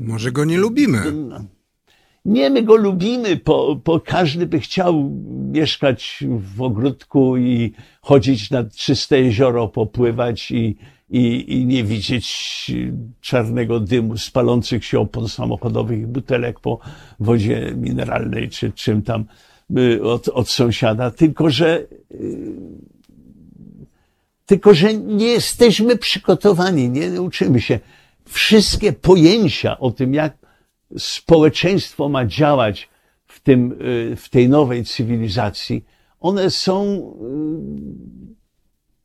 Może 0.00 0.32
go 0.32 0.44
nie 0.44 0.58
lubimy. 0.58 0.98
Nie, 2.24 2.50
my 2.50 2.62
go 2.62 2.76
lubimy, 2.76 3.40
bo, 3.44 3.76
bo 3.84 4.00
każdy 4.00 4.46
by 4.46 4.60
chciał 4.60 5.10
mieszkać 5.52 6.24
w 6.56 6.62
ogródku 6.62 7.36
i 7.36 7.72
chodzić 8.00 8.50
nad 8.50 8.74
czyste 8.74 9.20
jezioro, 9.22 9.68
popływać 9.68 10.50
i, 10.50 10.76
i, 11.10 11.52
i 11.58 11.66
nie 11.66 11.84
widzieć 11.84 12.70
czarnego 13.20 13.80
dymu 13.80 14.18
z 14.18 14.30
palących 14.30 14.84
się 14.84 15.00
opon 15.00 15.28
samochodowych 15.28 16.00
i 16.00 16.06
butelek 16.06 16.60
po 16.60 16.78
wodzie 17.20 17.72
mineralnej 17.76 18.48
czy 18.48 18.72
czym 18.72 19.02
tam 19.02 19.24
y, 19.78 20.02
od, 20.02 20.28
od 20.28 20.48
sąsiada, 20.48 21.10
tylko 21.10 21.50
że 21.50 21.86
y, 22.14 22.52
tylko, 24.46 24.74
że 24.74 24.94
nie 24.94 25.26
jesteśmy 25.26 25.96
przygotowani, 25.96 26.90
nie 26.90 27.22
uczymy 27.22 27.60
się. 27.60 27.78
Wszystkie 28.24 28.92
pojęcia 28.92 29.78
o 29.78 29.90
tym, 29.90 30.14
jak 30.14 30.39
społeczeństwo 30.98 32.08
ma 32.08 32.26
działać 32.26 32.88
w, 33.26 33.40
tym, 33.40 33.72
y, 34.12 34.16
w 34.16 34.28
tej 34.28 34.48
nowej 34.48 34.84
cywilizacji, 34.84 35.84
one 36.20 36.50
są, 36.50 37.02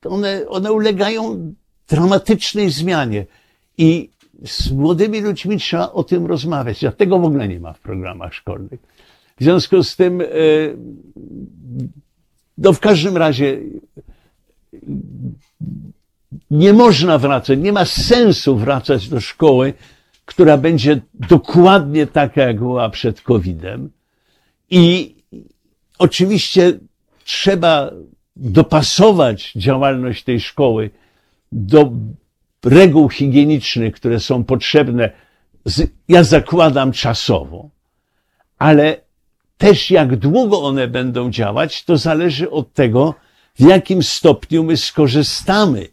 one, 0.05 0.47
one 0.47 0.71
ulegają 0.71 1.53
dramatycznej 1.87 2.69
zmianie. 2.69 3.25
I 3.77 4.09
z 4.45 4.71
młodymi 4.71 5.21
ludźmi 5.21 5.59
trzeba 5.59 5.91
o 5.91 6.03
tym 6.03 6.25
rozmawiać. 6.25 6.83
A 6.83 6.91
tego 6.91 7.19
w 7.19 7.25
ogóle 7.25 7.47
nie 7.47 7.59
ma 7.59 7.73
w 7.73 7.79
programach 7.79 8.33
szkolnych. 8.33 8.79
W 9.39 9.43
związku 9.43 9.83
z 9.83 9.95
tym, 9.95 10.21
e, 10.21 10.25
no 12.57 12.73
w 12.73 12.79
każdym 12.79 13.17
razie 13.17 13.59
nie 16.51 16.73
można 16.73 17.17
wracać, 17.17 17.59
nie 17.59 17.71
ma 17.71 17.85
sensu 17.85 18.55
wracać 18.55 19.09
do 19.09 19.21
szkoły, 19.21 19.73
która 20.25 20.57
będzie 20.57 21.01
dokładnie 21.13 22.07
taka, 22.07 22.41
jak 22.41 22.59
była 22.59 22.89
przed 22.89 23.21
COVID-em. 23.21 23.89
I 24.69 25.15
oczywiście 25.99 26.79
trzeba 27.23 27.91
dopasować 28.35 29.51
działalność 29.55 30.23
tej 30.23 30.39
szkoły 30.39 30.89
do 31.51 31.91
reguł 32.65 33.09
higienicznych, 33.09 33.95
które 33.95 34.19
są 34.19 34.43
potrzebne, 34.43 35.11
ja 36.07 36.23
zakładam 36.23 36.91
czasowo, 36.91 37.69
ale 38.57 39.01
też 39.57 39.91
jak 39.91 40.15
długo 40.15 40.63
one 40.63 40.87
będą 40.87 41.31
działać, 41.31 41.83
to 41.83 41.97
zależy 41.97 42.51
od 42.51 42.73
tego, 42.73 43.13
w 43.55 43.61
jakim 43.61 44.03
stopniu 44.03 44.63
my 44.63 44.77
skorzystamy 44.77 45.87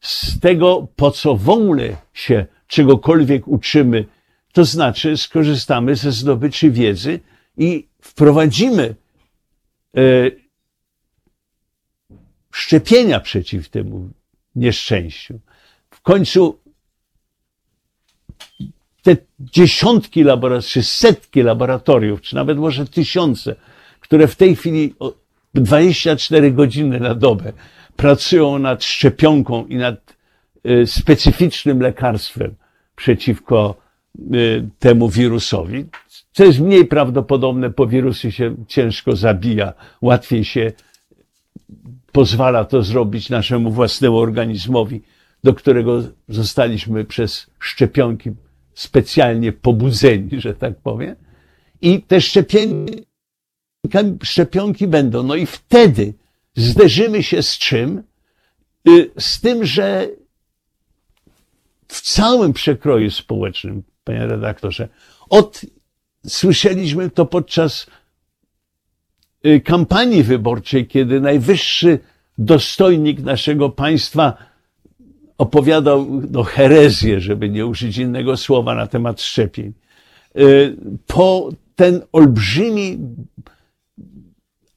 z 0.00 0.40
tego, 0.40 0.86
po 0.96 1.10
co 1.10 1.36
w 1.36 1.50
ogóle 1.50 1.96
się 2.12 2.46
czegokolwiek 2.66 3.48
uczymy, 3.48 4.04
to 4.52 4.64
znaczy 4.64 5.16
skorzystamy 5.16 5.96
ze 5.96 6.12
zdobyczy 6.12 6.70
wiedzy 6.70 7.20
i 7.56 7.88
wprowadzimy 8.00 8.94
e, 9.96 10.02
szczepienia 12.50 13.20
przeciw 13.20 13.68
temu 13.68 14.10
nieszczęściu. 14.54 15.40
W 15.90 16.00
końcu 16.00 16.58
te 19.02 19.16
dziesiątki 19.40 20.22
laboratoriów, 20.22 20.72
czy 20.72 20.82
setki 20.82 21.42
laboratoriów, 21.42 22.20
czy 22.20 22.34
nawet 22.34 22.58
może 22.58 22.86
tysiące, 22.86 23.56
które 24.00 24.28
w 24.28 24.36
tej 24.36 24.56
chwili 24.56 24.94
24 25.54 26.52
godziny 26.52 27.00
na 27.00 27.14
dobę 27.14 27.52
pracują 27.96 28.58
nad 28.58 28.84
szczepionką 28.84 29.66
i 29.66 29.76
nad 29.76 30.15
specyficznym 30.86 31.80
lekarstwem 31.80 32.54
przeciwko 32.96 33.76
y, 34.34 34.68
temu 34.78 35.08
wirusowi, 35.08 35.84
co 36.32 36.44
jest 36.44 36.60
mniej 36.60 36.84
prawdopodobne, 36.84 37.70
bo 37.70 37.86
wirusy 37.86 38.32
się 38.32 38.56
ciężko 38.68 39.16
zabija, 39.16 39.72
łatwiej 40.02 40.44
się 40.44 40.72
pozwala 42.12 42.64
to 42.64 42.82
zrobić 42.82 43.30
naszemu 43.30 43.70
własnemu 43.70 44.18
organizmowi, 44.18 45.02
do 45.44 45.54
którego 45.54 46.02
zostaliśmy 46.28 47.04
przez 47.04 47.50
szczepionki 47.58 48.30
specjalnie 48.74 49.52
pobudzeni, 49.52 50.40
że 50.40 50.54
tak 50.54 50.76
powiem. 50.76 51.16
I 51.82 52.02
te 52.02 52.20
szczepionki, 52.20 53.06
szczepionki 54.22 54.86
będą. 54.86 55.22
No 55.22 55.34
i 55.34 55.46
wtedy 55.46 56.14
zderzymy 56.56 57.22
się 57.22 57.42
z 57.42 57.58
czym? 57.58 58.02
Y, 58.88 59.10
z 59.18 59.40
tym, 59.40 59.64
że 59.64 60.08
w 61.88 62.00
całym 62.00 62.52
przekroju 62.52 63.10
społecznym, 63.10 63.82
panie 64.04 64.26
redaktorze, 64.26 64.88
od, 65.30 65.60
słyszeliśmy 66.26 67.10
to 67.10 67.26
podczas 67.26 67.86
Y, 69.46 69.60
kampanii 69.60 70.22
wyborczej, 70.22 70.86
kiedy 70.86 71.20
najwyższy 71.20 71.98
dostojnik 72.38 73.20
naszego 73.20 73.70
państwa 73.70 74.36
opowiadał 75.38 76.22
no, 76.30 76.42
herezję, 76.42 77.20
żeby 77.20 77.48
nie 77.48 77.66
użyć 77.66 77.98
innego 77.98 78.36
słowa 78.36 78.74
na 78.74 78.86
temat 78.86 79.22
szczepień. 79.22 79.72
Y, 80.38 80.76
po 81.06 81.50
ten 81.76 82.02
olbrzymi 82.12 82.98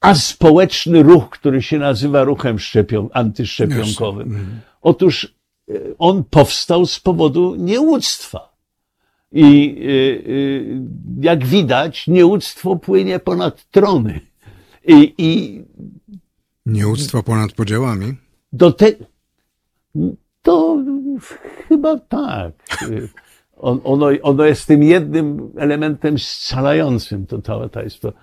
aspołeczny 0.01 1.03
ruch, 1.03 1.30
który 1.30 1.62
się 1.62 1.80
nazywa 1.80 2.24
ruchem 2.24 2.60
szczepion, 2.60 3.10
antyszczepionkowym. 3.14 4.28
Mhm. 4.28 4.60
Otóż 4.82 5.34
on 5.97 6.24
powstał 6.24 6.86
z 6.86 6.99
powodu 6.99 7.55
nieuctwa. 7.55 8.49
I 9.32 9.78
jak 11.22 11.45
widać, 11.45 12.07
nieuctwo 12.07 12.76
płynie 12.76 13.20
ponad 13.20 13.70
trony. 13.72 14.20
I, 14.88 15.13
i 15.17 15.63
Nieuctwo 16.65 17.24
ponad 17.24 17.51
podziałami? 17.51 18.15
Do 18.53 18.72
te, 18.72 18.86
to 20.41 20.78
chyba 21.67 21.99
tak. 21.99 22.53
On, 23.57 23.82
ono, 23.84 24.07
ono 24.22 24.45
jest 24.45 24.65
tym 24.65 24.84
jednym 24.84 25.51
elementem 25.57 26.20
scalającym 26.20 27.26
to 27.26 27.41
towarzystwo. 27.41 28.13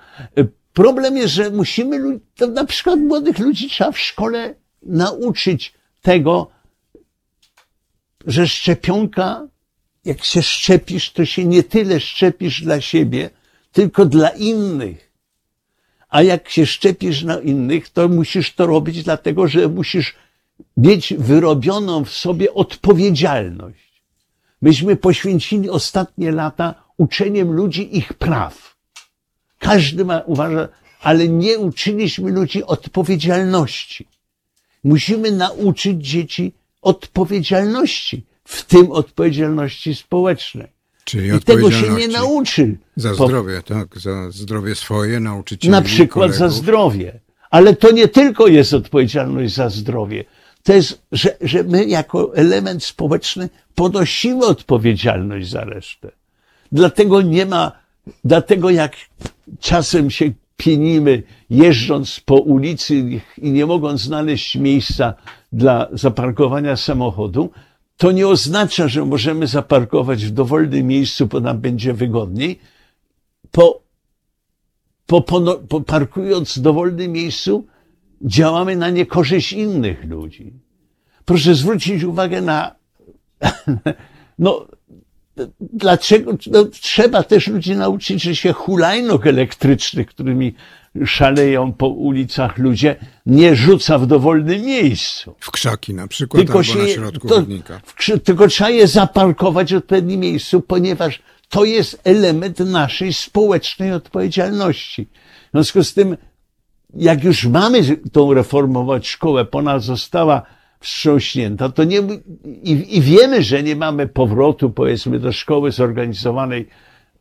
Problem 0.72 1.16
jest, 1.16 1.34
że 1.34 1.50
musimy, 1.50 2.20
na 2.54 2.64
przykład 2.64 3.00
młodych 3.00 3.38
ludzi 3.38 3.68
trzeba 3.68 3.92
w 3.92 3.98
szkole 3.98 4.54
nauczyć 4.82 5.74
tego, 6.02 6.50
że 8.26 8.48
szczepionka, 8.48 9.48
jak 10.04 10.24
się 10.24 10.42
szczepisz, 10.42 11.12
to 11.12 11.24
się 11.24 11.44
nie 11.44 11.62
tyle 11.62 12.00
szczepisz 12.00 12.62
dla 12.62 12.80
siebie, 12.80 13.30
tylko 13.72 14.04
dla 14.04 14.28
innych 14.28 15.06
a 16.08 16.22
jak 16.22 16.48
się 16.48 16.66
szczepisz 16.66 17.22
na 17.22 17.40
innych, 17.40 17.90
to 17.90 18.08
musisz 18.08 18.54
to 18.54 18.66
robić 18.66 19.02
dlatego, 19.02 19.48
że 19.48 19.68
musisz 19.68 20.14
mieć 20.76 21.14
wyrobioną 21.18 22.04
w 22.04 22.10
sobie 22.10 22.54
odpowiedzialność. 22.54 24.02
Myśmy 24.62 24.96
poświęcili 24.96 25.70
ostatnie 25.70 26.32
lata 26.32 26.74
uczeniem 26.96 27.52
ludzi 27.52 27.96
ich 27.96 28.12
praw. 28.12 28.76
Każdy 29.58 30.04
ma, 30.04 30.20
uważa, 30.20 30.68
ale 31.00 31.28
nie 31.28 31.58
uczyliśmy 31.58 32.30
ludzi 32.30 32.64
odpowiedzialności. 32.64 34.08
Musimy 34.84 35.32
nauczyć 35.32 36.08
dzieci 36.08 36.52
odpowiedzialności, 36.82 38.24
w 38.44 38.64
tym 38.64 38.92
odpowiedzialności 38.92 39.94
społecznej. 39.94 40.76
Czyli 41.04 41.36
I 41.36 41.40
tego 41.40 41.70
się 41.70 41.90
nie 41.90 42.08
nauczy. 42.08 42.76
Za 42.96 43.14
zdrowie, 43.14 43.62
tak, 43.62 43.98
za 43.98 44.30
zdrowie 44.30 44.74
swoje, 44.74 45.20
nauczycieli, 45.20 45.72
Na 45.72 45.82
przykład 45.82 46.32
za 46.32 46.38
kolegów. 46.38 46.58
zdrowie. 46.58 47.20
Ale 47.50 47.76
to 47.76 47.90
nie 47.90 48.08
tylko 48.08 48.46
jest 48.46 48.74
odpowiedzialność 48.74 49.54
za 49.54 49.68
zdrowie. 49.70 50.24
To 50.62 50.72
jest, 50.72 51.02
że, 51.12 51.36
że 51.40 51.62
my 51.62 51.84
jako 51.84 52.36
element 52.36 52.84
społeczny 52.84 53.48
ponosimy 53.74 54.44
odpowiedzialność 54.46 55.50
za 55.50 55.64
resztę. 55.64 56.10
Dlatego 56.72 57.22
nie 57.22 57.46
ma, 57.46 57.72
dlatego 58.24 58.70
jak 58.70 58.92
czasem 59.60 60.10
się 60.10 60.32
pienimy, 60.56 61.22
jeżdżąc 61.50 62.20
po 62.20 62.34
ulicy 62.34 62.94
i 63.38 63.50
nie 63.52 63.66
mogąc 63.66 64.00
znaleźć 64.00 64.56
miejsca 64.56 65.14
dla 65.56 65.88
zaparkowania 65.92 66.76
samochodu, 66.76 67.50
to 67.96 68.12
nie 68.12 68.28
oznacza, 68.28 68.88
że 68.88 69.04
możemy 69.04 69.46
zaparkować 69.46 70.24
w 70.24 70.30
dowolnym 70.30 70.86
miejscu, 70.86 71.26
bo 71.26 71.40
nam 71.40 71.58
będzie 71.58 71.92
wygodniej. 71.94 72.58
Po 73.50 73.86
po, 75.06 75.22
po, 75.68 75.80
parkując 75.80 76.58
w 76.58 76.60
dowolnym 76.60 77.12
miejscu, 77.12 77.66
działamy 78.22 78.76
na 78.76 78.90
niekorzyść 78.90 79.52
innych 79.52 80.04
ludzi. 80.04 80.52
Proszę 81.24 81.54
zwrócić 81.54 82.02
uwagę 82.02 82.40
na, 82.40 82.74
no, 84.38 84.66
dlaczego, 85.60 86.32
no, 86.46 86.64
trzeba 86.64 87.22
też 87.22 87.46
ludzi 87.48 87.76
nauczyć, 87.76 88.22
że 88.22 88.36
się 88.36 88.52
hulajnóg 88.52 89.26
elektrycznych, 89.26 90.06
którymi 90.06 90.54
szaleją 91.04 91.72
po 91.72 91.88
ulicach 91.88 92.58
ludzie, 92.58 92.96
nie 93.26 93.56
rzuca 93.56 93.98
w 93.98 94.06
dowolnym 94.06 94.62
miejscu. 94.62 95.34
W 95.40 95.50
krzaki 95.50 95.94
na 95.94 96.08
przykład, 96.08 96.38
Tylko, 96.42 96.58
albo 96.58 96.62
się, 96.62 96.78
na 96.78 96.88
środku 96.88 97.28
to, 97.28 97.34
chodnika. 97.34 97.80
w 97.84 98.20
tylko 98.20 98.48
trzeba 98.48 98.70
je 98.70 98.86
zaparkować 98.86 99.74
w 99.74 99.76
odpowiednim 99.76 100.20
miejscu, 100.20 100.60
ponieważ 100.60 101.22
to 101.48 101.64
jest 101.64 102.00
element 102.04 102.58
naszej 102.58 103.12
społecznej 103.12 103.92
odpowiedzialności. 103.92 105.08
W 105.48 105.50
związku 105.52 105.84
z 105.84 105.94
tym, 105.94 106.16
jak 106.94 107.24
już 107.24 107.46
mamy 107.46 107.82
tą 108.12 108.34
reformować 108.34 109.08
szkołę, 109.08 109.44
po 109.44 109.62
nas 109.62 109.84
została 109.84 110.42
wstrząśnięta, 110.80 111.68
to 111.68 111.84
nie, 111.84 111.98
i, 112.44 112.96
i 112.96 113.00
wiemy, 113.00 113.42
że 113.42 113.62
nie 113.62 113.76
mamy 113.76 114.08
powrotu, 114.08 114.70
powiedzmy, 114.70 115.18
do 115.18 115.32
szkoły 115.32 115.72
zorganizowanej 115.72 116.68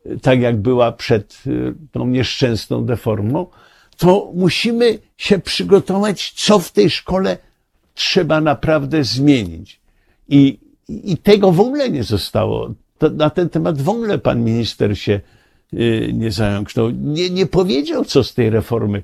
e, 0.06 0.18
tak, 0.18 0.40
jak 0.40 0.56
była 0.56 0.92
przed 0.92 1.42
e, 1.46 1.50
tą 1.92 2.06
nieszczęsną 2.06 2.84
deformą, 2.84 3.46
to 3.96 4.32
musimy 4.34 4.98
się 5.16 5.38
przygotować, 5.38 6.32
co 6.36 6.58
w 6.58 6.72
tej 6.72 6.90
szkole 6.90 7.38
trzeba 7.94 8.40
naprawdę 8.40 9.04
zmienić. 9.04 9.80
I, 10.28 10.58
i 10.88 11.16
tego 11.16 11.52
w 11.52 11.60
ogóle 11.60 11.90
nie 11.90 12.04
zostało. 12.04 12.74
To, 12.98 13.10
na 13.10 13.30
ten 13.30 13.48
temat 13.48 13.82
w 13.82 13.88
ogóle 13.88 14.18
pan 14.18 14.44
minister 14.44 14.98
się 14.98 15.20
y, 15.74 16.10
nie 16.14 16.30
zająknął. 16.30 16.90
Nie, 16.90 17.30
nie 17.30 17.46
powiedział, 17.46 18.04
co 18.04 18.24
z 18.24 18.34
tej 18.34 18.50
reformy, 18.50 19.02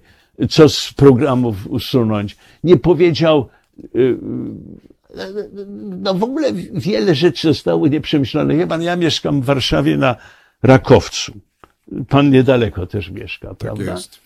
co 0.51 0.68
z 0.68 0.93
programów 0.93 1.66
usunąć. 1.66 2.36
Nie 2.64 2.76
powiedział, 2.76 3.49
y, 3.78 3.99
y, 3.99 4.16
no 6.03 6.14
w 6.14 6.22
ogóle 6.22 6.53
wiele 6.72 7.14
rzeczy 7.14 7.49
zostało 7.49 7.86
nieprzemyślane. 7.88 8.66
Pan, 8.66 8.82
ja 8.82 8.97
mieszkam 8.97 9.43
w 9.43 9.45
Warszawie 9.45 9.97
na 9.97 10.16
Rakowcu. 10.62 11.32
Pan 12.09 12.30
niedaleko 12.30 12.86
też 12.86 13.11
mieszka, 13.11 13.49
Tak 13.49 13.59
prawda? 13.59 13.93
jest. 13.93 14.22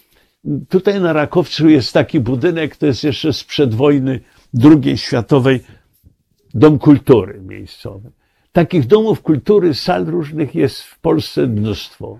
Tutaj 0.68 1.00
na 1.00 1.12
Rakowcu 1.12 1.68
jest 1.68 1.92
taki 1.92 2.20
budynek, 2.20 2.76
to 2.76 2.86
jest 2.86 3.04
jeszcze 3.04 3.32
sprzed 3.32 3.74
wojny 3.74 4.20
II 4.64 4.98
światowej, 4.98 5.60
dom 6.54 6.78
kultury 6.78 7.40
miejscowy. 7.40 8.10
Takich 8.52 8.86
domów 8.86 9.22
kultury, 9.22 9.74
sal 9.74 10.04
różnych 10.04 10.54
jest 10.54 10.82
w 10.82 10.98
Polsce 10.98 11.46
mnóstwo. 11.46 12.18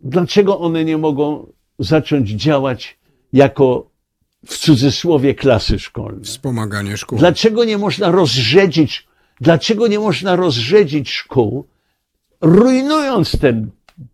Dlaczego 0.00 0.58
one 0.58 0.84
nie 0.84 0.98
mogą 0.98 1.52
zacząć 1.78 2.30
działać 2.30 2.98
jako 3.32 3.90
w 4.46 4.58
cudzysłowie 4.58 5.34
klasy 5.34 5.78
szkolne? 5.78 6.24
Wspomaganie 6.24 6.96
szkół. 6.96 7.18
Dlaczego 7.18 7.64
nie 7.64 7.78
można 7.78 8.10
rozrzedzić, 8.10 9.08
dlaczego 9.40 9.86
nie 9.86 9.98
można 9.98 10.36
rozrzedzić 10.36 11.10
szkół, 11.10 11.66
rujnując 12.40 13.38
ten 13.38 13.70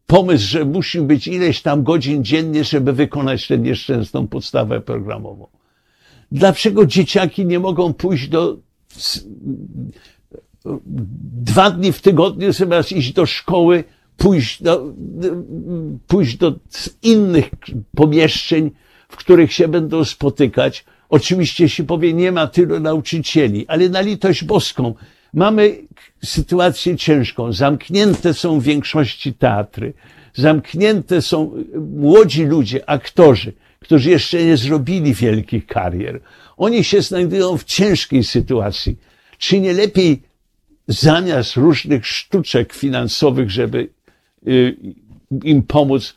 pomysł, 0.06 0.48
że 0.48 0.64
musi 0.64 1.00
być 1.00 1.26
ileś 1.26 1.62
tam 1.62 1.82
godzin 1.82 2.24
dziennie, 2.24 2.64
żeby 2.64 2.92
wykonać 2.92 3.46
tę 3.46 3.58
nieszczęsną 3.58 4.26
podstawę 4.28 4.80
programową? 4.80 5.46
Dlaczego 6.32 6.86
dzieciaki 6.86 7.46
nie 7.46 7.58
mogą 7.58 7.92
pójść 7.92 8.28
do 8.28 8.58
dwa 11.42 11.70
dni 11.70 11.92
w 11.92 12.00
tygodniu 12.00 12.52
zamiast 12.52 12.92
iść 12.92 13.12
do 13.12 13.26
szkoły, 13.26 13.84
pójść 14.16 14.62
do, 14.62 14.94
pójść 16.06 16.36
do 16.36 16.54
innych 17.02 17.50
pomieszczeń, 17.96 18.70
w 19.08 19.16
których 19.16 19.52
się 19.52 19.68
będą 19.68 20.04
spotykać. 20.04 20.84
Oczywiście 21.08 21.68
się 21.68 21.84
powie, 21.84 22.12
nie 22.12 22.32
ma 22.32 22.46
tylu 22.46 22.80
nauczycieli, 22.80 23.66
ale 23.68 23.88
na 23.88 24.00
litość 24.00 24.44
boską 24.44 24.94
mamy 25.34 25.78
sytuację 26.24 26.96
ciężką. 26.96 27.52
Zamknięte 27.52 28.34
są 28.34 28.60
w 28.60 28.62
większości 28.62 29.34
teatry. 29.34 29.92
Zamknięte 30.34 31.22
są 31.22 31.52
młodzi 31.96 32.44
ludzie, 32.44 32.90
aktorzy, 32.90 33.52
którzy 33.80 34.10
jeszcze 34.10 34.44
nie 34.44 34.56
zrobili 34.56 35.14
wielkich 35.14 35.66
karier. 35.66 36.20
Oni 36.56 36.84
się 36.84 37.02
znajdują 37.02 37.58
w 37.58 37.64
ciężkiej 37.64 38.24
sytuacji. 38.24 38.96
Czy 39.38 39.60
nie 39.60 39.72
lepiej 39.72 40.22
zamiast 40.88 41.56
różnych 41.56 42.06
sztuczek 42.06 42.72
finansowych, 42.72 43.50
żeby 43.50 43.88
y, 44.46 44.76
im 45.44 45.62
pomóc, 45.62 46.14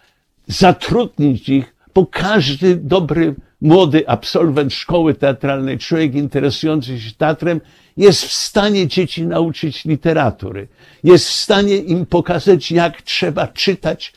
zatrudnić 0.47 1.49
ich, 1.49 1.75
bo 1.93 2.05
każdy 2.05 2.75
dobry, 2.75 3.35
młody 3.63 4.07
absolwent 4.07 4.73
szkoły 4.73 5.13
teatralnej, 5.13 5.77
człowiek 5.77 6.15
interesujący 6.15 6.99
się 6.99 7.11
teatrem, 7.11 7.61
jest 7.97 8.25
w 8.25 8.31
stanie 8.31 8.87
dzieci 8.87 9.25
nauczyć 9.25 9.85
literatury. 9.85 10.67
Jest 11.03 11.27
w 11.27 11.33
stanie 11.33 11.77
im 11.77 12.05
pokazać, 12.05 12.71
jak 12.71 13.01
trzeba 13.01 13.47
czytać 13.47 14.13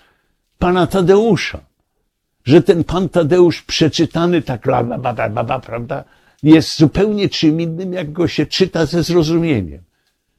pana 0.58 0.86
Tadeusza. 0.86 1.60
Że 2.44 2.62
ten 2.62 2.84
pan 2.84 3.08
Tadeusz 3.08 3.62
przeczytany 3.62 4.42
tak, 4.42 4.66
la, 4.66 4.80
la, 4.80 5.44
ba, 5.44 5.60
prawda, 5.60 6.04
jest 6.42 6.78
zupełnie 6.78 7.28
czym 7.28 7.60
innym, 7.60 7.92
jak 7.92 8.12
go 8.12 8.28
się 8.28 8.46
czyta 8.46 8.86
ze 8.86 9.02
zrozumieniem. 9.02 9.82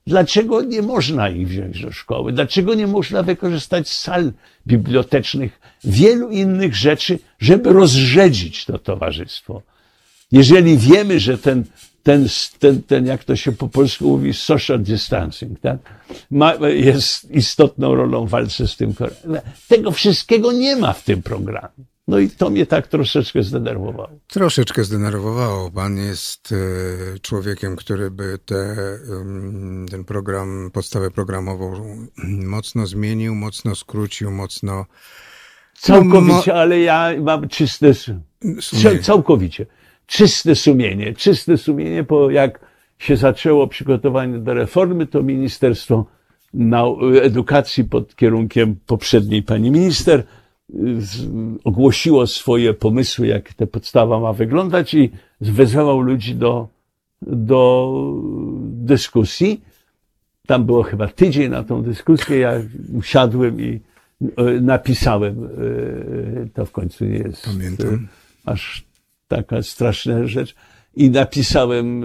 Dlaczego 0.08 0.62
nie 0.62 0.82
można 0.82 1.30
ich 1.30 1.48
wziąć 1.48 1.82
do 1.82 1.92
szkoły? 1.92 2.34
Dlaczego 2.34 2.74
nie 2.74 2.88
można 2.88 3.24
wykorzystać 3.24 3.90
sal 3.90 4.32
bibliotecznych, 4.68 5.60
wielu 5.84 6.30
innych 6.30 6.76
rzeczy, 6.76 7.20
żeby 7.40 7.74
rozrzedzić 7.74 8.66
to 8.66 8.80
towarzystwo? 8.80 9.62
Jeżeli 10.32 10.78
wiemy, 10.78 11.20
że 11.20 11.38
ten, 11.38 11.64
ten, 12.04 12.28
ten, 12.60 12.84
ten 12.84 13.06
jak 13.06 13.24
to 13.24 13.36
się 13.36 13.52
po 13.52 13.68
polsku 13.68 14.06
mówi, 14.06 14.34
social 14.34 14.80
distancing, 14.80 15.60
tak? 15.60 15.78
Ma, 16.32 16.54
jest 16.68 17.32
istotną 17.32 17.96
rolą 17.96 18.26
w 18.26 18.30
walce 18.30 18.68
z 18.68 18.76
tym. 18.76 18.94
Tego 19.68 19.92
wszystkiego 19.92 20.52
nie 20.52 20.76
ma 20.76 20.94
w 20.94 21.04
tym 21.04 21.22
programie. 21.22 21.86
No 22.08 22.20
i 22.20 22.30
to 22.30 22.50
mnie 22.50 22.66
tak 22.66 22.88
troszeczkę 22.88 23.44
zdenerwowało. 23.44 24.10
Troszeczkę 24.28 24.84
zdenerwowało. 24.84 25.72
Pan 25.72 25.98
jest 25.98 26.52
e, 26.52 27.20
człowiekiem, 27.20 27.76
który 27.76 28.12
by 28.12 28.40
te, 28.46 28.76
ten 29.92 30.04
program, 30.04 30.70
podstawę 30.74 31.12
programową 31.12 31.74
mocno 32.46 32.88
zmienił, 32.88 33.36
mocno 33.36 33.76
skrócił, 33.76 34.32
mocno 34.32 34.86
Całkowicie, 35.74 36.54
ale 36.54 36.80
ja 36.80 37.10
mam 37.22 37.50
czyste, 37.50 37.94
su- 37.94 38.20
sumienie. 38.62 39.00
całkowicie, 39.00 39.66
czyste 40.08 40.56
sumienie, 40.56 41.14
czyste 41.14 41.58
sumienie, 41.58 42.04
bo 42.04 42.32
jak 42.32 42.60
się 42.98 43.18
zaczęło 43.18 43.68
przygotowanie 43.68 44.40
do 44.40 44.54
reformy, 44.54 45.08
to 45.08 45.24
Ministerstwo 45.24 46.06
Edukacji 47.22 47.84
pod 47.84 48.16
kierunkiem 48.16 48.76
poprzedniej 48.86 49.44
pani 49.44 49.72
minister 49.72 50.24
ogłosiło 51.64 52.28
swoje 52.28 52.74
pomysły, 52.74 53.28
jak 53.28 53.54
ta 53.54 53.68
podstawa 53.68 54.20
ma 54.20 54.34
wyglądać 54.34 54.94
i 54.94 55.12
wezwał 55.42 56.02
ludzi 56.02 56.36
do, 56.36 56.68
do 57.22 57.94
dyskusji. 58.64 59.62
Tam 60.48 60.66
było 60.66 60.84
chyba 60.84 61.08
tydzień 61.08 61.52
na 61.52 61.64
tą 61.64 61.82
dyskusję. 61.84 62.38
Ja 62.38 62.54
usiadłem 62.94 63.62
i 63.62 63.80
e, 64.38 64.44
napisałem. 64.62 65.46
e, 65.46 66.50
To 66.54 66.66
w 66.66 66.72
końcu 66.72 67.06
nie 67.06 67.18
jest 67.18 67.46
Pamiętam. 67.46 67.88
e, 67.96 68.00
aż 68.52 68.86
taka 69.28 69.62
straszna 69.62 70.28
rzecz. 70.28 70.56
I 70.96 71.10
napisałem 71.10 72.04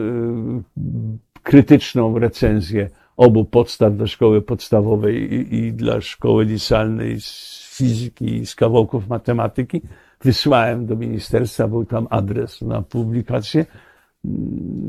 krytyczną 1.43 2.19
recenzję 2.19 2.91
obu 3.17 3.45
podstaw 3.45 3.97
dla 3.97 4.07
szkoły 4.07 4.43
podstawowej 4.43 5.35
i, 5.35 5.55
i 5.55 5.73
dla 5.73 6.01
szkoły 6.01 6.45
licealnej 6.45 7.21
z 7.21 7.62
fizyki 7.73 8.47
z 8.47 8.55
kawałków 8.55 9.09
matematyki. 9.09 9.81
Wysłałem 10.21 10.87
do 10.87 10.97
ministerstwa, 10.97 11.69
był 11.69 11.85
tam 11.85 12.07
adres 12.11 12.63
na 12.63 12.83
publikację. 12.83 13.67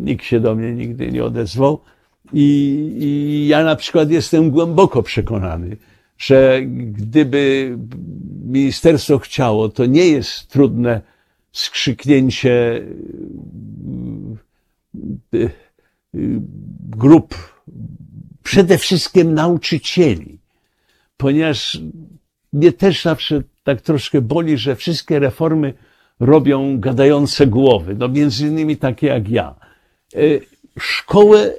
Nikt 0.03 0.25
się 0.25 0.39
do 0.39 0.55
mnie 0.55 0.73
nigdy 0.73 1.11
nie 1.11 1.23
odezwał. 1.23 1.81
I, 2.33 2.45
I 2.99 3.47
ja 3.47 3.63
na 3.63 3.75
przykład 3.75 4.09
jestem 4.09 4.51
głęboko 4.51 5.03
przekonany, 5.03 5.77
że 6.17 6.61
gdyby 6.65 7.77
ministerstwo 8.45 9.19
chciało, 9.19 9.69
to 9.69 9.85
nie 9.85 10.07
jest 10.07 10.47
trudne 10.47 11.01
skrzyknięcie 11.51 12.81
y, 15.33 15.49
y, 16.15 16.41
grup, 16.89 17.35
przede 18.43 18.77
wszystkim 18.77 19.33
nauczycieli, 19.33 20.39
ponieważ 21.17 21.81
mnie 22.53 22.71
też 22.71 23.03
zawsze 23.03 23.41
tak 23.63 23.81
troszkę 23.81 24.21
boli, 24.21 24.57
że 24.57 24.75
wszystkie 24.75 25.19
reformy 25.19 25.73
robią 26.19 26.79
gadające 26.79 27.47
głowy, 27.47 27.95
no 27.95 28.07
między 28.07 28.47
innymi 28.47 28.77
takie 28.77 29.07
jak 29.07 29.29
ja. 29.29 29.55
Y, 30.15 30.41
szkołę 30.79 31.53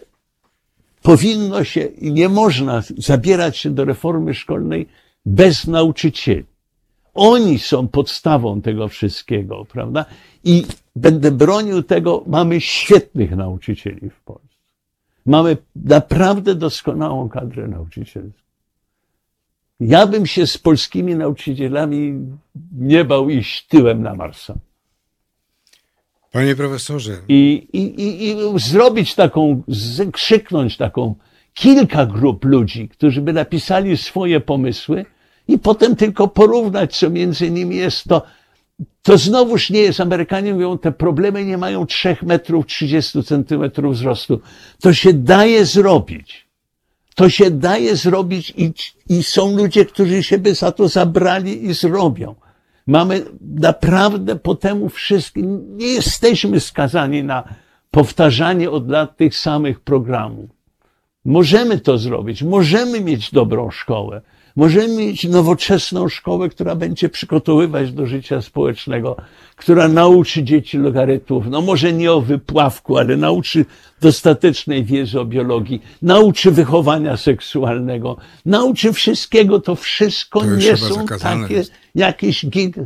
powinno 1.03 1.65
się 1.65 1.81
i 1.81 2.13
nie 2.13 2.29
można 2.29 2.83
zabierać 2.99 3.57
się 3.57 3.71
do 3.71 3.85
reformy 3.85 4.35
szkolnej 4.35 4.89
bez 5.27 5.67
nauczycieli. 5.67 6.45
Oni 7.15 7.59
są 7.59 7.89
podstawą 7.89 8.63
tego 8.63 8.89
wszystkiego, 8.89 9.65
prawda? 9.65 10.05
I 10.45 10.67
będę 10.97 11.31
bronił 11.31 11.83
tego, 11.83 12.25
mamy 12.27 12.61
świetnych 12.61 13.37
nauczycieli 13.37 14.11
w 14.11 14.21
Polsce. 14.21 14.49
Mamy 15.27 15.57
naprawdę 15.77 16.55
doskonałą 16.55 17.29
kadrę 17.29 17.69
nauczycielską. 17.69 18.44
Ja 19.81 20.07
bym 20.07 20.27
się 20.27 20.47
z 20.47 20.59
polskimi 20.59 21.15
nauczycielami 21.17 22.15
nie 22.73 23.05
bał 23.05 23.31
iść 23.31 23.67
tyłem 23.67 24.03
na 24.03 24.15
Marsa. 24.15 24.55
Panie 26.33 26.57
profesorze. 26.57 27.19
I, 27.29 27.69
i, 27.73 28.03
i, 28.03 28.31
i 28.31 28.37
zrobić 28.61 29.15
taką, 29.15 29.63
krzyknąć 30.13 30.77
taką 30.77 31.15
kilka 31.55 32.07
grup 32.07 32.45
ludzi, 32.45 32.89
którzy 32.89 33.23
by 33.23 33.33
napisali 33.33 33.97
swoje 33.97 34.41
pomysły 34.41 35.05
i 35.49 35.59
potem 35.59 35.97
tylko 35.97 36.29
porównać, 36.29 36.99
co 36.99 37.11
między 37.11 37.51
nimi 37.51 37.77
jest 37.77 38.05
to. 38.05 38.23
To 39.03 39.19
znowuż 39.19 39.71
nie 39.71 39.81
jest, 39.81 40.01
Amerykanie 40.01 40.55
mówią, 40.55 40.79
te 40.79 40.93
problemy 40.93 41.45
nie 41.45 41.59
mają 41.59 41.87
3 41.87 42.17
metrów 42.23 42.67
30 42.67 43.25
centymetrów 43.25 43.95
wzrostu. 43.95 44.41
To 44.81 44.95
się 44.95 45.13
daje 45.13 45.65
zrobić. 45.65 46.44
To 47.15 47.31
się 47.31 47.51
daje 47.51 47.97
zrobić 47.97 48.55
i, 48.57 48.73
i 49.09 49.23
są 49.23 49.57
ludzie, 49.57 49.85
którzy 49.85 50.23
się 50.23 50.39
by 50.39 50.55
za 50.55 50.73
to 50.73 50.89
zabrali 50.89 51.67
i 51.67 51.75
zrobią. 51.75 52.35
Mamy 52.87 53.25
naprawdę 53.41 54.37
po 54.37 54.55
temu 54.55 54.89
wszystkim, 54.89 55.77
nie 55.77 55.87
jesteśmy 55.87 56.61
skazani 56.61 57.25
na 57.25 57.45
powtarzanie 57.91 58.71
od 58.71 58.89
lat 58.89 59.17
tych 59.17 59.37
samych 59.37 59.81
programów. 59.81 60.51
Możemy 61.25 61.79
to 61.79 61.99
zrobić, 61.99 62.43
możemy 62.43 63.01
mieć 63.01 63.31
dobrą 63.31 63.71
szkołę, 63.71 64.23
możemy 64.57 64.97
mieć 64.97 65.25
nowoczesną 65.25 66.09
szkołę, 66.09 66.49
która 66.49 66.75
będzie 66.77 67.09
przygotowywać 67.09 67.93
do 67.93 68.07
życia 68.07 68.43
społecznego, 68.43 69.17
która 69.57 69.89
nauczy 69.89 70.45
dzieci 70.45 70.79
logarytmów, 70.79 71.45
no 71.51 71.61
może 71.61 71.93
nie 71.93 72.13
o 72.13 72.21
wypławku, 72.21 72.99
ale 72.99 73.17
nauczy 73.17 73.65
dostatecznej 74.01 74.85
wiedzy 74.85 75.21
o 75.21 75.25
biologii, 75.25 75.83
nauczy 76.03 76.51
wychowania 76.51 77.17
seksualnego, 77.17 78.17
nauczy 78.47 78.93
wszystkiego, 78.93 79.61
to 79.61 79.77
wszystko 79.77 80.41
To 80.41 80.47
nie 80.47 80.77
są 80.77 81.07
takie 81.07 81.55
jest. 81.55 81.73
jakieś 81.95 82.47
gig, 82.47 82.77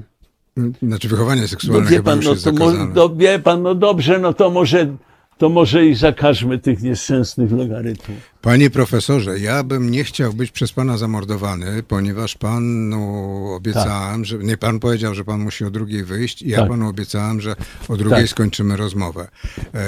Znaczy 0.82 1.08
wychowanie 1.08 1.42
no 1.42 1.48
seksualne 1.48 1.90
wie 1.90 1.96
chyba 1.96 2.10
pan, 2.10 2.20
no 2.24 2.34
to, 2.34 2.52
no 2.94 3.08
wie 3.16 3.38
pan, 3.38 3.62
no 3.62 3.74
dobrze, 3.74 4.18
no 4.18 4.32
to 4.32 4.50
może, 4.50 4.96
to 5.38 5.48
może 5.48 5.86
i 5.86 5.94
zakażmy 5.94 6.58
tych 6.58 6.82
nieszczęsnych 6.82 7.52
logarytmów. 7.52 8.18
Panie 8.42 8.70
profesorze, 8.70 9.38
ja 9.38 9.62
bym 9.62 9.90
nie 9.90 10.04
chciał 10.04 10.32
być 10.32 10.50
przez 10.50 10.72
pana 10.72 10.96
zamordowany, 10.98 11.82
ponieważ 11.82 12.34
panu 12.34 13.46
obiecałem, 13.56 14.24
że 14.24 14.38
nie 14.38 14.56
pan 14.56 14.80
powiedział, 14.80 15.14
że 15.14 15.24
pan 15.24 15.40
musi 15.40 15.64
o 15.64 15.70
drugiej 15.70 16.04
wyjść 16.04 16.42
i 16.42 16.48
ja 16.48 16.58
Tak. 16.58 16.68
panu 16.68 16.88
obiecałem, 16.88 17.40
że 17.40 17.54
o 17.88 17.96
drugiej 17.96 18.20
Tak. 18.20 18.28
skończymy 18.28 18.76
rozmowę. 18.76 19.28
E, 19.74 19.78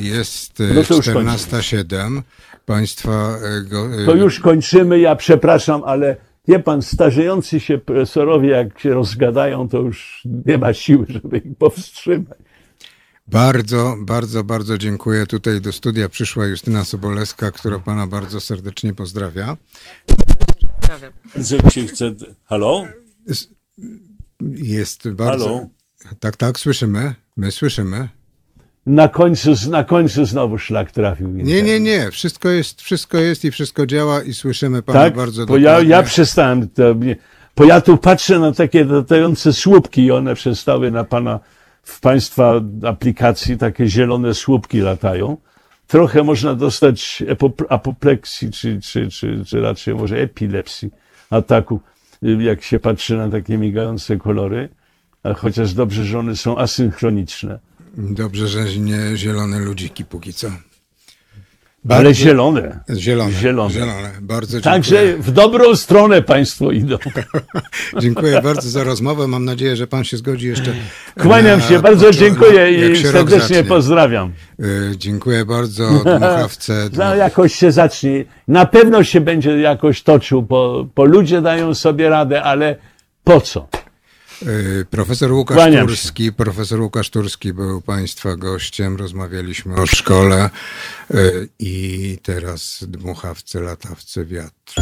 Jest 0.00 0.60
e, 0.60 0.74
No 0.74 0.82
to 0.84 0.94
już 0.96 1.06
14.07. 1.06 2.22
Państwa 2.66 3.36
e, 3.58 3.62
go, 3.62 4.02
e, 4.02 4.06
To 4.06 4.14
już 4.14 4.40
kończymy, 4.40 4.98
ja 4.98 5.16
przepraszam, 5.16 5.82
ale 5.84 6.16
wie 6.48 6.58
pan, 6.58 6.82
starzejący 6.82 7.60
się 7.60 7.78
profesorowie, 7.78 8.48
jak 8.50 8.80
się 8.80 8.90
rozgadają, 8.90 9.68
to 9.68 9.78
już 9.80 10.22
nie 10.46 10.58
ma 10.58 10.72
siły, 10.72 11.06
żeby 11.08 11.38
ich 11.38 11.56
powstrzymać. 11.58 12.38
Bardzo, 13.28 13.96
bardzo, 14.00 14.44
bardzo 14.44 14.78
dziękuję. 14.78 15.26
Tutaj 15.26 15.60
do 15.60 15.72
studia 15.72 16.08
przyszła 16.08 16.46
Justyna 16.46 16.84
Sobolewska, 16.84 17.50
która 17.50 17.78
pana 17.78 18.06
bardzo 18.06 18.40
serdecznie 18.40 18.94
pozdrawia. 18.94 19.56
Że 21.36 21.70
się 21.70 21.86
chce... 21.86 22.12
Halo? 22.44 22.84
Jest 24.40 25.08
bardzo. 25.10 25.44
Halo? 25.44 25.66
Tak, 26.20 26.36
tak, 26.36 26.58
słyszymy. 26.58 27.14
My 27.36 27.52
słyszymy. 27.52 28.08
Na 28.86 29.08
końcu, 29.08 29.50
na 29.70 29.84
końcu 29.84 30.24
znowu 30.24 30.58
szlak 30.58 30.92
trafił. 30.92 31.28
Nie, 31.28 31.62
nie, 31.62 31.80
nie. 31.80 32.10
Wszystko 32.10 32.48
jest, 32.48 32.82
wszystko 32.82 33.18
jest 33.18 33.44
i 33.44 33.50
wszystko 33.50 33.86
działa 33.86 34.22
i 34.22 34.34
słyszymy 34.34 34.82
pana 34.82 35.00
Tak, 35.00 35.16
bardzo 35.16 35.46
bo 35.46 35.56
ja, 35.56 35.80
ja 35.80 36.02
przestałem, 36.02 36.68
to, 36.68 36.94
bo 37.56 37.64
ja 37.64 37.80
tu 37.80 37.96
patrzę 37.98 38.38
na 38.38 38.52
takie 38.52 38.84
latające 38.84 39.52
słupki 39.52 40.04
i 40.04 40.10
one 40.10 40.34
przestały 40.34 40.90
na 40.90 41.04
pana, 41.04 41.40
w 41.86 42.00
państwa 42.00 42.60
aplikacji 42.86 43.58
takie 43.58 43.88
zielone 43.88 44.34
słupki 44.34 44.78
latają. 44.80 45.36
Trochę 45.86 46.22
można 46.22 46.54
dostać 46.54 47.22
apopleksji, 47.68 48.50
czy, 48.50 48.80
czy, 48.80 49.08
czy, 49.10 49.44
czy 49.44 49.60
raczej 49.60 49.94
może 49.94 50.16
epilepsji, 50.16 50.90
ataku, 51.30 51.80
jak 52.22 52.62
się 52.62 52.78
patrzy 52.78 53.16
na 53.16 53.28
takie 53.28 53.58
migające 53.58 54.16
kolory. 54.16 54.68
A 55.22 55.34
chociaż 55.34 55.74
dobrze, 55.74 56.04
że 56.04 56.18
one 56.18 56.36
są 56.36 56.58
asynchroniczne. 56.58 57.58
Dobrze, 57.96 58.48
że 58.48 58.80
nie 58.80 59.16
zielone 59.16 59.58
ludziki 59.58 60.04
póki 60.04 60.32
co. 60.32 60.48
Ale 61.88 62.04
Bardzo- 62.04 62.20
zielone. 62.20 62.80
Zielone. 62.96 63.32
Zielone. 63.32 63.74
Zielone. 63.74 64.10
Bardzo 64.20 64.52
dziękuję. 64.60 64.74
Także 64.74 65.16
w 65.18 65.30
dobrą 65.30 65.76
stronę 65.76 66.22
państwo 66.22 66.70
idą. 66.72 66.96
Dziękuję 68.00 68.42
bardzo 68.42 68.70
za 68.70 68.84
rozmowę. 68.84 69.28
Mam 69.28 69.44
nadzieję, 69.44 69.76
że 69.76 69.86
pan 69.86 70.04
się 70.04 70.16
zgodzi 70.16 70.46
jeszcze. 70.46 70.72
Kłaniam 71.20 71.60
na 71.60 71.66
się, 71.66 71.78
bardzo 71.78 72.12
dziękuję 72.12 72.92
i 72.92 72.96
serdecznie 73.06 73.64
pozdrawiam. 73.64 74.32
Y, 74.60 74.92
Dziękuję 74.96 75.44
bardzo. 75.44 75.88
Dmuchawce. 76.18 76.88
No, 76.92 77.14
jakoś 77.14 77.54
się 77.54 77.72
zacznie. 77.72 78.24
Na 78.48 78.66
pewno 78.66 79.04
się 79.04 79.20
będzie 79.20 79.60
jakoś 79.60 80.02
toczył, 80.02 80.42
bo, 80.42 80.86
bo 80.96 81.04
ludzie 81.04 81.42
dają 81.42 81.74
sobie 81.74 82.08
radę, 82.08 82.42
ale 82.42 82.76
po 83.24 83.40
co? 83.40 83.68
Y, 84.42 84.86
Profesor 84.90 85.32
Łukasz 85.32 85.56
Kłaniam 85.56 85.80
się. 85.80 85.86
Turski, 85.86 86.32
profesor 86.32 86.80
Łukasz 86.80 87.10
Turski 87.10 87.52
był 87.52 87.80
Państwa 87.80 88.36
gościem, 88.36 88.96
rozmawialiśmy 88.96 89.74
o 89.74 89.86
szkole 89.86 90.50
y, 91.14 91.48
i 91.58 92.18
teraz 92.22 92.84
dmuchawce, 92.88 93.60
latawce, 93.60 94.24
wiatr. 94.24 94.74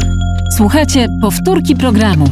Słuchajcie 0.57 1.07
powtórki 1.21 1.75
programu. 1.75 2.29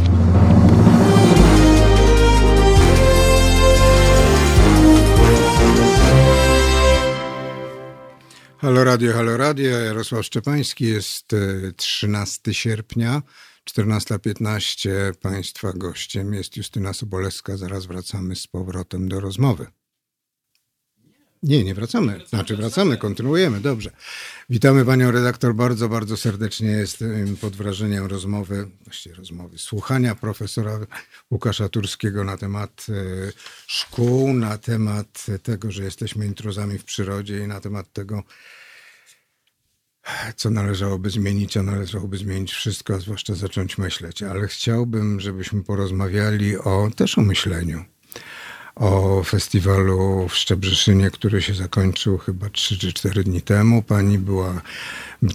Halo 8.57 8.83
Radio, 8.83 9.13
Halo 9.13 9.37
Radio, 9.37 9.79
Jarosław 9.79 10.25
Szczepański, 10.25 10.85
jest 10.85 11.33
y, 11.33 11.73
13 11.77 12.53
sierpnia, 12.53 13.21
14.15, 13.71 15.13
Państwa 15.21 15.73
gościem 15.73 16.33
jest 16.33 16.57
Justyna 16.57 16.93
Sobolewska, 16.93 17.57
zaraz 17.57 17.85
wracamy 17.85 18.35
z 18.35 18.47
powrotem 18.47 19.09
do 19.09 19.19
rozmowy. 19.19 19.67
Nie, 21.43 21.63
nie 21.63 21.73
wracamy. 21.75 22.21
Znaczy 22.27 22.57
wracamy, 22.57 22.97
kontynuujemy, 22.97 23.59
dobrze. 23.59 23.91
Witamy 24.49 24.85
panią 24.85 25.11
redaktor 25.11 25.55
bardzo, 25.55 25.89
bardzo 25.89 26.17
serdecznie. 26.17 26.67
Jestem 26.67 27.37
pod 27.37 27.55
wrażeniem 27.55 28.05
rozmowy, 28.05 28.69
właściwie 28.83 29.15
rozmowy, 29.15 29.57
słuchania 29.57 30.15
profesora 30.15 30.79
Łukasza 31.31 31.69
Turskiego 31.69 32.23
na 32.23 32.37
temat 32.37 32.85
e, 32.89 32.93
szkół, 33.67 34.33
na 34.33 34.57
temat 34.57 35.25
tego, 35.43 35.71
że 35.71 35.83
jesteśmy 35.83 36.25
intruzami 36.25 36.79
w 36.79 36.83
przyrodzie 36.83 37.39
i 37.39 37.47
na 37.47 37.61
temat 37.61 37.93
tego, 37.93 38.23
co 40.35 40.49
należałoby 40.49 41.09
zmienić, 41.09 41.57
a 41.57 41.63
należałoby 41.63 42.17
zmienić 42.17 42.51
wszystko, 42.51 42.93
a 42.93 42.99
zwłaszcza 42.99 43.35
zacząć 43.35 43.77
myśleć. 43.77 44.23
Ale 44.23 44.47
chciałbym, 44.47 45.19
żebyśmy 45.19 45.63
porozmawiali 45.63 46.57
o, 46.57 46.89
też 46.95 47.17
o 47.17 47.21
myśleniu 47.21 47.85
o 48.75 49.23
festiwalu 49.23 50.27
w 50.29 50.35
Szczebrzeszynie, 50.35 51.11
który 51.11 51.41
się 51.41 51.53
zakończył 51.53 52.17
chyba 52.17 52.49
3 52.49 52.77
czy 52.77 52.93
4 52.93 53.23
dni 53.23 53.41
temu. 53.41 53.83
Pani 53.83 54.17
była, 54.17 54.61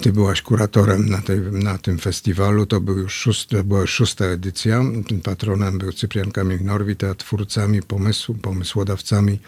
ty 0.03 0.13
byłaś 0.13 0.43
kuratorem 0.43 1.09
na, 1.09 1.19
tej, 1.19 1.41
na 1.41 1.79
tym 1.79 1.99
festiwalu. 1.99 2.67
To, 2.67 2.81
był 2.81 2.99
już 2.99 3.15
szósty, 3.15 3.57
to 3.57 3.65
była 3.65 3.81
już 3.81 3.91
szósta 3.91 4.25
edycja. 4.25 4.83
Tym 5.09 5.21
patronem 5.21 5.79
był 5.79 5.93
Cyprian 5.93 6.31
Kamil 6.31 6.65
Norwid, 6.65 7.05
a 7.05 7.15
twórcami 7.15 7.83
pomysłu, 7.83 8.35
pomysłodawcami 8.35 9.39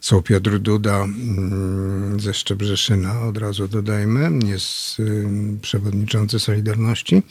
są 0.00 0.22
Piotr 0.22 0.58
Duda 0.58 1.04
mm, 1.04 2.20
ze 2.20 2.34
Szczebrzeszyna, 2.34 3.20
od 3.20 3.38
razu 3.38 3.68
dodajmy, 3.68 4.46
jest 4.46 5.00
y, 5.00 5.26
przewodniczący 5.62 6.40
Solidarności 6.40 7.22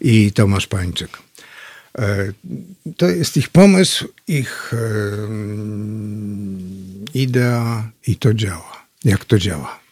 i 0.00 0.32
Tomasz 0.32 0.66
Pańczyk. 0.66 1.18
E, 1.98 2.32
To 2.96 3.08
jest 3.08 3.36
ich 3.36 3.48
pomysł, 3.48 4.08
ich 4.28 4.72
idea 7.14 7.90
i 8.06 8.16
to 8.16 8.34
działa. 8.34 8.86
Jak 9.04 9.24
to 9.24 9.38
działa? 9.38 9.83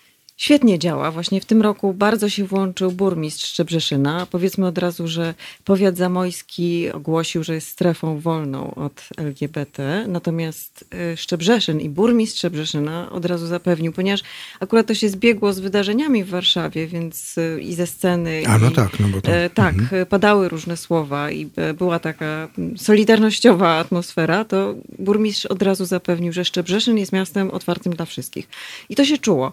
Świetnie 0.42 0.78
działa. 0.78 1.10
Właśnie 1.10 1.40
w 1.40 1.44
tym 1.44 1.62
roku 1.62 1.94
bardzo 1.94 2.28
się 2.28 2.44
włączył 2.44 2.92
burmistrz 2.92 3.46
Szczebrzeszyna. 3.46 4.26
Powiedzmy 4.30 4.66
od 4.66 4.78
razu, 4.78 5.08
że 5.08 5.34
powiat 5.64 5.96
zamojski 5.96 6.92
ogłosił, 6.92 7.44
że 7.44 7.54
jest 7.54 7.68
strefą 7.68 8.20
wolną 8.20 8.74
od 8.74 9.08
LGBT. 9.16 10.04
Natomiast 10.08 10.84
y, 11.12 11.16
Szczebrzeszyn 11.16 11.80
i 11.80 11.88
burmistrz 11.88 12.38
Szczebrzeszyna 12.38 13.10
od 13.10 13.24
razu 13.24 13.46
zapewnił, 13.46 13.92
ponieważ 13.92 14.20
akurat 14.60 14.86
to 14.86 14.94
się 14.94 15.08
zbiegło 15.08 15.52
z 15.52 15.58
wydarzeniami 15.58 16.24
w 16.24 16.28
Warszawie, 16.28 16.86
więc 16.86 17.38
y, 17.38 17.60
i 17.60 17.74
ze 17.74 17.86
sceny. 17.86 18.42
A 18.46 18.58
no 18.58 18.70
i, 18.70 18.72
tak, 18.72 19.00
no 19.00 19.08
bo 19.08 19.20
to... 19.20 19.32
E, 19.32 19.50
tak, 19.50 19.74
e, 19.92 20.06
padały 20.06 20.48
różne 20.48 20.76
słowa 20.76 21.30
i 21.30 21.48
była 21.78 21.98
taka 21.98 22.48
mm, 22.58 22.78
solidarnościowa 22.78 23.78
atmosfera, 23.78 24.44
to 24.44 24.74
burmistrz 24.98 25.46
od 25.46 25.62
razu 25.62 25.84
zapewnił, 25.84 26.32
że 26.32 26.44
Szczebrzeszyn 26.44 26.98
jest 26.98 27.12
miastem 27.12 27.50
otwartym 27.50 27.92
dla 27.96 28.06
wszystkich. 28.06 28.48
I 28.88 28.96
to 28.96 29.04
się 29.04 29.18
czuło. 29.18 29.52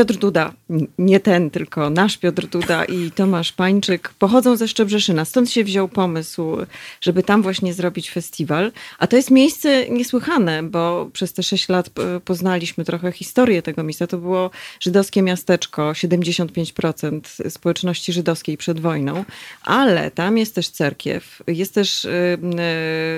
Piotr 0.00 0.14
Duda, 0.14 0.52
nie 0.98 1.20
ten, 1.20 1.50
tylko 1.50 1.90
nasz 1.90 2.18
Piotr 2.18 2.46
Duda 2.46 2.84
i 2.84 3.10
Tomasz 3.10 3.52
Pańczyk 3.52 4.14
pochodzą 4.18 4.56
ze 4.56 4.68
Szczebrzeszyna. 4.68 5.24
Stąd 5.24 5.50
się 5.50 5.64
wziął 5.64 5.88
pomysł, 5.88 6.56
żeby 7.00 7.22
tam 7.22 7.42
właśnie 7.42 7.74
zrobić 7.74 8.10
festiwal. 8.10 8.72
A 8.98 9.06
to 9.06 9.16
jest 9.16 9.30
miejsce 9.30 9.88
niesłychane, 9.88 10.62
bo 10.62 11.10
przez 11.12 11.32
te 11.32 11.42
sześć 11.42 11.68
lat 11.68 11.90
e, 11.98 12.20
poznaliśmy 12.20 12.84
trochę 12.84 13.12
historię 13.12 13.62
tego 13.62 13.82
miejsca. 13.82 14.06
To 14.06 14.18
było 14.18 14.50
żydowskie 14.80 15.22
miasteczko, 15.22 15.92
75% 15.92 17.50
społeczności 17.50 18.12
żydowskiej 18.12 18.56
przed 18.56 18.80
wojną, 18.80 19.24
ale 19.62 20.10
tam 20.10 20.38
jest 20.38 20.54
też 20.54 20.68
cerkiew, 20.68 21.42
jest 21.46 21.74
też 21.74 22.04
y, 22.04 22.08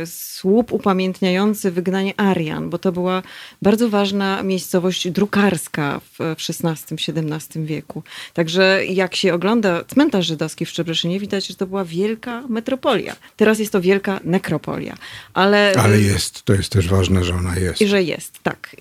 y, 0.03 0.07
słup 0.07 0.72
upamiętniający 0.72 1.70
wygnanie 1.70 2.20
Arian, 2.20 2.70
bo 2.70 2.78
to 2.78 2.93
była 2.93 3.22
bardzo 3.62 3.89
ważna 3.89 4.43
miejscowość 4.43 5.11
drukarska 5.11 6.01
w, 6.01 6.35
w 6.39 6.43
XVI-XVII 6.75 7.64
wieku. 7.64 8.03
Także 8.35 8.81
jak 8.89 9.16
się 9.16 9.35
ogląda 9.35 9.85
cmentarz 9.85 10.27
żydowski 10.27 10.66
w 10.66 10.70
Szczebrzeszynie, 10.70 11.20
widać, 11.20 11.47
że 11.47 11.55
to 11.55 11.66
była 11.66 11.85
wielka 11.85 12.43
metropolia. 12.49 13.16
Teraz 13.37 13.59
jest 13.59 13.73
to 13.73 13.81
wielka 13.81 14.20
nekropolia. 14.25 14.97
Ale, 15.35 15.75
Ale 15.79 16.01
jest, 16.01 16.43
to 16.43 16.53
jest 16.55 16.73
też 16.73 16.89
ważne, 16.89 17.25
że 17.25 17.35
ona 17.35 17.57
jest. 17.57 17.81
i 17.81 17.87
że 17.87 18.03
jest, 18.03 18.39
tak. 18.43 18.77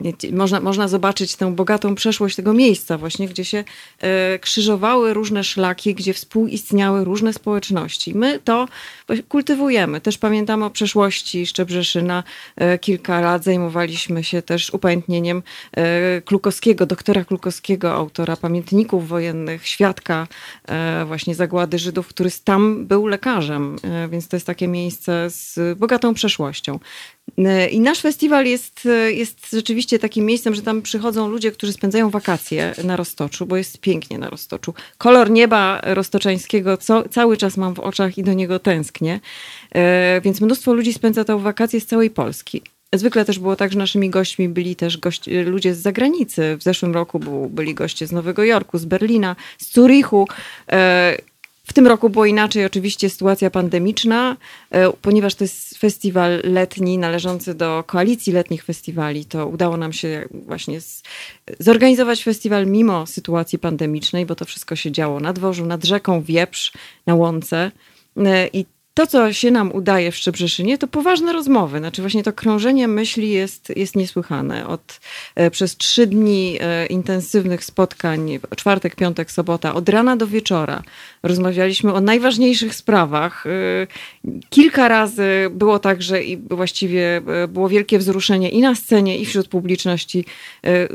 Nie- 0.00 0.12
Można, 0.32 0.60
można 0.60 0.88
zobaczyć 0.88 1.36
tę 1.36 1.54
bogatą 1.54 1.94
przeszłość 1.94 2.36
tego 2.36 2.52
miejsca, 2.52 2.98
właśnie, 2.98 3.28
gdzie 3.28 3.44
się 3.44 3.64
e, 4.00 4.38
krzyżowały 4.38 5.14
różne 5.14 5.44
szlaki, 5.44 5.94
gdzie 5.94 6.14
współistniały 6.14 7.04
różne 7.04 7.32
społeczności. 7.32 8.14
My 8.14 8.38
to 8.44 8.68
kultywujemy. 9.28 10.00
Też 10.00 10.18
pamiętamy 10.18 10.64
o 10.64 10.70
przeszłości 10.70 11.46
Szczebrzeszyna. 11.46 12.24
E, 12.56 12.78
Kilka 12.78 13.20
lat 13.20 13.44
zajmowaliśmy 13.44 14.24
się 14.24 14.42
też 14.42 14.70
upamiętnieniem 14.70 15.42
e, 15.76 16.22
Klukowskiego, 16.22 16.86
doktora 16.86 17.24
Klukowskiego, 17.24 17.92
autora 17.94 18.36
pamiętników 18.36 19.08
wojennych, 19.08 19.66
świadka 19.66 20.26
e, 20.68 21.04
właśnie 21.06 21.34
zagłady 21.34 21.78
Żydów, 21.78 22.06
który 22.06 22.30
tam 22.44 22.86
był 22.86 23.06
lekarzem. 23.06 23.76
Więc 24.10 24.28
to 24.28 24.36
jest 24.36 24.46
takie 24.46 24.68
miejsce 24.68 25.30
z 25.30 25.78
bogatą 25.78 26.14
przeszłością. 26.14 26.78
I 27.70 27.80
nasz 27.80 28.00
festiwal 28.00 28.46
jest, 28.46 28.88
jest 29.08 29.50
rzeczywiście 29.52 29.98
takim 29.98 30.24
miejscem, 30.24 30.54
że 30.54 30.62
tam 30.62 30.82
przychodzą 30.82 31.28
ludzie, 31.28 31.52
którzy 31.52 31.72
spędzają 31.72 32.10
wakacje 32.10 32.74
na 32.84 32.96
Roztoczu, 32.96 33.46
bo 33.46 33.56
jest 33.56 33.80
pięknie 33.80 34.18
na 34.18 34.30
Roztoczu. 34.30 34.74
Kolor 34.98 35.30
nieba 35.30 35.80
roztoczańskiego 35.84 36.76
co, 36.76 37.08
cały 37.08 37.36
czas 37.36 37.56
mam 37.56 37.74
w 37.74 37.80
oczach 37.80 38.18
i 38.18 38.22
do 38.22 38.32
niego 38.32 38.58
tęsknię. 38.58 38.97
E, 39.74 40.20
Więc 40.24 40.40
mnóstwo 40.40 40.72
ludzi 40.72 40.92
spędza 40.92 41.24
tam 41.24 41.42
wakacje 41.42 41.80
z 41.80 41.86
całej 41.86 42.10
Polski. 42.10 42.62
Zwykle 42.94 43.24
też 43.24 43.38
było 43.38 43.56
tak, 43.56 43.72
że 43.72 43.78
naszymi 43.78 44.10
gośćmi 44.10 44.48
byli 44.48 44.76
też 44.76 44.98
gości, 44.98 45.30
ludzie 45.42 45.74
z 45.74 45.78
zagranicy. 45.78 46.56
W 46.56 46.62
zeszłym 46.62 46.94
roku 46.94 47.20
byli 47.50 47.74
goście 47.74 48.06
z 48.06 48.12
Nowego 48.12 48.44
Jorku, 48.44 48.78
z 48.78 48.84
Berlina, 48.84 49.36
z 49.58 49.74
Zurichu. 49.74 50.28
E, 50.72 51.16
W 51.68 51.72
tym 51.72 51.86
roku 51.86 52.10
było 52.10 52.26
inaczej, 52.26 52.64
oczywiście 52.64 53.10
sytuacja 53.10 53.50
pandemiczna, 53.50 54.36
e, 54.70 54.92
ponieważ 54.92 55.34
to 55.34 55.44
jest 55.44 55.78
festiwal 55.78 56.40
letni 56.44 56.98
należący 56.98 57.54
do 57.54 57.84
koalicji 57.86 58.32
letnich 58.32 58.64
festiwali, 58.64 59.24
to 59.24 59.46
udało 59.46 59.76
nam 59.76 59.92
się 59.92 60.28
właśnie 60.32 60.78
zorganizować 61.58 62.24
festiwal 62.24 62.66
mimo 62.66 63.06
sytuacji 63.06 63.58
pandemicznej, 63.58 64.26
bo 64.26 64.34
to 64.34 64.44
wszystko 64.44 64.76
się 64.76 64.92
działo 64.92 65.20
na 65.20 65.32
dworzu, 65.32 65.66
nad 65.66 65.84
rzeką 65.84 66.22
Wieprz, 66.22 66.72
na 67.06 67.14
łące. 67.14 67.70
I 68.52 68.64
to, 68.98 69.06
co 69.06 69.32
się 69.32 69.50
nam 69.50 69.72
udaje 69.72 70.12
w 70.12 70.16
Szczebrzeszynie, 70.16 70.78
to 70.78 70.88
poważne 70.88 71.32
rozmowy. 71.32 71.78
Znaczy 71.78 72.02
właśnie 72.02 72.22
to 72.22 72.32
krążenie 72.32 72.88
myśli 72.88 73.30
jest, 73.30 73.72
jest 73.76 73.96
niesłychane. 73.96 74.66
Od, 74.66 75.00
e, 75.34 75.50
przez 75.50 75.76
trzy 75.76 76.06
dni 76.06 76.58
e, 76.60 76.86
intensywnych 76.86 77.64
spotkań, 77.64 78.38
czwartek, 78.56 78.96
piątek, 78.96 79.30
sobota, 79.30 79.74
od 79.74 79.88
rana 79.88 80.16
do 80.16 80.26
wieczora 80.26 80.82
rozmawialiśmy 81.22 81.94
o 81.94 82.00
najważniejszych 82.00 82.74
sprawach. 82.74 83.46
E, 83.46 83.50
Kilka 84.50 84.88
razy 84.88 85.28
było 85.50 85.78
tak, 85.78 86.02
że 86.02 86.22
i 86.22 86.36
właściwie 86.36 87.22
było 87.48 87.68
wielkie 87.68 87.98
wzruszenie 87.98 88.50
i 88.50 88.60
na 88.60 88.74
scenie, 88.74 89.18
i 89.18 89.26
wśród 89.26 89.48
publiczności 89.48 90.24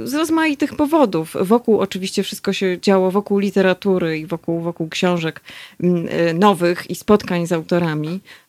z 0.03 0.13
rozmaitych 0.13 0.75
powodów. 0.75 1.35
Wokół 1.41 1.79
oczywiście 1.79 2.23
wszystko 2.23 2.53
się 2.53 2.77
działo, 2.81 3.11
wokół 3.11 3.39
literatury 3.39 4.19
i 4.19 4.25
wokół, 4.25 4.61
wokół 4.61 4.89
książek 4.89 5.41
nowych 6.33 6.89
i 6.89 6.95
spotkań 6.95 7.47
z 7.47 7.51
autorami. 7.51 7.92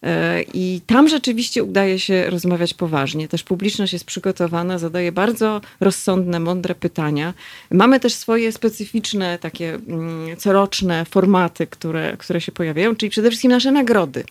E, 0.02 0.42
I 0.54 0.80
tam 0.86 1.08
rzeczywiście 1.08 1.64
udaje 1.64 1.98
się 1.98 2.30
rozmawiać 2.30 2.74
poważnie. 2.74 3.28
Też 3.28 3.42
publiczność 3.42 3.92
jest 3.92 4.04
przygotowana, 4.04 4.78
zadaje 4.78 5.12
bardzo 5.12 5.60
rozsądne, 5.80 6.40
mądre 6.40 6.74
pytania. 6.74 7.34
Mamy 7.70 8.00
też 8.00 8.14
swoje 8.14 8.52
specyficzne, 8.52 9.38
takie 9.38 9.74
mm, 9.74 10.36
coroczne 10.36 11.04
formaty, 11.04 11.66
które, 11.66 12.16
które 12.16 12.40
się 12.40 12.52
pojawiają, 12.52 12.96
czyli 12.96 13.10
przede 13.10 13.28
wszystkim 13.28 13.50
nasze 13.50 13.72
nagrody. 13.72 14.24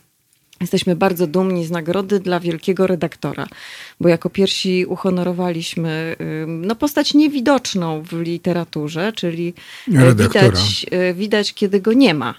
Jesteśmy 0.61 0.95
bardzo 0.95 1.27
dumni 1.27 1.65
z 1.65 1.71
nagrody 1.71 2.19
dla 2.19 2.39
wielkiego 2.39 2.87
redaktora, 2.87 3.47
bo 3.99 4.09
jako 4.09 4.29
pierwsi 4.29 4.85
uhonorowaliśmy 4.85 6.15
no, 6.47 6.75
postać 6.75 7.13
niewidoczną 7.13 8.01
w 8.01 8.21
literaturze, 8.21 9.13
czyli 9.15 9.53
e, 9.95 10.15
widać, 10.15 10.85
e, 10.91 11.13
widać, 11.13 11.53
kiedy 11.53 11.79
go 11.79 11.93
nie 11.93 12.13
ma. 12.13 12.35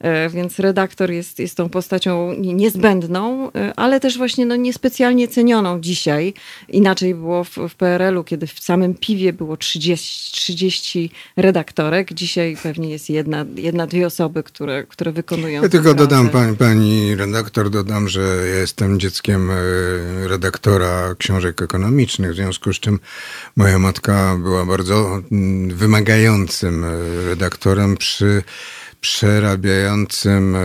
E, 0.00 0.28
Więc 0.30 0.58
redaktor 0.58 1.10
jest, 1.10 1.38
jest 1.38 1.56
tą 1.56 1.68
postacią 1.68 2.32
nie- 2.34 2.54
niezbędną, 2.54 3.52
e, 3.52 3.72
ale 3.76 4.00
też 4.00 4.18
właśnie 4.18 4.46
no, 4.46 4.56
niespecjalnie 4.56 5.28
cenioną 5.28 5.80
dzisiaj. 5.80 6.34
Inaczej 6.68 7.14
było 7.14 7.44
w, 7.44 7.56
w 7.68 7.74
PRL-u, 7.74 8.24
kiedy 8.24 8.46
w 8.46 8.60
samym 8.60 8.94
piwie 8.94 9.32
było 9.32 9.56
30, 9.56 10.32
30 10.32 11.10
redaktorek. 11.36 12.12
Dzisiaj 12.12 12.56
pewnie 12.62 12.90
jest 12.90 13.10
jedna, 13.10 13.44
jedna 13.56 13.86
dwie 13.86 14.06
osoby, 14.06 14.42
które, 14.42 14.84
które 14.84 15.12
wykonują 15.12 15.62
Ja 15.62 15.68
tylko 15.68 15.94
dodam, 15.94 16.28
pracę. 16.28 16.44
pani, 16.46 16.56
pani 16.56 17.14
redaktor, 17.16 17.70
dodam, 17.70 18.08
że 18.08 18.20
ja 18.54 18.58
jestem 18.60 19.00
dzieckiem 19.00 19.50
e, 19.50 19.54
redaktora 20.28 21.14
książek 21.18 21.62
ekonomicznych, 21.62 22.32
w 22.32 22.34
związku 22.36 22.72
z 22.72 22.80
czym 22.80 22.98
moja 23.56 23.78
matka 23.78 24.36
była 24.42 24.66
bardzo 24.66 25.22
mm, 25.32 25.76
wymagającym 25.76 26.84
redaktorem 27.28 27.96
przy 27.96 28.42
przerabiającym 29.00 30.56
e, 30.56 30.60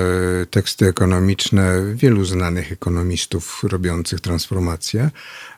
teksty 0.50 0.88
ekonomiczne 0.88 1.82
wielu 1.96 2.26
znanych 2.26 2.72
ekonomistów 2.72 3.64
robiących 3.64 4.22
transformację 4.22 5.10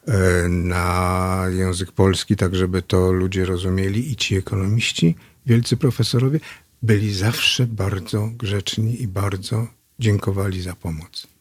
e, 0.07 0.13
na 0.49 1.45
język 1.49 1.91
polski, 1.91 2.35
tak 2.35 2.55
żeby 2.55 2.81
to 2.81 3.11
ludzie 3.11 3.45
rozumieli 3.45 4.11
i 4.11 4.15
ci 4.15 4.35
ekonomiści, 4.35 5.15
wielcy 5.45 5.77
profesorowie, 5.77 6.39
byli 6.83 7.13
zawsze 7.13 7.67
bardzo 7.67 8.29
grzeczni 8.37 9.01
i 9.01 9.07
bardzo 9.07 9.67
dziękowali 9.99 10.61
za 10.61 10.75
pomoc. 10.75 11.34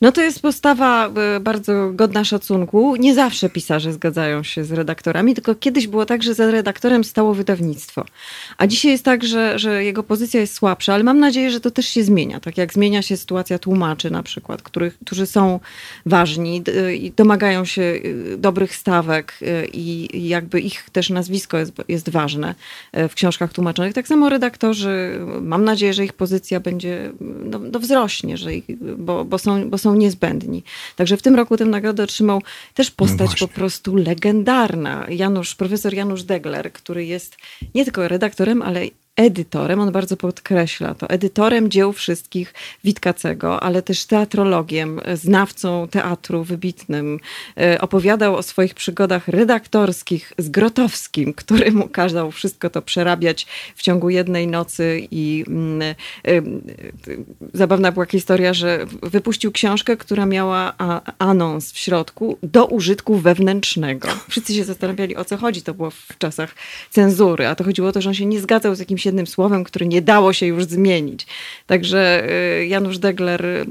No 0.00 0.12
to 0.12 0.22
jest 0.22 0.42
postawa 0.42 1.08
e, 1.08 1.40
bardzo 1.40 1.90
godna 1.92 2.24
szacunku. 2.24 2.96
Nie 2.96 3.14
zawsze 3.14 3.50
pisarze 3.50 3.92
zgadzają 3.92 4.42
się 4.42 4.64
z 4.64 4.72
redaktorami, 4.72 5.34
tylko 5.34 5.54
kiedyś 5.54 5.86
było 5.86 6.06
tak, 6.06 6.22
że 6.22 6.34
za 6.34 6.50
redaktorem 6.50 7.04
stało 7.04 7.34
wydawnictwo. 7.34 8.04
A 8.58 8.66
dzisiaj 8.66 8.90
jest 8.90 9.04
tak, 9.04 9.24
że, 9.24 9.58
że 9.58 9.84
jego 9.84 10.02
pozycja 10.02 10.40
jest 10.40 10.54
słabsza, 10.54 10.94
ale 10.94 11.04
mam 11.04 11.18
nadzieję, 11.18 11.50
że 11.50 11.60
to 11.60 11.70
też 11.70 11.86
się 11.86 12.04
zmienia. 12.04 12.40
Tak 12.40 12.58
jak 12.58 12.72
zmienia 12.72 13.02
się 13.02 13.16
sytuacja 13.16 13.58
tłumaczy 13.58 14.10
na 14.10 14.22
przykład, 14.22 14.62
których, 14.62 14.98
którzy 14.98 15.26
są 15.26 15.60
ważni 16.06 16.62
d- 16.62 16.96
i 16.96 17.10
domagają 17.10 17.64
się 17.64 17.82
y, 17.82 18.36
dobrych 18.38 18.76
stawek 18.76 19.38
i 19.72 20.08
jakby 20.28 20.60
ich 20.60 20.90
też 20.90 21.10
nazwisko 21.10 21.58
jest, 21.58 21.72
jest 21.88 22.08
ważne 22.08 22.54
w 22.92 23.14
książkach 23.14 23.52
tłumaczonych. 23.52 23.94
Tak 23.94 24.08
samo 24.08 24.28
redaktorzy, 24.28 25.20
mam 25.40 25.64
nadzieję, 25.64 25.94
że 25.94 26.04
ich 26.04 26.12
pozycja 26.12 26.60
będzie, 26.60 27.12
no, 27.20 27.58
no 27.58 27.78
wzrośnie, 27.78 28.36
że 28.36 28.54
ich, 28.54 28.64
bo, 28.98 29.24
bo, 29.24 29.38
są, 29.38 29.70
bo 29.70 29.75
są 29.78 29.94
niezbędni. 29.94 30.62
Także 30.96 31.16
w 31.16 31.22
tym 31.22 31.34
roku 31.34 31.56
tę 31.56 31.64
nagrodę 31.64 32.02
otrzymał 32.02 32.42
też 32.74 32.90
postać 32.90 33.26
właśnie. 33.28 33.48
po 33.48 33.54
prostu 33.54 33.96
legendarna. 33.96 35.06
Janusz, 35.08 35.54
profesor 35.54 35.94
Janusz 35.94 36.22
Degler, 36.22 36.72
który 36.72 37.04
jest 37.04 37.36
nie 37.74 37.84
tylko 37.84 38.08
redaktorem, 38.08 38.62
ale 38.62 38.86
edytorem, 39.16 39.80
on 39.80 39.92
bardzo 39.92 40.16
podkreśla 40.16 40.94
to, 40.94 41.10
edytorem 41.10 41.70
dzieł 41.70 41.92
wszystkich 41.92 42.54
Witkacego, 42.84 43.62
ale 43.62 43.82
też 43.82 44.04
teatrologiem, 44.04 45.00
znawcą 45.14 45.88
teatru 45.88 46.44
wybitnym. 46.44 47.20
E, 47.60 47.80
Opowiadał 47.80 48.36
o 48.36 48.42
swoich 48.42 48.74
przygodach 48.74 49.28
redaktorskich 49.28 50.32
z 50.38 50.48
Grotowskim, 50.48 51.34
który 51.42 51.72
mu 51.72 51.88
kazał 51.88 52.30
wszystko 52.30 52.70
to 52.70 52.82
przerabiać 52.82 53.46
w 53.76 53.82
ciągu 53.82 54.10
jednej 54.10 54.46
nocy 54.46 55.08
i 55.10 55.44
mm, 55.48 55.82
e, 55.82 55.94
e, 56.24 56.42
zabawna 57.54 57.92
była 57.92 58.06
historia, 58.06 58.54
że 58.54 58.86
wypuścił 59.02 59.52
książkę, 59.52 59.96
która 59.96 60.26
miała 60.26 60.74
anons 61.18 61.72
w 61.72 61.78
środku 61.78 62.38
do 62.42 62.66
użytku 62.66 63.16
wewnętrznego. 63.18 64.08
Wszyscy 64.28 64.54
się 64.54 64.64
zastanawiali, 64.64 65.16
o 65.16 65.24
co 65.24 65.36
chodzi. 65.36 65.62
To 65.62 65.74
było 65.74 65.90
w 65.90 66.18
czasach 66.18 66.54
cenzury, 66.90 67.46
a 67.46 67.54
to 67.54 67.64
chodziło 67.64 67.88
o 67.88 67.92
to, 67.92 68.00
że 68.00 68.08
on 68.10 68.14
się 68.14 68.26
nie 68.26 68.40
zgadzał 68.40 68.74
z 68.74 68.78
jakimś 68.78 69.05
jednym 69.06 69.26
słowem, 69.26 69.64
które 69.64 69.86
nie 69.86 70.02
dało 70.02 70.32
się 70.32 70.46
już 70.46 70.64
zmienić. 70.64 71.26
Także 71.66 72.28
y, 72.60 72.66
Janusz 72.66 72.98
Degler, 72.98 73.46
y, 73.46 73.64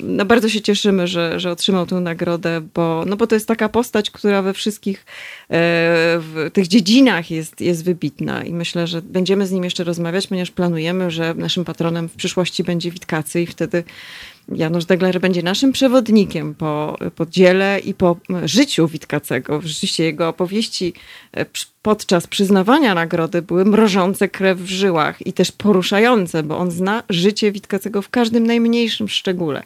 no 0.00 0.24
bardzo 0.24 0.48
się 0.48 0.60
cieszymy, 0.60 1.06
że, 1.06 1.40
że 1.40 1.50
otrzymał 1.50 1.86
tę 1.86 1.94
nagrodę, 1.94 2.60
bo, 2.74 3.04
no 3.06 3.16
bo 3.16 3.26
to 3.26 3.34
jest 3.34 3.48
taka 3.48 3.68
postać, 3.68 4.10
która 4.10 4.42
we 4.42 4.52
wszystkich 4.52 4.98
e, 4.98 5.04
w 6.18 6.50
tych 6.52 6.68
dziedzinach 6.68 7.30
jest, 7.30 7.60
jest 7.60 7.84
wybitna 7.84 8.44
i 8.44 8.52
myślę, 8.52 8.86
że 8.86 9.02
będziemy 9.02 9.46
z 9.46 9.52
nim 9.52 9.64
jeszcze 9.64 9.84
rozmawiać, 9.84 10.26
ponieważ 10.26 10.50
planujemy, 10.50 11.10
że 11.10 11.34
naszym 11.34 11.64
patronem 11.64 12.08
w 12.08 12.14
przyszłości 12.14 12.64
będzie 12.64 12.90
Witkacy 12.90 13.42
i 13.42 13.46
wtedy 13.46 13.84
Janusz 14.56 14.84
Degler 14.84 15.20
będzie 15.20 15.42
naszym 15.42 15.72
przewodnikiem 15.72 16.54
po, 16.54 16.98
po 17.16 17.26
dziele 17.26 17.80
i 17.84 17.94
po 17.94 18.16
życiu 18.44 18.88
Witkacego. 18.88 19.60
Rzeczywiście 19.64 20.04
jego 20.04 20.28
opowieści 20.28 20.92
e, 21.32 21.46
podczas 21.82 22.26
przyznawania 22.26 22.94
nagrody 22.94 23.42
były 23.42 23.64
mrożące 23.64 24.28
krew 24.28 24.58
w 24.58 24.68
żyłach 24.68 25.26
i 25.26 25.32
też 25.32 25.52
poruszające, 25.52 26.42
bo 26.42 26.58
on 26.58 26.70
zna 26.70 27.02
życie 27.10 27.52
Witkacego 27.52 28.02
w 28.02 28.08
każdym 28.08 28.46
najmniejszym 28.46 29.08
szczególe. 29.08 29.62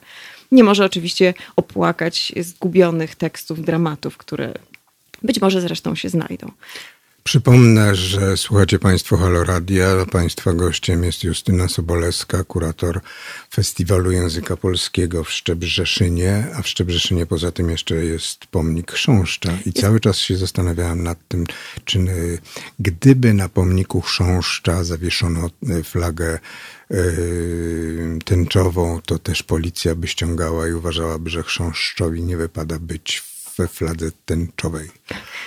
Nie 0.52 0.64
może 0.64 0.84
oczywiście 0.84 1.34
opłakać 1.56 2.32
zgubionych 2.40 3.14
tekstów, 3.14 3.64
dramatów, 3.64 4.16
które 4.16 4.52
być 5.22 5.40
może 5.40 5.60
zresztą 5.60 5.94
się 5.94 6.08
znajdą. 6.08 6.50
Przypomnę, 7.26 7.94
że 7.94 8.36
słuchacie 8.36 8.78
Państwo 8.78 9.16
Halo 9.16 9.44
Radia. 9.44 10.06
Państwa 10.12 10.52
gościem 10.52 11.04
jest 11.04 11.24
Justyna 11.24 11.68
Sobolewska, 11.68 12.44
kurator 12.44 13.00
Festiwalu 13.54 14.10
Języka 14.10 14.56
Polskiego 14.56 15.24
w 15.24 15.30
Szczebrzeszynie, 15.30 16.46
a 16.54 16.62
w 16.62 16.68
Szczebrzeszynie 16.68 17.26
poza 17.26 17.52
tym 17.52 17.70
jeszcze 17.70 17.94
jest 17.94 18.46
pomnik 18.46 18.92
chrząszcza. 18.92 19.52
I 19.66 19.72
cały 19.72 20.00
czas 20.00 20.18
się 20.18 20.36
zastanawiałem 20.36 21.02
nad 21.02 21.18
tym, 21.28 21.44
czy 21.84 21.98
y, 21.98 22.38
gdyby 22.78 23.34
na 23.34 23.48
pomniku 23.48 24.00
chrząszcza 24.00 24.84
zawieszono 24.84 25.50
y, 25.70 25.82
flagę 25.82 26.38
y, 26.90 28.18
tęczową, 28.24 29.00
to 29.06 29.18
też 29.18 29.42
policja 29.42 29.94
by 29.94 30.08
ściągała 30.08 30.68
i 30.68 30.72
uważałaby, 30.72 31.30
że 31.30 31.42
chrząszczowi 31.42 32.22
nie 32.22 32.36
wypada 32.36 32.78
być 32.78 33.35
we 33.58 33.68
fladze 33.68 34.10
tęczowej. 34.24 34.90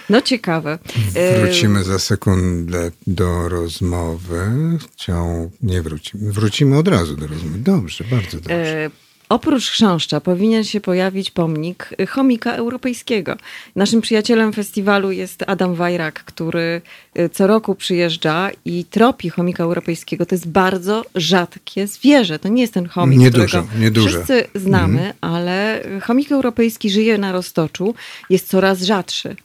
No 0.10 0.22
ciekawe. 0.22 0.80
E, 1.16 1.40
Wrócimy 1.40 1.84
za 1.84 2.00
sekundę 2.00 2.92
do 3.08 3.50
rozmowy. 3.50 4.50
Chciał... 4.94 5.52
Nie 5.62 5.82
wrócimy. 5.82 6.32
Wrócimy 6.32 6.78
od 6.78 6.88
razu 6.88 7.16
do 7.18 7.28
rozmowy. 7.28 7.60
Dobrze, 7.60 8.04
bardzo 8.12 8.38
dobrze. 8.38 8.92
Oprócz 9.30 9.70
chrząszcza 9.70 10.22
powinien 10.22 10.64
się 10.64 10.82
pojawić 10.82 11.32
pomnik 11.32 11.90
chomika 12.10 12.54
europejskiego. 12.54 13.36
Naszym 13.76 14.02
przyjacielem 14.02 14.54
festiwalu 14.54 15.12
jest 15.12 15.44
Adam 15.48 15.76
Wajrak, 15.76 16.24
który 16.24 16.82
e, 17.14 17.30
co 17.30 17.48
roku 17.48 17.76
przyjeżdża 17.76 18.50
i 18.66 18.86
tropi 18.86 19.30
chomika 19.30 19.64
europejskiego. 19.64 20.26
To 20.26 20.36
jest 20.36 20.48
bardzo 20.48 21.06
rzadkie 21.16 21.88
zwierzę. 21.88 22.40
To 22.40 22.50
nie 22.50 22.62
jest 22.62 22.74
ten 22.74 22.88
chomik, 22.88 23.20
Nieduże, 23.20 23.48
którego 23.48 23.68
nieduże. 23.80 24.10
wszyscy 24.10 24.48
znamy, 24.56 25.14
ale 25.22 25.84
chomik 26.04 26.32
europejski 26.32 26.90
żyje 26.90 27.18
na 27.18 27.32
roztoczu, 27.32 27.96
jest 28.30 28.48
coraz 28.48 28.82
rzadszy. 28.82 29.36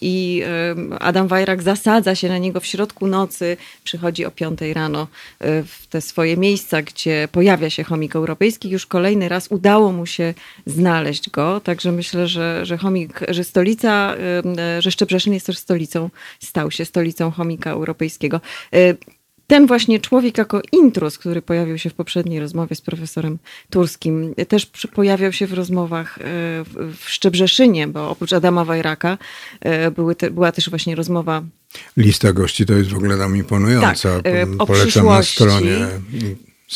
I 0.00 0.42
Adam 1.00 1.28
Wajrak 1.28 1.62
zasadza 1.62 2.14
się 2.14 2.28
na 2.28 2.38
niego 2.38 2.60
w 2.60 2.66
środku 2.66 3.06
nocy, 3.06 3.56
przychodzi 3.84 4.24
o 4.24 4.30
5 4.30 4.60
rano 4.74 5.02
y, 5.02 5.64
w 5.64 5.86
te 5.86 6.00
swoje 6.00 6.36
miejsca, 6.36 6.82
gdzie 6.82 7.28
pojawia 7.32 7.70
się 7.70 7.84
chomik 7.84 8.16
europejski. 8.16 8.70
Już 8.70 8.86
kolejny 8.86 9.28
raz 9.28 9.48
udało 9.50 9.92
mu 9.92 10.06
się 10.06 10.34
znaleźć 10.66 11.30
go, 11.30 11.60
także 11.60 11.92
myślę, 11.92 12.28
że, 12.28 12.66
że 12.66 12.78
chomik, 12.78 13.20
że 13.28 13.44
stolica, 13.44 14.14
y, 14.78 14.82
że 14.82 14.90
Szczebrzeszyn 14.90 15.32
jest 15.34 15.46
też 15.46 15.58
stolicą, 15.58 16.10
stał 16.40 16.70
się 16.70 16.84
stolicą 16.84 17.30
chomika 17.30 17.70
europejskiego. 17.70 18.40
Ten 19.46 19.66
właśnie 19.66 20.00
człowiek 20.00 20.38
jako 20.38 20.60
intrus, 20.72 21.18
który 21.18 21.42
pojawił 21.42 21.78
się 21.78 21.90
w 21.90 21.94
poprzedniej 21.94 22.40
rozmowie 22.40 22.76
z 22.76 22.80
profesorem 22.80 23.38
Turskim, 23.70 24.34
też 24.48 24.66
pojawiał 24.94 25.32
się 25.32 25.46
w 25.46 25.52
rozmowach 25.52 26.18
e, 26.18 26.22
w 26.96 27.04
Szczebrzeszynie, 27.06 27.88
bo 27.88 28.10
oprócz 28.10 28.32
Adama 28.32 28.64
Wajraka 28.64 29.18
e, 29.60 29.90
były 29.90 30.14
te, 30.14 30.30
była 30.30 30.52
też 30.52 30.70
właśnie 30.70 30.94
rozmowa 30.94 31.42
Lista 31.96 32.32
gości 32.32 32.66
to 32.66 32.72
jest 32.72 32.90
w 32.90 32.96
ogóle 32.96 33.16
nam 33.16 33.36
imponująca. 33.36 34.22
Tak, 34.22 34.26
e, 34.26 34.46
o 34.58 34.66
Polecam 34.66 35.06
na 35.06 35.20
przyszłości. 35.20 35.44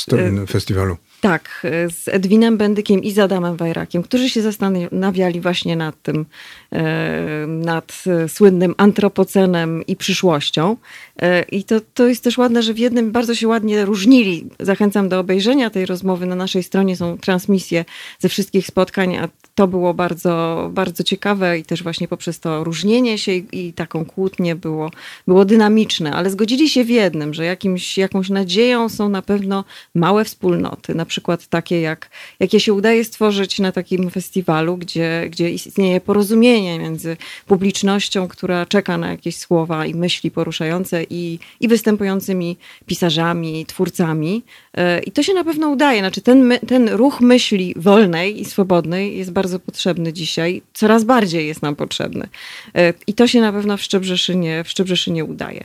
Stronie 0.00 0.38
sto, 0.38 0.46
festiwalu. 0.46 0.96
Tak, 1.20 1.62
e, 1.64 1.90
z 1.90 2.08
Edwinem 2.08 2.56
Bendykiem 2.56 3.02
i 3.02 3.12
z 3.12 3.18
Adamem 3.18 3.56
Wajrakiem, 3.56 4.02
którzy 4.02 4.30
się 4.30 4.42
zastanawiali 4.42 5.40
właśnie 5.40 5.76
nad 5.76 6.02
tym, 6.02 6.26
e, 6.72 7.46
nad 7.46 8.04
e, 8.06 8.28
słynnym 8.28 8.74
antropocenem 8.76 9.86
i 9.86 9.96
przyszłością. 9.96 10.76
E, 11.22 11.42
I 11.42 11.64
to, 11.64 11.80
to 11.94 12.08
jest 12.08 12.24
też 12.24 12.38
ładne, 12.38 12.62
że 12.62 12.74
w 12.74 12.78
jednym 12.78 13.12
bardzo 13.12 13.34
się 13.34 13.48
ładnie 13.48 13.84
różnili. 13.84 14.48
Zachęcam 14.60 15.08
do 15.08 15.20
obejrzenia 15.20 15.70
tej 15.70 15.86
rozmowy. 15.86 16.26
Na 16.26 16.36
naszej 16.36 16.62
stronie 16.62 16.96
są 16.96 17.18
transmisje 17.18 17.84
ze 18.18 18.28
wszystkich 18.28 18.66
spotkań, 18.66 19.16
a 19.16 19.28
to 19.56 19.68
było 19.68 19.94
bardzo, 19.94 20.68
bardzo 20.72 21.04
ciekawe 21.04 21.58
i 21.58 21.64
też 21.64 21.82
właśnie 21.82 22.08
poprzez 22.08 22.40
to 22.40 22.64
różnienie 22.64 23.18
się 23.18 23.32
i, 23.32 23.68
i 23.68 23.72
taką 23.72 24.04
kłótnię 24.04 24.56
było, 24.56 24.90
było 25.26 25.44
dynamiczne, 25.44 26.12
ale 26.12 26.30
zgodzili 26.30 26.68
się 26.68 26.84
w 26.84 26.90
jednym, 26.90 27.34
że 27.34 27.44
jakimś, 27.44 27.98
jakąś 27.98 28.30
nadzieją 28.30 28.88
są 28.88 29.08
na 29.08 29.22
pewno 29.22 29.64
małe 29.94 30.24
wspólnoty, 30.24 30.94
na 30.94 31.06
przykład 31.06 31.46
takie, 31.46 31.80
jak, 31.80 32.10
jakie 32.40 32.60
się 32.60 32.72
udaje 32.72 33.04
stworzyć 33.04 33.58
na 33.58 33.72
takim 33.72 34.10
festiwalu, 34.10 34.76
gdzie, 34.76 35.26
gdzie 35.30 35.50
istnieje 35.50 36.00
porozumienie 36.00 36.78
między 36.78 37.16
publicznością, 37.46 38.28
która 38.28 38.66
czeka 38.66 38.98
na 38.98 39.10
jakieś 39.10 39.36
słowa 39.36 39.86
i 39.86 39.94
myśli 39.94 40.30
poruszające 40.30 41.04
i, 41.10 41.38
i 41.60 41.68
występującymi 41.68 42.56
pisarzami, 42.86 43.66
twórcami. 43.66 44.42
E, 44.74 45.00
I 45.00 45.12
to 45.12 45.22
się 45.22 45.34
na 45.34 45.44
pewno 45.44 45.68
udaje. 45.68 46.00
Znaczy 46.00 46.20
ten, 46.20 46.52
ten 46.68 46.88
ruch 46.88 47.20
myśli 47.20 47.74
wolnej 47.76 48.40
i 48.40 48.44
swobodnej 48.44 49.18
jest 49.18 49.32
bardzo 49.32 49.45
potrzebny 49.58 50.12
dzisiaj. 50.12 50.62
Coraz 50.74 51.04
bardziej 51.04 51.46
jest 51.46 51.62
nam 51.62 51.76
potrzebny. 51.76 52.28
E, 52.74 52.94
I 53.06 53.14
to 53.14 53.26
się 53.26 53.40
na 53.40 53.52
pewno 53.52 53.76
w 53.76 53.82
Szczebrzeszynie, 53.82 54.64
w 54.64 54.68
Szczebrzeszynie 54.68 55.24
udaje. 55.24 55.64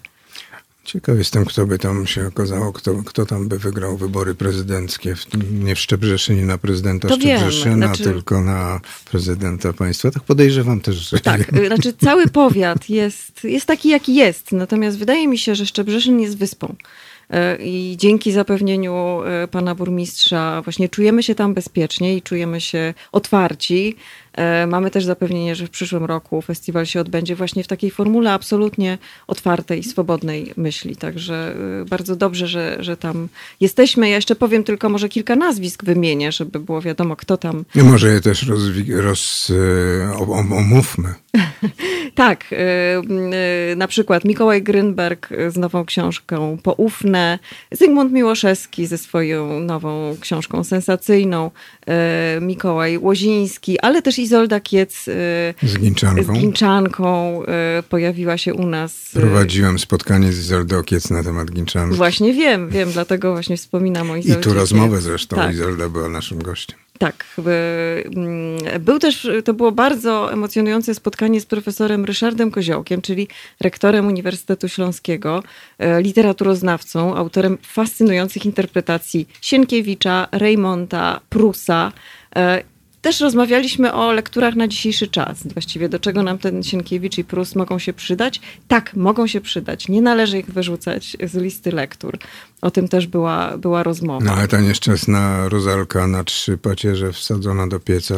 Ciekaw 0.83 1.17
jestem, 1.17 1.45
kto 1.45 1.65
by 1.65 1.79
tam 1.79 2.07
się 2.07 2.27
okazało, 2.27 2.73
kto, 2.73 3.03
kto 3.05 3.25
tam 3.25 3.47
by 3.47 3.59
wygrał 3.59 3.97
wybory 3.97 4.35
prezydenckie. 4.35 5.15
W, 5.15 5.25
nie 5.63 5.75
w 5.75 5.79
Szczebrzeszynie 5.79 6.45
na 6.45 6.57
prezydenta 6.57 7.07
To 7.07 7.15
Szczebrzeszyna, 7.15 7.75
znaczy- 7.87 8.03
tylko 8.03 8.41
na 8.41 8.79
prezydenta 9.11 9.73
państwa. 9.73 10.11
Tak 10.11 10.23
podejrzewam 10.23 10.81
też, 10.81 10.95
że 10.95 11.19
Tak, 11.19 11.53
y, 11.53 11.67
znaczy 11.67 11.93
cały 11.93 12.27
powiat 12.27 12.89
jest, 12.89 13.43
jest 13.43 13.65
taki, 13.65 13.89
jaki 13.89 14.15
jest. 14.15 14.51
Natomiast 14.51 14.97
wydaje 14.97 15.27
mi 15.27 15.37
się, 15.37 15.55
że 15.55 15.65
Szczebrzeszyn 15.65 16.19
jest 16.19 16.37
wyspą. 16.37 16.75
Y, 17.31 17.63
I 17.63 17.97
dzięki 17.97 18.31
zapewnieniu 18.31 19.21
y, 19.43 19.47
pana 19.47 19.75
burmistrza 19.75 20.61
właśnie 20.61 20.89
czujemy 20.89 21.23
się 21.23 21.35
tam 21.35 21.53
bezpiecznie 21.53 22.15
i 22.15 22.21
czujemy 22.21 22.61
się 22.61 22.93
otwarci. 23.11 23.95
E, 24.33 24.67
Mamy 24.67 24.91
też 24.91 25.05
zapewnienie, 25.05 25.55
że 25.55 25.67
w 25.67 25.69
przyszłym 25.69 26.05
roku 26.05 26.41
festiwal 26.41 26.85
się 26.85 26.99
odbędzie 27.01 27.35
właśnie 27.35 27.63
w 27.63 27.67
takiej 27.67 27.91
formule 27.91 28.33
absolutnie 28.33 28.97
otwartej 29.27 29.79
i 29.79 29.83
swobodnej 29.83 30.53
myśli. 30.57 30.95
Także 30.95 31.55
y, 31.81 31.85
bardzo 31.85 32.15
dobrze, 32.15 32.47
że, 32.47 32.77
że 32.79 32.97
tam 32.97 33.27
jesteśmy. 33.59 34.09
Ja 34.09 34.15
jeszcze 34.15 34.35
powiem 34.35 34.63
tylko 34.63 34.89
może 34.89 35.09
kilka 35.09 35.35
nazwisk 35.35 35.83
wymienię, 35.83 36.31
żeby 36.31 36.59
było 36.59 36.81
wiadomo, 36.81 37.15
kto 37.15 37.37
tam 37.37 37.65
No 37.75 37.83
może 37.83 38.09
je 38.13 38.21
też 38.21 38.47
rozwi- 38.47 38.99
roz, 39.01 39.51
e, 40.09 40.17
omówmy. 40.57 41.13
Tak, 42.15 42.45
na 43.75 43.87
przykład 43.87 44.25
Mikołaj 44.25 44.63
Grynberg 44.63 45.29
z 45.49 45.57
nową 45.57 45.85
książką 45.85 46.57
Poufne, 46.63 47.39
Zygmunt 47.71 48.11
Miłoszewski 48.11 48.87
ze 48.87 48.97
swoją 48.97 49.59
nową 49.59 50.17
książką 50.21 50.63
sensacyjną, 50.63 51.51
Mikołaj 52.41 52.97
Łoziński, 52.97 53.79
ale 53.79 54.01
też 54.01 54.17
Izolda 54.21 54.59
Kiec 54.59 55.07
y, 55.07 55.11
Z 55.63 55.77
Ginczanką. 55.77 56.23
z 56.35 56.39
Ginczanką 56.39 57.41
y, 57.79 57.83
pojawiła 57.83 58.37
się 58.37 58.53
u 58.53 58.65
nas. 58.67 59.15
y, 59.15 59.19
Prowadziłem 59.19 59.79
spotkanie 59.79 60.33
z 60.33 60.39
Izoldą 60.39 60.77
Okiec 60.77 61.09
na 61.09 61.23
temat 61.23 61.51
Ginczanki. 61.51 61.95
Właśnie 61.97 62.33
wiem, 62.33 62.69
wiem, 62.69 62.91
dlatego 62.91 63.31
właśnie 63.31 63.57
wspominam 63.57 64.11
o 64.11 64.15
I 64.15 64.19
Izoldzie 64.19 64.41
tu 64.43 64.53
rozmowę 64.53 64.95
Kiec. 64.95 65.03
zresztą. 65.03 65.35
Tak. 65.35 65.53
Izolda 65.53 65.89
była 65.89 66.09
naszym 66.09 66.43
gościem. 66.43 66.77
Tak. 66.97 67.25
mm, 67.37 68.57
Był 68.79 68.99
też, 68.99 69.27
to 69.45 69.53
było 69.53 69.71
bardzo 69.71 70.33
emocjonujące 70.33 70.95
spotkanie 70.95 71.41
z 71.41 71.45
profesorem 71.45 72.05
Ryszardem 72.05 72.51
Koziołkiem, 72.51 73.01
czyli 73.01 73.27
rektorem 73.61 74.07
Uniwersytetu 74.07 74.67
Śląskiego, 74.69 75.43
e, 75.79 76.01
literaturoznawcą, 76.01 77.15
autorem 77.15 77.57
fascynujących 77.63 78.45
interpretacji 78.45 79.27
Sienkiewicza, 79.41 80.27
Reymonta, 80.31 81.19
Prusa. 81.29 81.91
Też 83.01 83.19
rozmawialiśmy 83.19 83.93
o 83.93 84.11
lekturach 84.11 84.55
na 84.55 84.67
dzisiejszy 84.67 85.07
czas. 85.07 85.47
Właściwie 85.53 85.89
do 85.89 85.99
czego 85.99 86.23
nam 86.23 86.37
ten 86.37 86.63
Sienkiewicz 86.63 87.17
i 87.17 87.23
Prus 87.23 87.55
mogą 87.55 87.79
się 87.79 87.93
przydać? 87.93 88.41
Tak, 88.67 88.95
mogą 88.95 89.27
się 89.27 89.41
przydać. 89.41 89.87
Nie 89.87 90.01
należy 90.01 90.39
ich 90.39 90.45
wyrzucać 90.45 91.17
z 91.23 91.35
listy 91.35 91.71
lektur. 91.71 92.17
O 92.61 92.71
tym 92.71 92.87
też 92.87 93.07
była, 93.07 93.57
była 93.57 93.83
rozmowa. 93.83 94.25
No 94.25 94.33
ale 94.33 94.47
ta 94.47 94.61
nieszczęsna 94.61 95.49
rozalka 95.49 96.07
na 96.07 96.23
trzy 96.23 96.57
pacierze 96.57 97.11
wsadzona 97.11 97.67
do 97.67 97.79
pieca. 97.79 98.15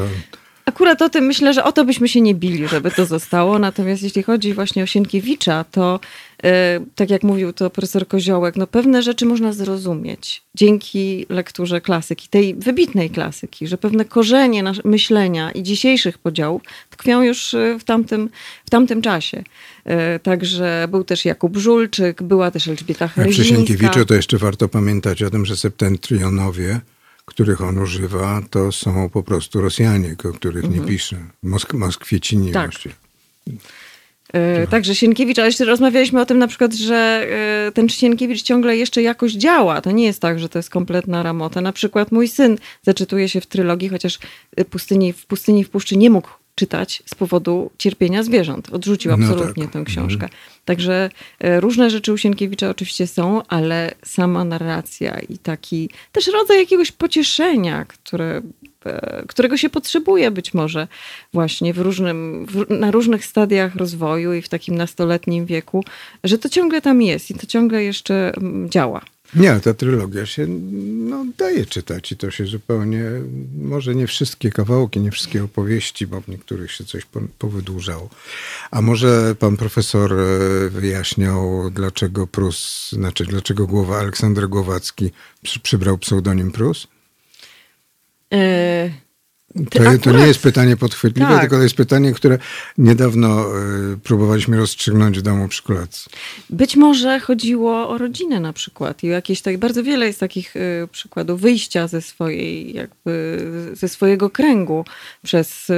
Akurat 0.66 1.02
o 1.02 1.10
tym 1.10 1.26
myślę, 1.26 1.54
że 1.54 1.64
o 1.64 1.72
to 1.72 1.86
byśmy 1.86 2.08
się 2.08 2.22
nie 2.22 2.36
bili, 2.36 2.68
żeby 2.68 2.92
to 2.92 3.06
zostało. 3.06 3.60
Natomiast 3.60 4.04
jeśli 4.04 4.24
chodzi 4.24 4.54
właśnie 4.54 4.84
o 4.84 4.86
Sienkiewicza, 4.86 5.64
to 5.72 6.00
e, 6.44 6.80
tak 6.96 7.10
jak 7.10 7.24
mówił 7.24 7.54
to 7.54 7.70
profesor 7.70 8.08
Koziołek, 8.08 8.56
no 8.56 8.68
pewne 8.68 9.04
rzeczy 9.04 9.26
można 9.26 9.54
zrozumieć 9.54 10.44
dzięki 10.56 11.26
lekturze 11.30 11.82
klasyki, 11.82 12.28
tej 12.30 12.56
wybitnej 12.56 13.10
klasyki, 13.10 13.68
że 13.68 13.78
pewne 13.78 14.06
korzenie 14.06 14.64
nasz- 14.64 14.82
myślenia 14.86 15.52
i 15.52 15.64
dzisiejszych 15.64 16.18
podziałów 16.18 16.62
tkwią 16.90 17.22
już 17.22 17.54
e, 17.54 17.80
w 17.80 17.84
tamtym, 17.84 18.30
w 18.66 18.70
tamtym 18.70 19.02
czasie. 19.02 19.44
E, 19.86 20.20
Także 20.20 20.88
był 20.92 21.04
też 21.04 21.26
Jakub 21.26 21.58
Żulczyk, 21.58 22.24
była 22.24 22.52
też 22.52 22.68
Elżbieta 22.68 23.10
A 23.18 23.26
przy. 23.26 23.46
Sienkiewiczu 23.46 24.06
to 24.06 24.14
jeszcze 24.14 24.38
warto 24.38 24.70
pamiętać 24.70 25.24
o 25.24 25.30
tym, 25.30 25.46
że 25.46 25.58
septentrionowie, 25.58 26.80
których 27.26 27.62
on 27.62 27.78
używa, 27.78 28.42
to 28.50 28.72
są 28.72 29.10
po 29.10 29.24
prostu 29.24 29.62
Rosjanie, 29.62 30.16
o 30.30 30.34
których 30.34 30.70
nie 30.70 30.82
pisze. 30.82 31.18
Mosk- 31.44 31.74
Moskwiecini 31.78 32.48
Mhm. 32.48 32.54
Tak. 32.66 32.72
właściwie. 32.72 32.96
E, 34.34 34.68
Także 34.68 34.96
Sienkiewicz, 34.96 35.40
ale 35.40 35.48
jeszcze 35.48 35.66
rozmawialiśmy 35.66 36.22
o 36.22 36.26
tym 36.26 36.38
na 36.38 36.48
przykład, 36.48 36.74
że 36.74 37.28
e, 37.68 37.72
ten 37.72 37.90
Sienkiewicz 37.90 38.42
ciągle 38.42 38.78
jeszcze 38.78 39.02
jakoś 39.02 39.32
działa. 39.34 39.82
To 39.82 39.92
nie 39.92 40.06
jest 40.06 40.20
tak, 40.22 40.40
że 40.40 40.50
to 40.50 40.60
jest 40.60 40.70
kompletna 40.70 41.24
ramota. 41.24 41.62
Na 41.62 41.74
przykład 41.74 42.12
mój 42.12 42.28
syn 42.28 42.58
zaczytuje 42.82 43.30
się 43.30 43.42
w 43.42 43.46
trylogii, 43.46 43.90
chociaż 43.90 44.20
e, 44.56 44.66
pustyni, 44.66 45.14
w 45.14 45.26
pustyni 45.26 45.64
w 45.64 45.70
puszczy 45.70 45.98
nie 45.98 46.10
mógł 46.10 46.30
czytać 46.56 47.04
z 47.06 47.16
powodu 47.16 47.72
cierpienia 47.78 48.24
zwierząt. 48.24 48.70
Odrzucił 48.74 49.12
No 49.12 49.18
absolutnie 49.18 49.64
tak. 49.64 49.74
tę 49.74 49.84
książkę. 49.84 50.30
Także 50.66 51.10
e, 51.40 51.60
różne 51.60 51.90
rzeczy 51.90 52.14
u 52.14 52.18
Sienkiewicza 52.18 52.70
oczywiście 52.70 53.08
są, 53.08 53.42
ale 53.48 53.92
sama 54.06 54.44
narracja 54.44 55.20
i 55.20 55.38
taki 55.38 55.90
też 56.12 56.28
rodzaj 56.28 56.58
jakiegoś 56.58 56.92
pocieszenia, 56.92 57.86
które, 57.86 58.42
e, 58.86 59.24
którego 59.28 59.58
się 59.58 59.70
potrzebuje 59.70 60.32
być 60.32 60.54
może 60.54 60.88
właśnie 61.34 61.74
w 61.74 61.78
różnym, 61.78 62.46
w, 62.46 62.66
na 62.70 62.92
różnych 62.92 63.26
stadiach 63.26 63.76
rozwoju 63.76 64.34
i 64.34 64.42
w 64.42 64.50
takim 64.50 64.76
nastoletnim 64.76 65.46
wieku, 65.46 65.84
że 66.24 66.38
to 66.38 66.50
ciągle 66.50 66.82
tam 66.82 67.02
jest 67.02 67.32
i 67.32 67.34
to 67.34 67.48
ciągle 67.48 67.84
jeszcze 67.84 68.34
mm, 68.38 68.70
działa. 68.70 69.02
Nie, 69.36 69.60
ta 69.60 69.74
trylogia 69.74 70.26
się 70.26 70.48
no, 70.48 71.26
daje 71.38 71.66
czytać 71.66 72.12
i 72.12 72.18
to 72.18 72.32
się 72.32 72.46
zupełnie, 72.46 73.04
może 73.62 73.96
nie 73.96 74.08
wszystkie 74.08 74.52
kawałki, 74.52 75.00
nie 75.00 75.12
wszystkie 75.12 75.44
opowieści, 75.44 76.08
bo 76.08 76.22
w 76.22 76.28
niektórych 76.28 76.72
się 76.72 76.84
coś 76.84 77.06
po, 77.06 77.20
powydłużało. 77.40 78.10
A 78.72 78.82
może 78.82 79.36
pan 79.40 79.58
profesor 79.58 80.14
e, 80.14 80.70
wyjaśniał, 80.70 81.70
dlaczego 81.72 82.28
Prus, 82.28 82.90
znaczy 82.92 83.26
dlaczego 83.26 83.68
głowa 83.68 84.00
Aleksander 84.00 84.50
Głowacki 84.50 85.12
przy, 85.44 85.60
przybrał 85.60 85.98
pseudonim 85.98 86.52
Prus? 86.52 86.88
E, 88.34 89.03
To, 89.54 89.80
to 89.80 89.90
akurat- 89.90 90.18
nie 90.18 90.28
jest 90.28 90.42
pytanie 90.42 90.78
podchwytliwe, 90.78 91.30
Tak. 91.30 91.42
tylko 91.42 91.56
to 91.56 91.64
jest 91.64 91.76
pytanie, 91.76 92.14
które 92.14 92.38
niedawno 92.78 93.46
e, 93.46 93.52
próbowaliśmy 94.04 94.58
rozstrzygnąć 94.58 95.20
w 95.20 95.22
domu 95.22 95.48
przy 95.48 95.64
kolacji. 95.64 96.12
Być 96.50 96.76
może 96.76 97.20
chodziło 97.20 97.90
o 97.90 97.98
rodzinę 97.98 98.40
na 98.40 98.54
przykład 98.54 99.04
i 99.04 99.08
jakieś 99.08 99.42
tak, 99.42 99.58
bardzo 99.58 99.84
wiele 99.84 100.08
jest 100.08 100.20
takich 100.20 100.56
y, 100.56 100.88
przykładów 100.92 101.42
wyjścia 101.42 101.88
ze 101.88 102.02
swojej, 102.02 102.74
jakby, 102.74 103.40
ze 103.74 103.90
swojego 103.90 104.30
kręgu 104.30 104.86
przez 105.24 105.70
y, 105.70 105.74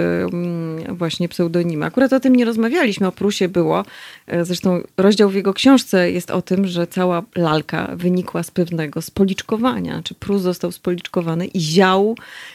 właśnie 0.89 1.29
pseudonimy. 1.29 1.85
Akurat 1.85 2.13
o 2.13 2.19
tym 2.19 2.35
nie 2.35 2.45
rozmawialiśmy, 2.45 3.07
o 3.07 3.11
Prusie 3.11 3.47
było. 3.47 3.85
Y, 4.33 4.45
Zresztą 4.45 4.81
rozdział 4.97 5.29
w 5.29 5.35
jego 5.35 5.53
książce 5.53 6.11
jest 6.11 6.31
o 6.31 6.41
tym, 6.41 6.67
że 6.67 6.87
cała 6.87 7.23
lalka 7.35 7.91
wynikła 7.95 8.43
z 8.43 8.51
pewnego 8.51 9.01
spoliczkowania. 9.01 10.01
Czy 10.03 10.13
Prus 10.15 10.41
został 10.41 10.71
spoliczkowany 10.71 11.45
i 11.45 11.59
ział 11.59 12.15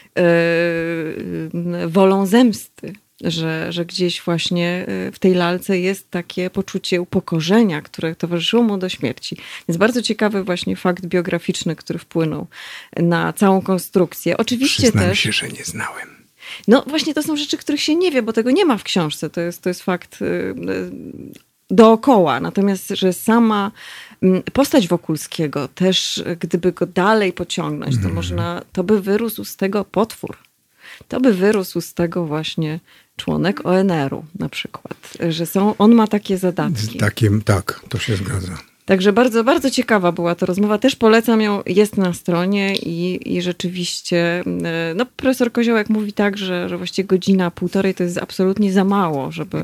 wolą 1.87 2.25
zemsty 2.25 2.93
że, 3.23 3.71
że 3.71 3.85
gdzieś 3.85 4.21
właśnie 4.21 4.85
y, 5.07 5.11
w 5.11 5.19
tej 5.19 5.33
lalce 5.33 5.79
jest 5.79 6.11
takie 6.11 6.49
poczucie 6.49 7.01
upokorzenia, 7.01 7.81
które 7.81 8.15
towarzyszyło 8.15 8.63
mu 8.63 8.77
do 8.77 8.89
śmierci. 8.89 9.37
Więc 9.67 9.77
bardzo 9.77 10.01
ciekawy 10.01 10.43
właśnie 10.43 10.75
fakt 10.75 11.05
biograficzny, 11.05 11.75
który 11.75 11.99
wpłynął 11.99 12.47
na 12.97 13.33
całą 13.33 13.61
konstrukcję. 13.61 14.37
Oczywiście 14.37 14.83
Przyznam 14.83 15.03
też. 15.03 15.19
się, 15.19 15.31
że 15.31 15.47
nie 15.47 15.63
znałem. 15.63 16.21
No 16.67 16.83
właśnie 16.87 17.13
to 17.13 17.23
są 17.23 17.35
rzeczy, 17.35 17.57
których 17.57 17.81
się 17.81 17.95
nie 17.95 18.11
wie, 18.11 18.21
bo 18.21 18.33
tego 18.33 18.51
nie 18.51 18.65
ma 18.65 18.77
w 18.77 18.83
książce. 18.83 19.29
To 19.29 19.41
jest, 19.41 19.61
to 19.61 19.69
jest 19.69 19.83
fakt 19.83 20.21
y, 20.21 20.25
y, 20.25 21.50
dookoła. 21.71 22.39
Natomiast, 22.39 22.89
że 22.89 23.13
sama 23.13 23.71
mm, 24.21 24.43
postać 24.53 24.87
Wokulskiego 24.87 25.67
też, 25.67 26.23
gdyby 26.39 26.71
go 26.71 26.85
dalej 26.85 27.33
pociągnąć, 27.33 27.95
to 28.03 28.09
można, 28.09 28.61
to 28.73 28.83
by 28.83 29.01
wyrósł 29.01 29.43
z 29.43 29.55
tego 29.55 29.85
potwór. 29.85 30.37
To 31.07 31.19
by 31.19 31.33
wyrósł 31.33 31.81
z 31.81 31.93
tego 31.93 32.25
właśnie 32.25 32.79
członek 33.15 33.65
ONR-u 33.65 34.25
na 34.39 34.49
przykład, 34.49 35.17
że 35.29 35.45
są, 35.45 35.77
on 35.77 35.95
ma 35.95 36.07
takie 36.07 36.37
zadatki. 36.37 36.97
Takim, 36.97 37.41
tak, 37.41 37.81
to 37.89 37.99
się 37.99 38.15
zgadza. 38.15 38.57
Także 38.85 39.13
bardzo, 39.13 39.43
bardzo 39.43 39.71
ciekawa 39.71 40.11
była 40.11 40.35
ta 40.35 40.45
rozmowa. 40.45 40.77
Też 40.77 40.95
polecam 40.95 41.41
ją, 41.41 41.61
jest 41.65 41.97
na 41.97 42.13
stronie 42.13 42.75
i, 42.75 43.33
i 43.37 43.41
rzeczywiście, 43.41 44.43
e, 44.63 44.93
no 44.95 45.05
profesor 45.05 45.51
Koziołek 45.51 45.89
mówi 45.89 46.13
tak, 46.13 46.37
że, 46.37 46.69
że 46.69 46.77
właściwie 46.77 47.07
godzina, 47.07 47.51
półtorej 47.51 47.93
to 47.93 48.03
jest 48.03 48.17
absolutnie 48.17 48.73
za 48.73 48.83
mało, 48.83 49.31
żeby, 49.31 49.63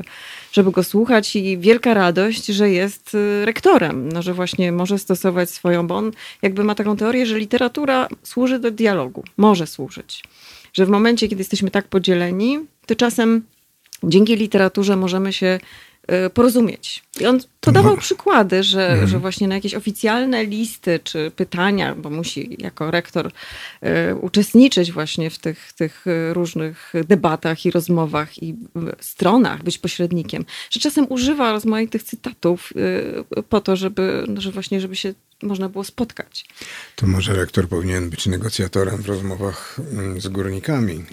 żeby 0.52 0.70
go 0.70 0.84
słuchać 0.84 1.36
i 1.36 1.58
wielka 1.58 1.94
radość, 1.94 2.46
że 2.46 2.70
jest 2.70 3.14
e, 3.14 3.44
rektorem, 3.44 4.12
no, 4.12 4.22
że 4.22 4.34
właśnie 4.34 4.72
może 4.72 4.98
stosować 4.98 5.50
swoją, 5.50 5.86
bo 5.86 5.96
on 5.96 6.12
jakby 6.42 6.64
ma 6.64 6.74
taką 6.74 6.96
teorię, 6.96 7.26
że 7.26 7.38
literatura 7.38 8.08
służy 8.22 8.58
do 8.58 8.70
dialogu, 8.70 9.24
może 9.36 9.66
służyć. 9.66 10.24
Że 10.72 10.86
w 10.86 10.88
momencie, 10.88 11.28
kiedy 11.28 11.40
jesteśmy 11.40 11.70
tak 11.70 11.88
podzieleni, 11.88 12.58
to 12.86 12.94
czasem 12.94 13.42
dzięki 14.02 14.36
literaturze 14.36 14.96
możemy 14.96 15.32
się 15.32 15.46
y, 15.46 15.60
porozumieć. 16.34 17.02
I 17.20 17.26
on 17.26 17.40
podawał 17.60 17.96
przykłady, 17.96 18.62
że, 18.62 19.06
że 19.06 19.18
właśnie 19.18 19.48
na 19.48 19.54
jakieś 19.54 19.74
oficjalne 19.74 20.44
listy 20.44 21.00
czy 21.04 21.30
pytania, 21.36 21.94
bo 21.94 22.10
musi 22.10 22.56
jako 22.58 22.90
rektor 22.90 23.26
y, 23.26 24.14
uczestniczyć 24.14 24.92
właśnie 24.92 25.30
w 25.30 25.38
tych, 25.38 25.72
tych 25.72 26.06
y, 26.06 26.34
różnych 26.34 26.92
debatach 27.08 27.66
i 27.66 27.70
rozmowach 27.70 28.42
i 28.42 28.50
y, 28.50 28.56
stronach, 29.00 29.62
być 29.62 29.78
pośrednikiem, 29.78 30.44
że 30.70 30.80
czasem 30.80 31.06
używa 31.08 31.52
rozmaitych 31.52 32.02
cytatów 32.02 32.72
y, 33.38 33.42
po 33.42 33.60
to, 33.60 33.76
żeby, 33.76 34.24
no, 34.28 34.40
że 34.40 34.50
właśnie, 34.50 34.80
żeby 34.80 34.96
się 34.96 35.14
można 35.42 35.68
było 35.68 35.84
spotkać. 35.84 36.44
To 36.96 37.06
może 37.06 37.34
rektor 37.34 37.68
powinien 37.68 38.10
być 38.10 38.26
negocjatorem 38.26 39.02
w 39.02 39.06
rozmowach 39.06 39.76
mm, 39.92 40.20
z 40.20 40.28
górnikami, 40.28 41.04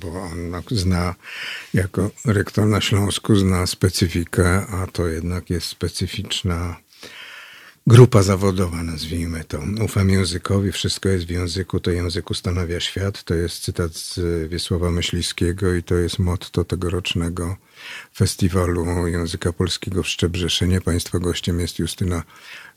bo 0.00 0.22
on 0.22 0.50
na- 0.50 0.62
zna, 0.70 1.14
jako 1.74 2.10
rektor 2.24 2.66
na 2.66 2.80
Śląsku 2.80 3.36
zna 3.36 3.66
specyfikę, 3.66 4.66
a 4.66 4.86
to 4.86 5.06
jednak 5.06 5.50
jest 5.50 5.66
specyficzna 5.66 6.76
grupa 7.88 8.22
zawodowa, 8.22 8.82
nazwijmy 8.82 9.44
to. 9.44 9.58
Ufam 9.84 10.10
językowi, 10.10 10.72
wszystko 10.72 11.08
jest 11.08 11.26
w 11.26 11.30
języku, 11.30 11.80
to 11.80 11.90
język 11.90 12.30
ustanawia 12.30 12.80
świat. 12.80 13.24
To 13.24 13.34
jest 13.34 13.62
cytat 13.62 13.94
z 13.94 14.20
Wiesława 14.48 14.90
Myśliwskiego 14.90 15.74
i 15.74 15.82
to 15.82 15.94
jest 15.94 16.18
motto 16.18 16.64
tegorocznego 16.64 17.56
Festiwalu 18.16 19.06
Języka 19.06 19.52
Polskiego 19.52 20.02
w 20.02 20.08
Szczebrzeszynie. 20.08 20.80
Państwa 20.80 21.18
gościem 21.18 21.60
jest 21.60 21.78
Justyna 21.78 22.22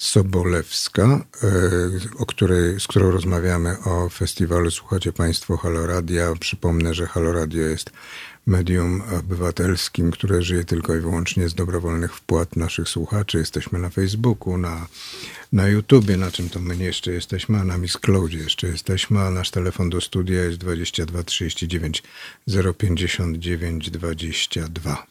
Sobolewska, 0.02 1.03
e, 1.03 1.49
o 2.18 2.26
której, 2.26 2.80
z 2.80 2.88
którą 2.88 3.11
rozmawiamy 3.11 3.80
o 3.80 4.10
festiwalu. 4.10 4.72
Słuchacie 4.72 5.14
Państwo 5.14 5.57
Haloradia. 5.57 6.34
Przypomnę, 6.40 6.94
że 6.94 7.07
Haloradio 7.07 7.61
jest 7.61 7.90
medium 8.48 9.02
obywatelskim, 9.19 10.11
które 10.11 10.41
żyje 10.41 10.64
tylko 10.64 10.95
i 10.95 10.99
wyłącznie 10.99 11.49
z 11.49 11.53
dobrowolnych 11.53 12.15
wpłat 12.15 12.56
naszych 12.56 12.90
słuchaczy. 12.90 13.38
Jesteśmy 13.38 13.80
na 13.80 13.90
Facebooku, 13.90 14.57
na, 14.57 14.88
na 15.53 15.68
YouTubie, 15.68 16.18
na 16.18 16.32
czym 16.32 16.49
to 16.49 16.60
my 16.60 16.76
jeszcze 16.76 17.11
jesteśmy, 17.11 17.60
a 17.60 17.64
na 17.64 17.78
Miss 17.78 17.98
Cloudzie 17.98 18.38
jeszcze 18.38 18.68
jesteśmy, 18.68 19.19
a 19.19 19.32
nasz 19.32 19.52
telefon 19.52 19.90
do 19.90 20.02
studia 20.02 20.44
jest 20.44 20.57
22 20.57 21.23
39 21.23 22.03
059 22.78 23.90
22. 23.90 25.06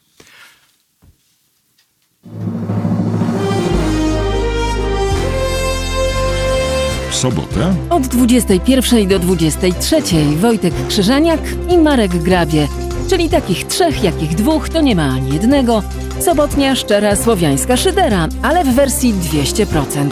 sobotę 7.21 7.75
Od 7.91 8.07
21 8.07 9.09
do 9.09 9.19
23 9.19 9.97
Wojtek 10.37 10.75
Krzyżaniak 10.89 11.41
i 11.69 11.79
Marek 11.79 12.17
Grabie, 12.17 12.69
czyli 13.09 13.29
takich 13.29 13.67
trzech, 13.67 14.05
jakich 14.05 14.35
dwóch, 14.35 14.69
to 14.69 14.81
nie 14.81 14.97
ma 14.97 15.11
ani 15.11 15.35
jednego. 15.35 15.83
Sobotnia 16.21 16.77
szczera 16.77 17.17
słowiańska 17.17 17.77
szydera, 17.77 18.29
ale 18.43 18.65
w 18.65 18.75
wersji 18.75 19.15
200%. 19.15 20.09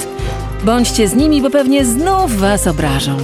Bądźcie 0.64 1.08
z 1.08 1.14
nimi, 1.14 1.42
bo 1.42 1.50
pewnie 1.50 1.84
znów 1.84 2.36
was 2.36 2.66
obrażą. 2.66 3.16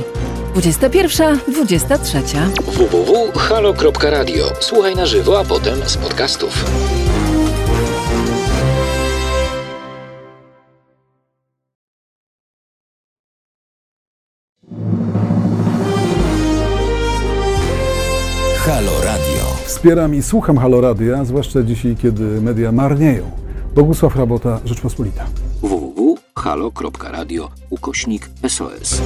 21, 0.52 1.38
23. 1.48 2.22
www.halo.radio. 2.66 4.44
Słuchaj 4.60 4.96
na 4.96 5.06
żywo, 5.06 5.40
a 5.40 5.44
potem 5.44 5.78
z 5.86 5.96
podcastów. 5.96 6.64
Wspieram 19.74 20.14
i 20.14 20.22
słucham 20.22 20.58
Halo 20.58 20.80
Radia, 20.80 21.24
zwłaszcza 21.24 21.62
dzisiaj, 21.62 21.96
kiedy 21.96 22.40
media 22.40 22.72
marnieją. 22.72 23.30
Bogusław 23.74 24.16
Rabota, 24.16 24.60
Rzeczpospolita. 24.64 25.26
www.halo.radio 25.62 27.50
ukośnik 27.70 28.30
SOS. 28.48 29.02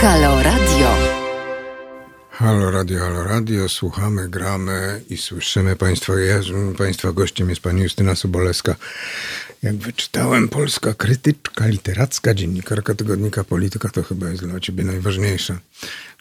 Halo 0.00 0.42
Radio. 0.42 1.16
Halo 2.38 2.70
Radio, 2.70 2.98
halo 3.00 3.24
radio, 3.24 3.68
słuchamy, 3.68 4.28
gramy 4.28 5.00
i 5.10 5.16
słyszymy 5.16 5.76
Państwa. 5.76 6.12
Jezu, 6.14 6.54
Państwa 6.78 7.12
gościem 7.12 7.50
jest 7.50 7.60
Pani 7.62 7.82
Justyna 7.82 8.14
Sobolewska. 8.14 8.74
Jak 9.66 9.76
wyczytałem, 9.76 10.48
polska 10.48 10.94
krytyczka 10.94 11.66
literacka, 11.66 12.34
dziennikarka 12.34 12.94
tygodnika 12.94 13.44
Polityka, 13.44 13.88
to 13.88 14.02
chyba 14.02 14.28
jest 14.28 14.44
dla 14.46 14.60
Ciebie 14.60 14.84
najważniejsze. 14.84 15.58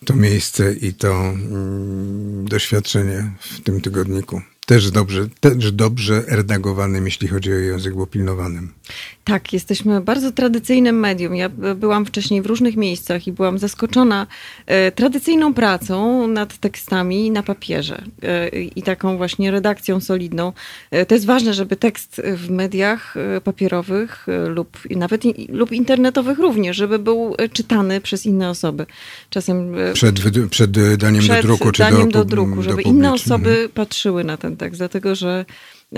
To 0.05 0.15
miejsce 0.15 0.73
i 0.73 0.93
to 0.93 1.13
mm, 1.13 2.47
doświadczenie 2.47 3.31
w 3.39 3.61
tym 3.61 3.81
tygodniku. 3.81 4.41
Też 4.65 4.91
dobrze, 4.91 5.27
też 5.39 5.71
dobrze 5.71 6.23
redagowanym, 6.27 7.05
jeśli 7.05 7.27
chodzi 7.27 7.51
o 7.53 7.55
język, 7.55 7.95
bo 7.95 8.07
pilnowanym. 8.07 8.73
Tak, 9.23 9.53
jesteśmy 9.53 10.01
bardzo 10.01 10.31
tradycyjnym 10.31 10.99
medium. 10.99 11.35
Ja 11.35 11.49
byłam 11.75 12.05
wcześniej 12.05 12.41
w 12.41 12.45
różnych 12.45 12.75
miejscach 12.77 13.27
i 13.27 13.31
byłam 13.31 13.59
zaskoczona 13.59 14.27
e, 14.65 14.91
tradycyjną 14.91 15.53
pracą 15.53 16.27
nad 16.27 16.57
tekstami 16.57 17.31
na 17.31 17.43
papierze 17.43 18.03
e, 18.23 18.49
i 18.49 18.83
taką 18.83 19.17
właśnie 19.17 19.51
redakcją 19.51 19.99
solidną. 19.99 20.53
E, 20.91 21.05
to 21.05 21.15
jest 21.15 21.25
ważne, 21.25 21.53
żeby 21.53 21.75
tekst 21.75 22.21
w 22.35 22.49
mediach 22.49 23.17
e, 23.17 23.41
papierowych 23.41 24.25
e, 24.29 24.47
lub 24.49 24.79
nawet 24.89 25.25
i, 25.25 25.47
lub 25.51 25.71
internetowych 25.71 26.39
również, 26.39 26.77
żeby 26.77 26.99
był 26.99 27.35
e, 27.37 27.49
czytany 27.49 28.01
przez 28.01 28.25
inne 28.25 28.49
osoby. 28.49 28.85
Czasem 29.29 29.75
Przed, 29.93 30.15
przed 30.49 30.97
daniem 30.97 31.27
do 31.27 31.41
druku, 31.41 31.71
czy 31.71 31.83
daniem 31.83 32.11
do, 32.11 32.19
do 32.19 32.25
druku, 32.25 32.55
do 32.55 32.61
żeby 32.61 32.83
publiczności. 32.83 32.97
inne 32.97 33.13
osoby 33.13 33.69
patrzyły 33.73 34.23
na 34.23 34.37
ten 34.37 34.54
tekst, 34.55 34.79
dlatego 34.79 35.15
że 35.15 35.45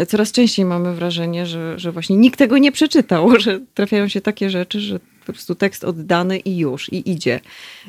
coraz 0.08 0.32
częściej 0.32 0.66
mamy 0.66 0.96
wrażenie, 0.96 1.46
że, 1.46 1.80
że 1.80 1.92
właśnie 1.92 2.18
nikt 2.18 2.40
tego 2.40 2.58
nie 2.58 2.72
przeczytał, 2.72 3.32
że 3.40 3.60
trafiają 3.74 4.08
się 4.08 4.22
takie 4.22 4.50
rzeczy, 4.50 4.80
że 4.80 5.00
po 5.28 5.34
prostu 5.34 5.56
tekst 5.56 5.84
oddany 5.84 6.38
i 6.38 6.58
już, 6.58 6.94
i 6.94 7.12
idzie. 7.12 7.40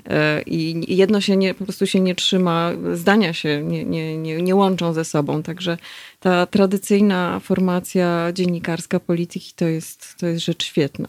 E, 0.06 0.42
I 0.42 0.96
jedno 0.96 1.20
się 1.20 1.36
nie, 1.36 1.54
po 1.54 1.64
prostu 1.64 1.86
się 1.86 2.00
nie 2.00 2.14
trzyma, 2.14 2.72
zdania 2.94 3.32
się 3.32 3.62
nie, 3.62 3.84
nie, 3.84 4.18
nie, 4.18 4.42
nie 4.42 4.54
łączą 4.54 4.92
ze 4.92 5.04
sobą, 5.04 5.42
także 5.42 5.78
ta 6.20 6.46
tradycyjna 6.46 7.40
formacja 7.40 8.32
dziennikarska 8.32 9.00
polityki 9.00 9.52
to 9.56 9.64
jest, 9.64 10.14
to 10.16 10.26
jest 10.26 10.44
rzecz 10.44 10.64
świetna. 10.64 11.08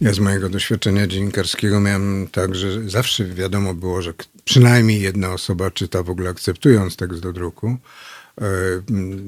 Ja 0.00 0.12
z 0.12 0.18
mojego 0.18 0.48
doświadczenia 0.48 1.06
dziennikarskiego 1.06 1.80
miałem 1.80 2.28
tak, 2.32 2.54
że 2.54 2.88
zawsze 2.88 3.24
wiadomo 3.24 3.74
było, 3.74 4.02
że 4.02 4.12
przynajmniej 4.44 5.00
jedna 5.00 5.32
osoba 5.32 5.70
czyta 5.70 6.02
w 6.02 6.10
ogóle 6.10 6.30
akceptując 6.30 6.96
tekst 6.96 7.20
do 7.20 7.32
druku. 7.32 7.76
E, 8.40 8.44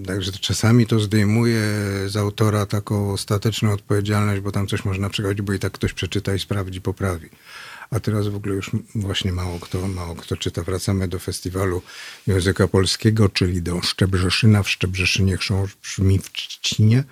Także 0.07 0.33
czasami 0.33 0.87
to 0.87 1.01
zdejmuje 1.01 1.62
z 2.07 2.16
autora 2.16 2.66
taką 2.66 3.12
ostateczną 3.12 3.73
odpowiedzialność, 3.73 4.41
bo 4.41 4.53
tam 4.53 4.66
coś 4.66 4.85
można 4.85 5.11
przechodzić, 5.11 5.43
bo 5.43 5.53
i 5.53 5.59
tak 5.59 5.73
ktoś 5.73 5.93
przeczyta 5.93 6.35
i 6.35 6.39
sprawdzi, 6.39 6.81
poprawi. 6.81 7.29
A 7.91 8.01
teraz 8.01 8.29
w 8.29 8.37
ogóle 8.37 8.55
już 8.55 8.70
właśnie 8.95 9.33
mało 9.33 9.59
kto, 9.61 9.89
mało 9.89 10.15
kto 10.15 10.37
czyta. 10.37 10.62
Wracamy 10.62 11.09
do 11.09 11.19
festiwalu 11.19 11.83
języka 12.27 12.69
polskiego, 12.69 13.29
czyli 13.29 13.62
do 13.62 13.83
Szczebrzeszyna. 13.83 14.62
W 14.62 14.70
Szczebrzeszynie 14.70 15.37
chrząszcz 15.37 15.77
brzmi 15.83 16.19
w 16.19 16.33
Trzcinie. 16.33 17.05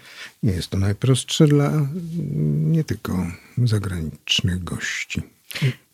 Nie 0.42 0.52
jest 0.52 0.68
to 0.68 0.78
najprostsze 0.78 1.46
dla 1.46 1.86
nie 2.50 2.84
tylko 2.84 3.26
zagranicznych 3.64 4.64
gości. 4.64 5.22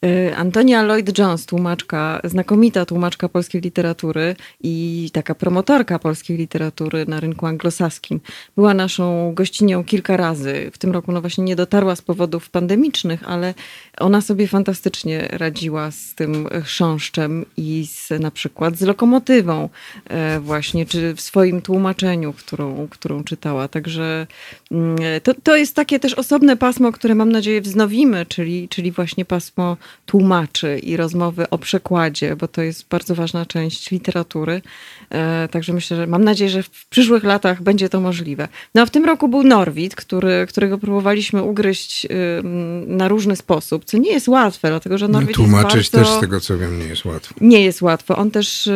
Y, 0.05 0.37
Antonia 0.37 0.83
Lloyd-Jones, 0.83 1.47
tłumaczka, 1.47 2.21
znakomita 2.25 2.87
tłumaczka 2.87 3.29
polskiej 3.29 3.61
literatury 3.61 4.37
i 4.63 5.11
taka 5.13 5.35
promotorka 5.35 5.99
polskiej 5.99 6.37
literatury 6.37 7.07
na 7.07 7.21
rynku 7.21 7.47
anglosaskim, 7.47 8.21
była 8.57 8.75
naszą 8.75 9.33
gościnią 9.35 9.85
kilka 9.85 10.17
razy. 10.17 10.71
W 10.73 10.79
tym 10.79 10.93
roku 10.93 11.13
no 11.13 11.21
właśnie 11.21 11.45
nie 11.45 11.57
dotarła 11.57 11.97
z 11.97 12.03
powodów 12.03 12.51
pandemicznych, 12.51 13.29
ale 13.29 13.55
ona 13.99 14.21
sobie 14.21 14.49
fantastycznie 14.49 15.29
radziła 15.31 15.91
z 15.91 16.15
tym 16.15 16.49
chrząszczem 16.65 17.45
i 17.57 17.87
z, 17.87 18.11
na 18.21 18.31
przykład 18.31 18.77
z 18.77 18.83
lokomotywą 18.83 19.69
e, 20.05 20.41
właśnie, 20.41 20.87
czy 20.87 21.15
w 21.15 21.21
swoim 21.21 21.63
tłumaczeniu, 21.63 22.33
którą, 22.33 22.89
którą 22.91 23.25
czytała. 23.25 23.69
Także 23.69 24.27
mm, 24.71 24.97
to, 25.23 25.35
to 25.43 25.57
jest 25.57 25.75
takie 25.75 25.99
też 25.99 26.15
osobne 26.15 26.57
pasmo, 26.57 26.93
które 26.93 27.15
mam 27.15 27.33
nadzieję 27.33 27.61
wznowimy, 27.61 28.27
czyli, 28.27 28.69
czyli 28.69 28.93
właśnie 28.93 29.25
pasmo 29.25 29.77
tłumaczy 30.07 30.79
i 30.79 30.97
rozmowy 30.97 31.51
o 31.51 31.59
przekładzie, 31.59 32.37
bo 32.37 32.49
to 32.49 32.63
jest 32.63 32.89
bardzo 32.89 33.15
ważna 33.15 33.47
część 33.47 33.91
literatury. 33.91 34.63
E, 35.11 35.49
Także 35.49 35.73
myślę, 35.73 35.97
że 35.97 36.07
mam 36.07 36.25
nadzieję, 36.25 36.51
że 36.51 36.63
w 36.63 36.87
przyszłych 36.89 37.25
latach 37.25 37.63
będzie 37.63 37.89
to 37.89 38.01
możliwe. 38.01 38.49
No 38.75 38.83
a 38.83 38.87
w 38.87 38.91
tym 38.91 39.05
roku 39.05 39.29
był 39.29 39.43
Norwid, 39.43 39.97
który, 39.97 40.47
którego 40.49 40.79
próbowaliśmy 40.79 41.43
ugryźć 41.43 42.07
ym, 42.39 42.97
na 42.97 43.09
różny 43.09 43.37
sposób, 43.37 43.85
co 43.85 43.99
nie 43.99 44.13
jest 44.13 44.29
łatwe, 44.29 44.69
dlatego 44.69 44.99
że 44.99 45.09
Norwid 45.09 45.37
Tłumaczyć 45.37 45.75
jest 45.75 45.93
bardzo... 45.93 46.09
też 46.09 46.19
z 46.19 46.21
tego, 46.21 46.41
co 46.41 46.59
wiem, 46.59 46.79
nie 46.79 46.87
jest 46.87 47.05
łatwo. 47.05 47.35
Nie 47.41 47.65
jest 47.65 47.83
łatwo. 47.83 48.17
On 48.17 48.31
też, 48.31 48.69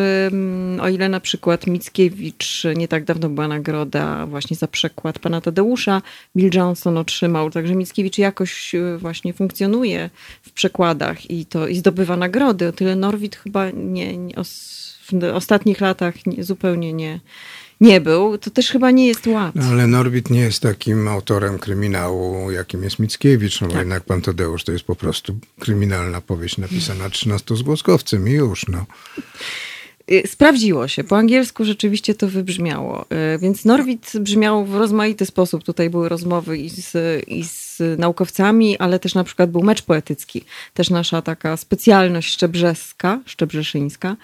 o 0.80 0.88
ile 0.88 1.08
na 1.08 1.20
przykład 1.20 1.66
Mickiewicz, 1.66 2.62
nie 2.76 2.88
tak 2.88 3.04
dawno 3.04 3.28
była 3.28 3.48
nagroda 3.48 4.26
właśnie 4.26 4.56
za 4.56 4.66
przekład 4.68 5.18
pana 5.18 5.40
Tadeusza, 5.40 6.02
Bill 6.36 6.50
Johnson 6.54 6.98
otrzymał, 6.98 7.50
także 7.50 7.74
Mickiewicz 7.74 8.18
jakoś 8.18 8.74
y, 8.74 8.98
właśnie 8.98 9.32
funkcjonuje 9.32 10.10
w 10.42 10.52
przekładach 10.52 11.30
i 11.30 11.46
to 11.46 11.68
i 11.68 11.76
zdobywa 11.76 12.16
nagrody. 12.16 12.68
O 12.68 12.72
tyle 12.72 12.96
Norwid 12.96 13.36
chyba 13.36 13.70
nie, 13.70 14.16
nie 14.16 14.36
os, 14.36 14.89
w 15.12 15.24
ostatnich 15.34 15.80
latach 15.80 16.26
nie, 16.26 16.44
zupełnie 16.44 16.92
nie, 16.92 17.20
nie 17.80 18.00
był. 18.00 18.38
To 18.38 18.50
też 18.50 18.70
chyba 18.70 18.90
nie 18.90 19.06
jest 19.06 19.26
łatwe. 19.26 19.60
No, 19.60 19.66
ale 19.66 19.86
Norwid 19.86 20.30
nie 20.30 20.40
jest 20.40 20.62
takim 20.62 21.08
autorem 21.08 21.58
kryminału, 21.58 22.50
jakim 22.50 22.82
jest 22.84 22.98
Mickiewicz, 22.98 23.60
no 23.60 23.66
bo 23.66 23.72
Tak. 23.72 23.80
jednak 23.80 24.04
pan 24.04 24.22
Tadeusz 24.22 24.64
to 24.64 24.72
jest 24.72 24.84
po 24.84 24.96
prostu 24.96 25.38
kryminalna 25.58 26.20
powieść 26.20 26.58
napisana 26.58 27.10
13 27.10 27.56
zgłoskowcem 27.56 28.28
i 28.28 28.32
już, 28.32 28.68
no. 28.68 28.86
Y, 30.12 30.22
Sprawdziło 30.26 30.88
się. 30.88 31.04
Po 31.04 31.16
angielsku 31.18 31.64
rzeczywiście 31.64 32.14
to 32.14 32.28
wybrzmiało. 32.28 33.06
Y, 33.34 33.38
Więc 33.38 33.64
Norwid 33.64 34.12
brzmiał 34.20 34.64
w 34.66 34.74
rozmaity 34.74 35.26
sposób. 35.26 35.64
Tutaj 35.64 35.90
były 35.90 36.08
rozmowy 36.08 36.58
i 36.58 36.68
z, 36.68 36.92
i 37.28 37.44
z 37.44 37.69
naukowcami, 37.98 38.78
ale 38.78 38.98
też 38.98 39.14
na 39.14 39.24
przykład 39.24 39.50
był 39.50 39.62
mecz 39.62 39.82
poetycki. 39.82 40.44
Też 40.74 40.90
nasza 40.90 41.22
taka 41.22 41.56
specjalność 41.56 42.32
szczebrzeska, 42.32 43.20
szczebrzeszyńska. 43.26 44.16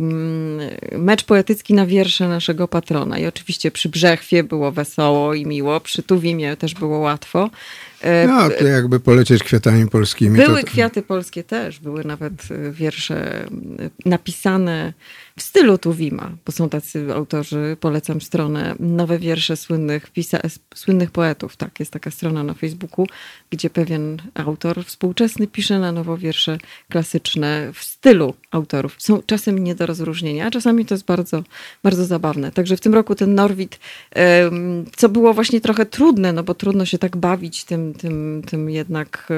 Mm, 0.00 0.70
Mecz 0.98 1.24
poetycki 1.24 1.74
na 1.74 1.86
wiersze 1.86 2.28
naszego 2.28 2.68
patrona. 2.68 3.18
I 3.18 3.26
oczywiście 3.26 3.70
przy 3.70 3.88
Brzechwie 3.88 4.44
było 4.44 4.72
wesoło 4.72 5.34
i 5.34 5.46
miło. 5.46 5.80
Przy 5.80 6.02
Tuwimie 6.02 6.56
też 6.56 6.74
było 6.74 6.98
łatwo. 6.98 7.50
Y, 8.04 8.26
No, 8.28 8.50
to 8.58 8.66
jakby 8.66 9.00
polecieć 9.00 9.42
kwiatami 9.42 9.88
polskimi. 9.90 10.38
były 10.38 10.60
to, 10.60 10.66
kwiaty 10.66 11.02
polskie 11.02 11.44
też, 11.44 11.78
były 11.80 12.04
nawet 12.04 12.32
y, 12.50 12.72
wiersze 12.72 13.46
napisane 14.04 14.92
w 15.38 15.42
stylu 15.42 15.78
Tuwima, 15.78 16.30
bo 16.46 16.52
są 16.52 16.68
tacy 16.68 17.14
autorzy, 17.14 17.76
polecam 17.80 18.20
stronę 18.20 18.74
Nowe 18.80 19.18
wiersze 19.18 19.56
słynnych, 19.56 20.12
pisa- 20.12 20.58
słynnych 20.74 21.10
poetów. 21.10 21.56
Tak, 21.56 21.80
jest 21.80 21.92
taka 21.92 22.10
strona 22.10 22.44
na 22.44 22.54
Facebooku, 22.54 23.06
gdzie 23.50 23.70
pewien 23.70 24.16
autor 24.34 24.84
współczesny 24.84 25.46
pisze 25.46 25.78
na 25.78 25.92
nowo 25.92 26.16
wiersze 26.16 26.58
klasyczne 26.88 27.70
w 27.74 27.84
stylu 27.84 28.34
autorów. 28.50 28.94
Są 28.98 29.22
czasem 29.26 29.58
nie 29.58 29.74
do 29.74 29.86
rozróżnienia, 29.86 30.46
a 30.46 30.50
czasami 30.50 30.84
to 30.86 30.94
jest 30.94 31.04
bardzo, 31.04 31.42
bardzo 31.82 32.04
zabawne. 32.04 32.52
Także 32.52 32.76
w 32.76 32.80
tym 32.80 32.94
roku 32.94 33.14
ten 33.14 33.34
Norwid, 33.34 33.78
co 34.96 35.08
było 35.08 35.34
właśnie 35.34 35.60
trochę 35.60 35.86
trudne, 35.86 36.32
no 36.32 36.42
bo 36.42 36.54
trudno 36.54 36.84
się 36.84 36.98
tak 36.98 37.16
bawić 37.16 37.64
tym, 37.64 37.94
tym, 37.94 38.42
tym 38.46 38.70
jednak 38.70 39.28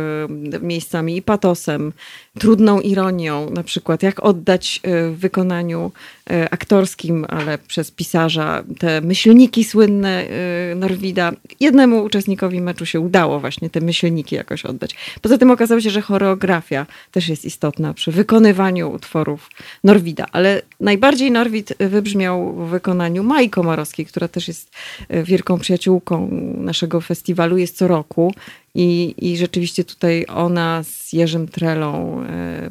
miejscami 0.63 1.17
i 1.17 1.23
patosem, 1.23 1.93
trudną 2.39 2.81
ironią, 2.81 3.51
na 3.51 3.63
przykład 3.63 4.03
jak 4.03 4.25
oddać 4.25 4.81
e, 4.83 5.11
w 5.11 5.19
wykonaniu 5.19 5.88
e, 6.31 6.51
aktorskim, 6.51 7.27
ale 7.29 7.59
przez 7.59 7.91
pisarza 7.91 8.65
te 8.79 9.01
myślniki 9.01 9.65
słynne 9.65 10.25
e, 10.29 10.75
Norwida. 10.75 11.33
Jednemu 11.61 12.05
uczestnikowi 12.05 12.61
meczu 12.61 12.87
się 12.87 13.01
udało 13.01 13.41
właśnie 13.41 13.71
te 13.71 13.81
myślniki 13.81 14.37
jakoś 14.37 14.65
oddać. 14.65 14.97
Poza 15.23 15.39
tym 15.39 15.51
okazało 15.51 15.81
się, 15.81 15.91
że 15.91 16.01
choreografia 16.01 16.87
też 17.13 17.29
jest 17.29 17.45
istotna 17.45 17.95
przy 17.95 18.13
wykonywaniu 18.13 18.91
utworów 18.91 19.51
Norwida, 19.85 20.27
ale 20.33 20.63
najbardziej 20.81 21.31
Norwid 21.31 21.75
wybrzmiał 21.79 22.53
w 22.53 22.71
wykonaniu 22.71 23.25
Mai 23.25 23.51
Komorowskiej, 23.51 24.07
która 24.07 24.29
też 24.29 24.49
jest 24.49 24.71
e, 25.09 25.23
wielką 25.23 25.59
przyjaciółką 25.59 26.29
naszego 26.57 27.01
festiwalu, 27.01 27.59
jest 27.59 27.77
co 27.77 27.89
roku. 27.89 28.35
I, 28.75 29.15
I 29.19 29.37
rzeczywiście 29.37 29.85
tutaj 29.85 30.27
ona 30.29 30.83
z 30.83 31.13
Jerzym 31.13 31.49
Trelą 31.49 32.23
e, 32.23 32.71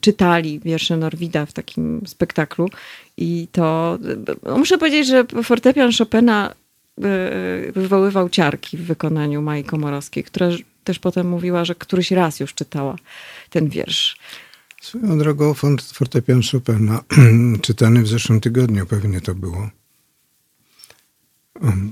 czytali 0.00 0.60
wiersze 0.60 0.96
Norwida 0.96 1.46
w 1.46 1.52
takim 1.52 2.00
spektaklu. 2.06 2.68
I 3.16 3.48
to 3.52 3.98
no, 4.42 4.58
muszę 4.58 4.78
powiedzieć, 4.78 5.06
że 5.06 5.24
fortepian 5.42 5.90
Chopina 5.98 6.54
e, 6.98 7.72
wywoływał 7.72 8.28
ciarki 8.28 8.76
w 8.76 8.82
wykonaniu 8.82 9.42
Mai 9.42 9.64
Komorowskiej, 9.64 10.24
która 10.24 10.48
też 10.84 10.98
potem 10.98 11.28
mówiła, 11.28 11.64
że 11.64 11.74
któryś 11.74 12.10
raz 12.10 12.40
już 12.40 12.54
czytała 12.54 12.96
ten 13.50 13.68
wiersz. 13.68 14.16
Swoją 14.86 15.18
drogą 15.18 15.54
fortepian 15.94 16.40
Chopina, 16.52 17.00
czytany 17.66 18.02
w 18.02 18.08
zeszłym 18.08 18.40
tygodniu 18.40 18.86
pewnie 18.86 19.20
to 19.20 19.34
było. 19.34 19.70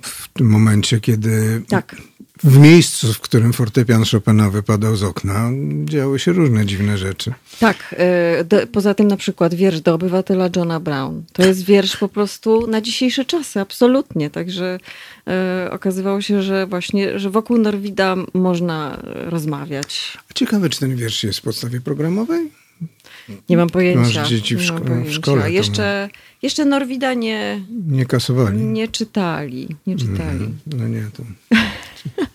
W 0.03 0.29
tym 0.29 0.47
momencie, 0.47 1.01
kiedy 1.01 1.63
Tak. 1.69 1.97
w 2.43 2.59
miejscu, 2.59 3.13
w 3.13 3.21
którym 3.21 3.53
fortepian 3.53 4.05
Chopina 4.13 4.51
wypadał 4.51 4.97
z 4.97 5.03
okna, 5.03 5.51
działy 5.85 6.19
się 6.19 6.33
różne 6.33 6.67
dziwne 6.67 6.99
rzeczy. 6.99 7.35
Tak, 7.61 7.95
e, 7.99 8.67
poza 8.67 8.95
tym 8.95 9.09
na 9.09 9.17
przykład 9.17 9.55
wiersz 9.55 9.81
do 9.81 9.95
obywatela 9.95 10.49
Johna 10.57 10.81
Brown. 10.81 11.23
To 11.33 11.43
jest 11.43 11.65
wiersz 11.65 11.97
po 11.97 12.09
prostu 12.09 12.67
na 12.67 12.81
dzisiejsze 12.81 13.25
czasy, 13.25 13.61
absolutnie. 13.61 14.31
Także 14.31 14.79
e, 15.27 15.69
okazywało 15.71 16.21
się, 16.21 16.43
że 16.43 16.67
właśnie, 16.67 17.19
że 17.19 17.31
wokół 17.31 17.59
Norwida 17.59 18.17
można 18.35 19.03
rozmawiać. 19.05 20.19
Ciekawe, 20.35 20.69
czy 20.69 20.81
ten 20.81 20.97
wiersz 20.97 21.25
jest 21.25 21.39
w 21.39 21.43
podstawie 21.43 21.81
programowej? 21.81 22.64
Nie 23.49 23.57
mam 23.57 23.69
pojęcia. 23.71 24.21
Masz 24.21 24.31
dzieci 24.31 24.57
w 24.57 24.61
nie 24.61 24.73
mam 24.73 24.83
szko- 24.83 25.05
w 25.05 25.13
szkole, 25.13 25.53
Jeszcze, 25.53 26.09
jeszcze 26.43 26.65
Norwida 26.65 27.15
nie, 27.15 27.61
Nie 27.89 28.07
kasowali. 28.07 28.59
nie 28.63 28.89
czytali. 28.89 29.69
Nie 29.87 29.97
czytali. 29.97 30.55
No 30.67 30.89
nie, 30.89 31.11
to... 31.17 31.23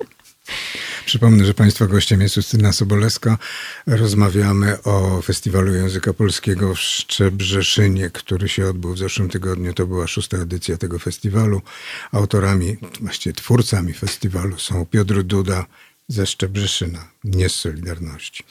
Przypomnę, 1.06 1.46
że 1.46 1.54
Państwa 1.54 1.88
gościem 1.88 2.22
jest 2.22 2.36
Justyna 2.38 2.72
Sobolewska. 2.74 3.38
Rozmawiamy 3.88 4.84
o 4.84 5.22
Festiwalu 5.22 5.74
Języka 5.74 6.14
Polskiego 6.14 6.76
w 6.76 6.80
Szczebrzeszynie, 6.80 8.10
który 8.10 8.50
się 8.50 8.68
odbył 8.70 8.94
w 8.94 8.98
zeszłym 8.98 9.30
tygodniu. 9.30 9.74
To 9.74 9.88
była 9.88 10.08
szósta 10.08 10.38
edycja 10.38 10.78
tego 10.78 11.00
festiwalu. 11.00 11.62
Autorami, 12.12 12.78
właściwie 13.02 13.34
twórcami 13.34 13.94
festiwalu 13.94 14.60
są 14.60 14.86
Piotr 14.86 15.24
Duda 15.24 15.66
ze 16.10 16.26
Szczebrzeszyna, 16.26 17.12
nie 17.24 17.50
z 17.50 17.56
Solidarności, 17.56 18.44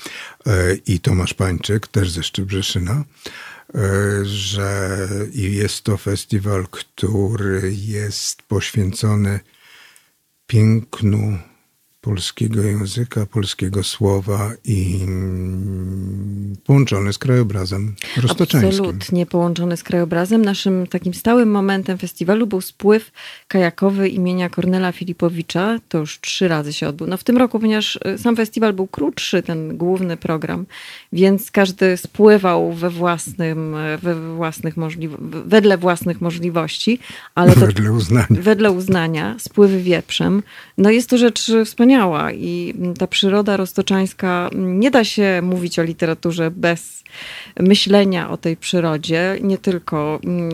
e, 0.47 0.75
i 0.75 1.01
Tomasz 1.01 1.35
Pańczyk, 1.35 1.87
też 1.87 2.11
ze 2.11 2.23
Szczebrzeszyna 2.23 3.05
e, 3.75 4.25
że 4.25 4.99
jest 5.33 5.83
to 5.83 5.97
festiwal, 5.97 6.67
który 6.71 7.75
jest 7.75 8.43
poświęcony 8.43 9.41
pięknu 10.47 11.39
polskiego 12.13 12.63
języka, 12.63 13.27
polskiego 13.27 13.83
słowa 13.83 14.51
i 14.65 14.99
połączony 16.67 17.13
z 17.13 17.19
krajobrazem 17.19 17.95
roztoczańskim. 18.23 18.69
Absolutnie 18.69 19.27
połączony 19.27 19.77
z 19.77 19.83
krajobrazem. 19.83 20.45
Naszym 20.45 20.87
takim 20.87 21.15
stałym 21.15 21.51
momentem 21.51 21.99
festiwalu 21.99 22.47
był 22.47 22.61
spływ 22.61 23.11
kajakowy 23.49 24.09
imienia 24.09 24.51
Kornela 24.51 24.93
Filipowicza. 24.93 25.79
To 25.89 25.99
już 25.99 26.21
trzy 26.21 26.49
razy 26.49 26.73
się 26.73 26.89
odbył. 26.89 27.07
No 27.07 27.17
w 27.17 27.25
tym 27.25 27.37
roku, 27.37 27.61
ponieważ 27.61 27.99
y, 28.15 28.19
sam 28.19 28.37
festiwal 28.37 28.73
był 28.73 28.87
krótszy, 28.87 29.43
ten 29.43 29.77
główny 29.77 30.17
program, 30.17 30.67
więc 31.13 31.51
każdy 31.51 31.97
spływał 31.97 32.73
we 32.73 32.91
własnym, 32.91 33.75
y, 33.75 33.99
we 33.99 34.35
własnych 34.37 34.77
możliwo- 34.77 35.19
wedle 35.47 35.79
własnych 35.79 36.21
możliwości, 36.21 36.99
ale 37.35 37.55
Wedle 37.55 37.93
uznania. 37.93 38.27
wedle 38.31 38.71
uznania, 38.73 39.37
spływy 39.39 39.83
wieprzem. 39.83 40.43
No 40.79 40.91
jest 40.91 41.11
to 41.11 41.19
rzecz 41.19 41.51
wspaniała 41.65 42.33
i 42.33 42.75
ta 42.99 43.07
przyroda 43.07 43.57
roztoczańska, 43.57 44.51
nie 44.55 44.91
da 44.91 45.05
się 45.05 45.41
mówić 45.43 45.79
o 45.79 45.83
literaturze 45.83 46.51
bez 46.51 47.05
myślenia 47.61 48.31
o 48.31 48.37
tej 48.37 48.57
przyrodzie, 48.57 49.39
nie 49.43 49.59
tylko 49.59 50.21
mm, 50.25 50.53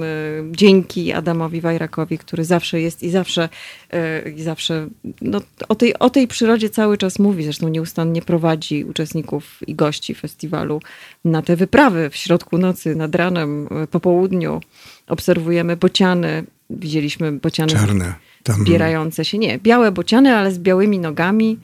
dzięki 0.57 1.13
Adamowi 1.13 1.61
Wajrakowi, 1.61 2.19
który 2.19 2.45
zawsze 2.45 2.81
jest 2.81 3.03
i 3.03 3.11
zawsze, 3.11 3.49
e, 3.91 4.31
i 4.31 4.43
zawsze 4.43 4.89
no, 5.23 5.41
o, 5.69 5.75
tej, 5.75 5.99
o 5.99 6.11
tej 6.11 6.29
przyrodzie 6.29 6.71
cały 6.71 6.99
czas 6.99 7.19
mówi, 7.19 7.45
zresztą 7.45 7.69
nieustannie 7.69 8.23
prowadzi 8.23 8.85
uczestników 8.85 9.61
i 9.67 9.75
gości 9.75 10.15
festiwalu 10.15 10.81
na 11.25 11.43
te 11.43 11.57
wyprawy 11.57 12.11
w 12.11 12.17
środku 12.17 12.59
nocy, 12.59 12.97
nad 12.97 13.15
ranem, 13.15 13.69
e, 13.83 13.87
po 13.87 14.01
południu. 14.01 14.61
Obserwujemy 15.07 15.77
bociany, 15.77 16.45
widzieliśmy 16.71 17.33
bociany 17.33 17.73
Czarne. 17.73 18.15
Tam 18.45 18.61
zbierające 18.61 19.25
się, 19.25 19.39
nie, 19.39 19.59
białe 19.59 19.93
bociany, 19.93 20.37
ale 20.37 20.53
z 20.53 20.59
białymi 20.59 20.99
nogami, 20.99 21.59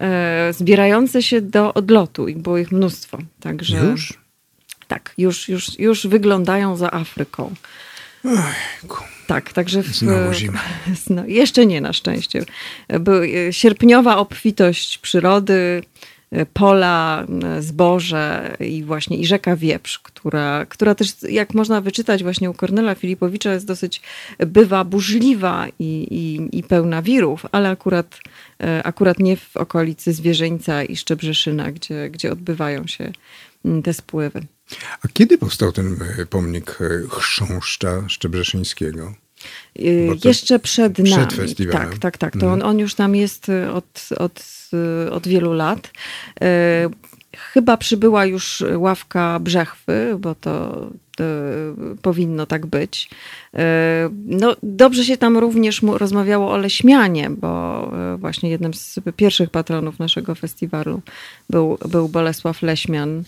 e, 0.00 0.52
zbierające 0.52 1.22
się 1.22 1.40
do 1.40 1.74
odlotu. 1.74 2.28
Ich 2.28 2.38
było 2.38 2.58
ich 2.58 2.72
mnóstwo. 2.72 3.18
Także, 3.40 3.76
Już? 3.76 4.18
Tak, 4.88 5.14
już, 5.18 5.48
już, 5.48 5.78
już 5.78 6.06
wyglądają 6.06 6.76
za 6.76 6.90
Afryką. 6.90 7.54
Ojku. 8.24 9.04
Tak, 9.26 9.52
także 9.52 9.82
w, 9.82 9.86
Znowu 9.86 10.32
zima. 10.32 10.60
No, 11.10 11.24
jeszcze 11.26 11.66
nie 11.66 11.80
na 11.80 11.92
szczęście. 11.92 12.44
Był, 12.88 13.22
e, 13.22 13.52
sierpniowa 13.52 14.16
obfitość 14.16 14.98
przyrody, 14.98 15.82
pola, 16.52 17.26
e, 17.44 17.62
zboże 17.62 18.56
i 18.60 18.84
właśnie 18.84 19.16
i 19.16 19.26
rzeka 19.26 19.56
Wieprz, 19.56 19.98
która, 19.98 20.66
która 20.66 20.94
też, 20.94 21.08
jak 21.30 21.54
można 21.54 21.80
wyczytać 21.80 22.22
właśnie 22.22 22.50
u 22.50 22.54
Kornela 22.54 22.94
Filipowicza, 22.94 23.52
jest 23.52 23.66
dosyć, 23.66 24.02
bywa 24.38 24.84
burzliwa 24.84 25.66
i, 25.78 26.06
i, 26.10 26.58
i 26.58 26.62
pełna 26.62 27.02
wirów, 27.02 27.46
ale 27.52 27.68
akurat, 27.68 28.18
e, 28.62 28.82
akurat 28.86 29.18
nie 29.18 29.36
w 29.36 29.56
okolicy 29.56 30.12
Zwierzyńca 30.12 30.84
i 30.84 30.96
Szczebrzeszyna, 30.96 31.72
gdzie, 31.72 32.10
gdzie 32.10 32.32
odbywają 32.32 32.86
się 32.86 33.12
te 33.84 33.94
spływy. 33.94 34.40
A 35.02 35.08
kiedy 35.12 35.38
powstał 35.38 35.72
ten 35.72 35.96
pomnik 36.30 36.78
chrząszcza 37.10 38.08
szczebrzeszyńskiego? 38.08 39.14
Y, 39.78 40.08
Jeszcze 40.24 40.58
przed, 40.58 40.92
przed 40.92 41.10
nami. 41.10 41.30
festiwalem. 41.32 41.88
Tak, 41.90 41.98
tak, 41.98 42.18
tak. 42.18 42.32
To 42.32 42.46
Mhm. 42.46 42.52
on, 42.52 42.62
on 42.68 42.78
już 42.78 42.94
tam 42.94 43.14
jest 43.16 43.48
y, 43.48 43.72
od, 43.72 44.08
od, 44.72 45.08
y, 45.08 45.12
od 45.12 45.28
wielu 45.28 45.52
lat. 45.52 45.90
Y, 46.42 46.46
Chyba 47.36 47.76
przybyła 47.76 48.24
już 48.24 48.64
ławka 48.76 49.38
Brzechwy, 49.40 50.16
bo 50.18 50.34
to 50.34 50.86
y, 51.20 51.96
powinno 52.02 52.46
tak 52.46 52.66
być. 52.66 53.10
Y, 53.54 53.58
No, 54.26 54.56
dobrze 54.62 55.04
się 55.04 55.16
tam 55.16 55.38
również 55.38 55.82
rozmawiało 55.82 56.52
o 56.52 56.56
Leśmianie, 56.56 57.30
bo 57.30 57.90
właśnie 58.18 58.50
jednym 58.50 58.74
z 58.74 58.98
pierwszych 59.16 59.50
patronów 59.50 59.98
naszego 59.98 60.34
festiwalu 60.34 61.00
był, 61.50 61.78
był 61.88 62.08
Bolesław 62.08 62.62
Leśmian, 62.62 63.24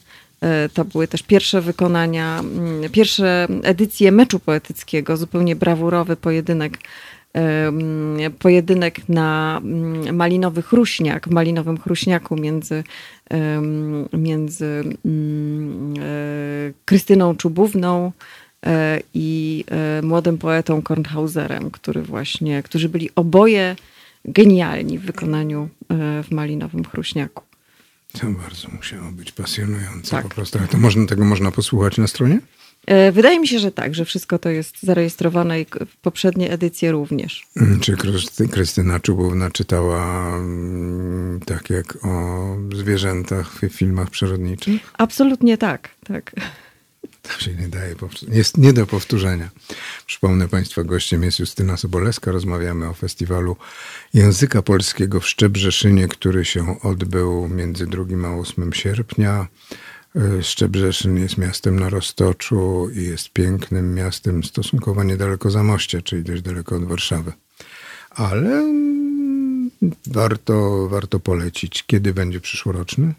To 0.74 0.84
były 0.84 1.08
też 1.08 1.22
pierwsze 1.22 1.60
wykonania, 1.60 2.38
mm, 2.38 2.90
pierwsze 2.90 3.46
edycje 3.62 4.12
meczu 4.12 4.38
poetyckiego, 4.40 5.16
zupełnie 5.16 5.56
brawurowy 5.56 6.16
pojedynek. 6.16 6.78
Pojedynek 8.38 9.08
na 9.08 9.60
malinowy 10.12 10.62
chruśniak, 10.62 11.28
w 11.28 11.30
malinowym 11.30 11.78
chruśniaku 11.78 12.36
między, 12.36 12.84
między 14.12 14.84
e, 14.84 15.10
Krystyną 16.84 17.36
Czubówną 17.36 18.12
e, 18.66 19.00
i 19.14 19.64
e, 19.70 20.02
młodym 20.02 20.38
poetą 20.38 20.82
Kornhauserem, 20.82 21.70
który 21.70 22.02
właśnie, 22.02 22.62
którzy 22.62 22.88
byli 22.88 23.10
oboje 23.14 23.76
genialni 24.24 24.98
w 24.98 25.02
wykonaniu 25.02 25.68
w 26.24 26.30
malinowym 26.30 26.84
chruśniaku. 26.84 27.42
To 28.12 28.26
bardzo 28.26 28.68
musiało 28.68 29.12
być 29.12 29.32
pasjonujące 29.32 30.10
Tak. 30.10 30.22
po 30.22 30.28
prostu. 30.28 30.58
Ale 30.58 30.68
to 30.68 30.78
można, 30.78 31.06
tego 31.06 31.24
można 31.24 31.50
posłuchać 31.50 31.98
na 31.98 32.06
stronie? 32.06 32.40
E, 32.88 33.12
Wydaje 33.12 33.40
mi 33.40 33.48
się, 33.48 33.58
że 33.58 33.72
tak, 33.72 33.94
że 33.94 34.04
wszystko 34.04 34.38
to 34.38 34.48
jest 34.48 34.82
zarejestrowane 34.82 35.60
i 35.60 35.66
poprzednie 36.02 36.50
edycje 36.50 36.92
również. 36.92 37.46
Mm, 37.56 37.80
Czy 37.80 37.92
Krysty- 37.96 38.48
Krystyna 38.48 39.00
Czubówna 39.00 39.50
czytała 39.50 40.28
mm, 40.36 41.40
tak 41.46 41.70
jak 41.70 41.98
o 42.04 42.56
zwierzętach 42.74 43.52
w 43.52 43.68
filmach 43.68 44.10
przyrodniczych? 44.10 44.80
Absolutnie 44.98 45.58
tak, 45.58 45.88
tak. 46.06 46.32
To 47.22 47.40
się 47.40 47.54
nie 47.54 47.68
daje, 47.68 47.94
jest 48.28 48.58
nie 48.58 48.72
do 48.72 48.86
powtórzenia. 48.86 49.50
Przypomnę 50.06 50.48
Państwa, 50.48 50.84
gościem 50.84 51.22
jest 51.22 51.38
Justyna 51.38 51.76
Sobolewska. 51.76 52.32
Rozmawiamy 52.32 52.88
o 52.88 52.94
festiwalu 52.94 53.56
języka 54.14 54.62
polskiego 54.62 55.20
w 55.20 55.28
Szczebrzeszynie, 55.28 56.08
który 56.08 56.44
się 56.44 56.80
odbył 56.80 57.48
między 57.48 57.86
2 57.86 58.04
a 58.28 58.34
8 58.34 58.72
sierpnia. 58.72 59.46
Y, 60.18 60.42
Szczebrzeszyn 60.42 61.16
jest 61.16 61.38
miastem 61.38 61.80
na 61.80 61.88
Roztoczu 61.88 62.90
i 62.94 63.02
jest 63.04 63.30
pięknym 63.30 63.94
miastem 63.94 64.44
stosunkowo 64.44 65.04
niedaleko 65.04 65.50
Zamościa, 65.50 66.02
czyli 66.02 66.22
dość 66.22 66.42
daleko 66.42 66.76
od 66.76 66.84
Warszawy. 66.84 67.32
Ale 68.10 68.50
mm, 68.58 69.70
warto, 70.06 70.88
warto 70.88 71.20
polecić. 71.20 71.84
Kiedy 71.86 72.14
będzie 72.14 72.40
przyszłoroczny? 72.40 73.14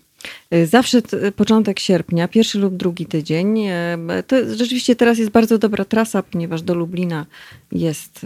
E, 0.52 0.66
Zawsze 0.68 1.02
t- 1.02 1.32
początek 1.32 1.80
sierpnia, 1.80 2.28
pierwszy 2.28 2.60
lub 2.60 2.76
drugi 2.78 3.06
tydzień. 3.06 3.60
E, 3.68 3.98
To 4.28 4.56
rzeczywiście 4.56 4.96
teraz 4.96 5.18
jest 5.18 5.32
bardzo 5.32 5.58
dobra 5.58 5.86
trasa, 5.86 6.24
ponieważ 6.24 6.62
do 6.62 6.74
Lublina 6.76 7.26
jest 7.72 8.26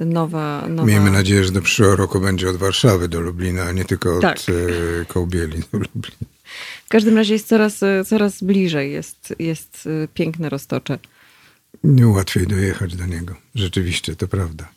e, 0.00 0.04
nowa. 0.04 0.64
nowa... 0.68 0.88
Miejmy 0.88 1.10
nadzieję, 1.10 1.44
że 1.44 1.52
do 1.52 1.62
przyszłego 1.62 1.96
roku 1.96 2.20
będzie 2.20 2.50
od 2.50 2.56
Warszawy 2.56 3.08
do 3.08 3.20
Lublina, 3.20 3.62
a 3.62 3.72
nie 3.72 3.84
tylko 3.84 4.14
od 4.16 4.22
Tak. 4.22 4.38
e, 4.38 5.04
Kołbieli 5.04 5.58
do 5.72 5.78
Lublina. 5.78 6.31
W 6.92 6.94
każdym 6.94 7.16
razie 7.16 7.32
jest 7.32 7.48
coraz, 7.48 7.82
e, 7.82 8.04
coraz 8.04 8.42
bliżej, 8.42 8.92
jest, 8.92 9.34
jest 9.38 9.88
e, 10.04 10.08
piękne 10.14 10.48
roztocze. 10.48 10.98
Nie 11.84 12.06
łatwiej 12.06 12.46
dojechać 12.46 12.96
do 12.96 13.06
niego. 13.06 13.34
Rzeczywiście, 13.54 14.16
to 14.16 14.28
prawda. 14.28 14.68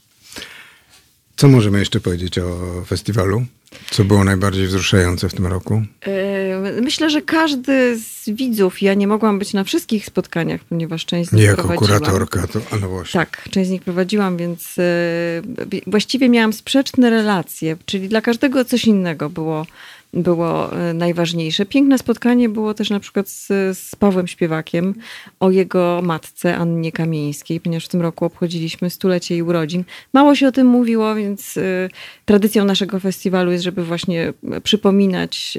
Co 1.36 1.48
możemy 1.48 1.80
jeszcze 1.80 2.00
powiedzieć 2.00 2.40
o 2.40 2.82
festiwalu? 2.88 3.46
Co 3.92 4.04
było 4.04 4.24
najbardziej 4.24 4.68
wzruszające 4.68 5.30
w 5.30 5.34
tym 5.34 5.48
roku? 5.48 5.84
E, 6.02 6.82
Myślę, 6.82 7.10
że 7.10 7.22
każdy 7.22 8.00
z 8.00 8.30
widzów, 8.30 8.82
ja 8.82 8.94
nie 8.94 9.08
mogłam 9.08 9.40
być 9.40 9.54
na 9.54 9.64
wszystkich 9.64 10.06
spotkaniach, 10.06 10.64
ponieważ 10.64 11.06
część 11.06 11.30
z 11.30 11.34
nich 11.34 11.44
Jako 11.44 11.64
prowadziłam. 11.64 12.00
kuratorka, 12.00 12.48
to 12.48 12.62
a 12.72 12.76
no 12.78 12.90
właśnie. 12.90 13.20
Tak, 13.20 13.50
część 13.52 13.68
z 13.70 13.72
nich 13.72 13.82
prowadziłam, 13.82 14.38
więc 14.38 14.76
właściwie 15.88 16.30
miałam 16.30 16.54
sprzeczne 16.54 17.10
relacje, 17.10 17.78
czyli 17.86 18.10
dla 18.10 18.22
każdego 18.22 18.66
coś 18.66 18.86
innego 18.86 19.30
było, 19.30 19.66
było 20.16 20.74
e, 20.74 20.94
najważniejsze. 20.94 21.66
Piękne 21.66 21.98
spotkanie 21.98 22.50
było 22.50 22.74
też 22.74 22.90
na 22.90 23.00
przykład 23.00 23.30
z, 23.30 23.48
z 23.78 23.96
Pawłem 23.96 24.28
Śpiewakiem 24.28 24.96
o 25.40 25.52
jego 25.52 26.02
matce 26.04 26.58
Annie 26.58 26.92
Kamieńskiej, 26.92 27.60
ponieważ 27.60 27.86
w 27.86 27.90
tym 27.90 28.02
roku 28.02 28.26
obchodziliśmy 28.26 28.90
stulecie 28.90 29.36
jej 29.36 29.42
urodzin. 29.42 29.84
Mało 30.14 30.36
się 30.36 30.48
o 30.48 30.52
tym 30.52 30.68
mówiło, 30.68 31.16
więc 31.16 31.58
e, 31.58 31.90
tradycją 32.26 32.66
naszego 32.66 33.00
festiwalu 33.00 33.52
jest, 33.52 33.64
żeby 33.64 33.86
właśnie 33.86 34.34
przypominać 34.64 35.58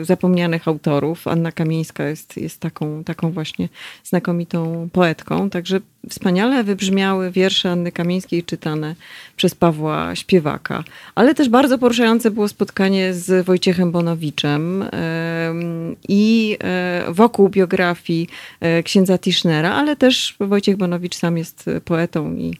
e, 0.00 0.04
zapomnianych 0.04 0.68
autorów. 0.68 1.28
Anna 1.28 1.52
Kamieńska 1.52 2.04
jest, 2.04 2.36
jest 2.36 2.60
taką, 2.60 3.04
taką 3.04 3.32
właśnie 3.32 3.68
znakomitą 4.04 4.88
poetką, 4.92 5.50
także 5.50 5.80
wspaniale 6.10 6.64
wybrzmiały 6.64 7.30
wiersze 7.30 7.70
Anny 7.70 7.92
Kamieńskiej 7.92 8.42
czytane 8.42 8.94
przez 9.36 9.54
Pawła 9.54 10.14
Śpiewaka. 10.14 10.84
Ale 11.14 11.34
też 11.34 11.48
bardzo 11.48 11.78
poruszające 11.78 12.30
było 12.30 12.48
spotkanie 12.48 13.14
z 13.14 13.46
Wojciechem 13.46 13.92
Bonowiczem 13.92 14.82
em, 14.82 15.96
i 16.08 16.56
e, 16.64 17.04
wokół 17.08 17.48
biografii 17.48 18.28
e, 18.60 18.82
księdza 18.82 19.18
Tischnera, 19.18 19.74
ale 19.74 19.96
też 19.96 20.36
Wojciech 20.40 20.76
Bonowicz 20.76 21.16
sam 21.16 21.38
jest 21.38 21.70
poetą 21.84 22.36
i, 22.36 22.54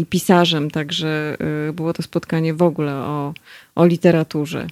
i 0.00 0.06
pisarzem, 0.06 0.70
także 0.70 1.36
e, 1.68 1.72
było 1.72 1.92
to 1.92 2.02
spotkanie 2.02 2.54
w 2.54 2.62
ogóle 2.62 2.94
o, 2.94 3.34
o 3.74 3.86
literaturze. 3.86 4.66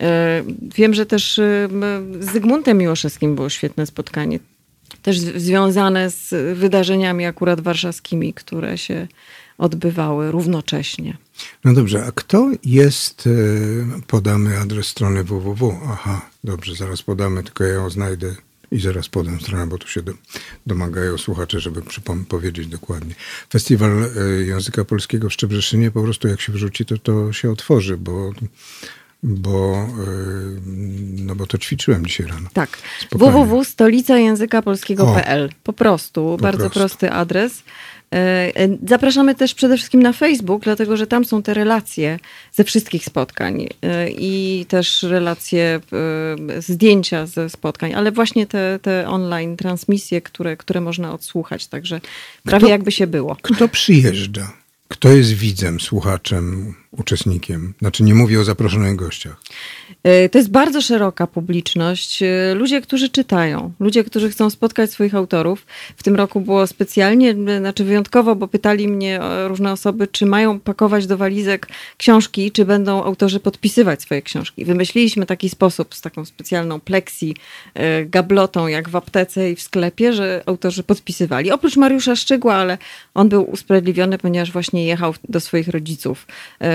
E, 0.00 0.42
Wiem, 0.76 0.94
że 0.94 1.06
też 1.06 1.38
m, 1.38 1.82
z 2.20 2.32
Zygmuntem 2.32 2.78
Miłoszewskim 2.78 3.34
było 3.34 3.48
świetne 3.48 3.86
spotkanie 3.86 4.38
też 5.02 5.18
związane 5.18 6.10
z 6.10 6.58
wydarzeniami 6.58 7.26
akurat 7.26 7.60
warszawskimi, 7.60 8.34
które 8.34 8.78
się 8.78 9.08
odbywały 9.58 10.30
równocześnie. 10.30 11.16
No 11.64 11.72
dobrze, 11.72 12.04
a 12.04 12.12
kto 12.12 12.50
jest, 12.64 13.28
podamy 14.06 14.58
adres 14.58 14.86
strony 14.86 15.24
www. 15.24 15.78
Aha, 15.92 16.30
dobrze, 16.44 16.74
zaraz 16.74 17.02
podamy, 17.02 17.42
tylko 17.42 17.64
ja 17.64 17.74
ją 17.74 17.90
znajdę 17.90 18.34
i 18.72 18.80
zaraz 18.80 19.08
podam 19.08 19.40
stronę, 19.40 19.66
bo 19.66 19.78
tu 19.78 19.88
się 19.88 20.02
do, 20.02 20.12
domagają 20.66 21.18
słuchacze, 21.18 21.60
żeby 21.60 21.82
przypom- 21.82 22.24
powiedzieć 22.24 22.66
dokładnie. 22.66 23.14
Festiwal 23.52 23.90
e, 23.90 24.06
Języka 24.42 24.84
Polskiego 24.84 25.28
w 25.28 25.32
Szczebrzeszynie 25.32 25.90
po 25.90 26.02
prostu 26.02 26.28
jak 26.28 26.40
się 26.40 26.52
wrzuci, 26.52 26.84
to 26.84 26.98
to 26.98 27.32
się 27.32 27.50
otworzy, 27.50 27.96
bo, 27.96 28.32
bo, 29.22 29.74
e, 29.74 29.86
no 31.16 31.34
bo 31.34 31.46
to 31.46 31.58
ćwiczyłem 31.58 32.06
dzisiaj 32.06 32.26
rano. 32.26 32.48
Tak. 32.52 32.78
Www.stolicajęzykapolskiego.pl 33.12 35.48
Po 35.62 35.72
prostu, 35.72 36.36
bardzo 36.40 36.58
prostu. 36.58 36.78
prosty 36.78 37.12
adres. 37.12 37.62
E, 38.14 38.52
e, 38.56 38.78
Zapraszamy 38.86 39.34
też 39.34 39.54
przede 39.54 39.76
wszystkim 39.76 40.02
na 40.02 40.12
Facebook, 40.12 40.62
dlatego 40.64 40.96
że 40.96 41.06
tam 41.06 41.24
są 41.24 41.42
te 41.42 41.54
relacje 41.54 42.18
ze 42.52 42.64
wszystkich 42.64 43.04
spotkań 43.04 43.66
e, 43.82 44.10
i 44.10 44.66
też 44.68 45.02
relacje, 45.02 45.80
zdjęcia 46.58 47.26
ze 47.26 47.50
spotkań, 47.50 47.94
ale 47.94 48.12
właśnie 48.12 48.46
te, 48.46 48.78
te 48.82 49.08
online 49.08 49.56
transmisje, 49.56 50.20
które, 50.20 50.56
które 50.56 50.80
można 50.80 51.12
odsłuchać, 51.12 51.66
także 51.66 52.00
prawie 52.42 52.68
jakby 52.68 52.92
się 52.92 53.06
było. 53.06 53.36
Kto 53.42 53.68
przyjeżdża? 53.68 54.52
Kto 54.88 55.08
jest 55.08 55.32
widzem, 55.32 55.80
słuchaczem, 55.80 56.74
uczestnikiem? 56.90 57.74
Znaczy 57.78 58.02
nie 58.02 58.14
mówię 58.14 58.40
o 58.40 58.44
zaproszonych 58.44 58.96
gościach. 58.96 59.36
E, 60.02 60.28
To 60.28 60.38
jest 60.38 60.50
bardzo 60.50 60.80
szeroka 60.82 61.26
publiczność. 61.26 62.22
E, 62.22 62.54
Ludzie, 62.54 62.80
którzy 62.80 63.08
czytają, 63.08 63.72
ludzie, 63.80 64.04
którzy 64.04 64.30
chcą 64.30 64.50
spotkać 64.50 64.90
swoich 64.90 65.14
autorów. 65.14 65.66
W 65.96 66.02
tym 66.02 66.16
roku 66.16 66.40
było 66.40 66.66
specjalnie, 66.66 67.30
e, 67.30 67.58
znaczy 67.58 67.84
wyjątkowo, 67.84 68.36
bo 68.36 68.48
pytali 68.48 68.88
mnie 68.88 69.20
różne 69.46 69.72
osoby, 69.72 70.06
czy 70.06 70.26
mają 70.26 70.60
pakować 70.60 71.06
do 71.06 71.16
walizek 71.16 71.66
książki, 71.96 72.52
czy 72.52 72.64
będą 72.64 73.04
autorzy 73.04 73.40
podpisywać 73.40 74.02
swoje 74.02 74.22
książki. 74.22 74.64
Wymyśliliśmy 74.64 75.26
taki 75.26 75.48
sposób 75.48 75.94
z 75.94 76.00
taką 76.00 76.24
specjalną 76.24 76.80
pleksji, 76.80 77.36
gablotą, 78.06 78.66
jak 78.66 78.88
w 78.88 78.96
aptece 78.96 79.50
i 79.50 79.56
w 79.56 79.62
sklepie, 79.62 80.12
że 80.12 80.42
autorzy 80.46 80.82
podpisywali. 80.82 81.50
Oprócz 81.50 81.76
Mariusza 81.76 82.16
Szczygła, 82.16 82.54
ale 82.54 82.78
on 83.14 83.28
był 83.28 83.50
usprawiedliwiony, 83.50 84.18
ponieważ 84.18 84.52
właśnie 84.52 84.86
jechał 84.86 85.14
do 85.28 85.40
swoich 85.40 85.68
rodziców 85.68 86.26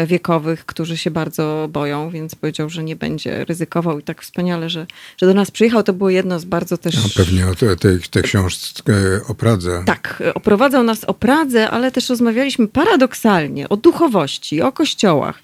wiekowych, 0.05 0.65
którzy 0.65 0.97
się 0.97 1.11
bardzo 1.11 1.69
boją, 1.71 2.09
więc 2.09 2.35
powiedział, 2.35 2.69
że 2.69 2.83
nie 2.83 2.95
będzie 2.95 3.45
ryzykował 3.45 3.99
i 3.99 4.03
tak 4.03 4.21
wspaniale, 4.21 4.69
że, 4.69 4.87
że 5.17 5.25
do 5.25 5.33
nas 5.33 5.51
przyjechał. 5.51 5.83
To 5.83 5.93
było 5.93 6.09
jedno 6.09 6.39
z 6.39 6.45
bardzo 6.45 6.77
też... 6.77 6.95
No, 6.95 7.09
pewnie 7.15 7.47
o 7.47 7.55
te, 7.55 7.75
tej 8.11 8.23
książce 8.23 8.83
o 9.27 9.35
Pradze. 9.35 9.83
Tak, 9.85 10.23
oprowadzał 10.35 10.83
nas 10.83 11.03
o 11.03 11.13
Pradze, 11.13 11.69
ale 11.69 11.91
też 11.91 12.09
rozmawialiśmy 12.09 12.67
paradoksalnie 12.67 13.69
o 13.69 13.77
duchowości, 13.77 14.61
o 14.61 14.71
kościołach. 14.71 15.41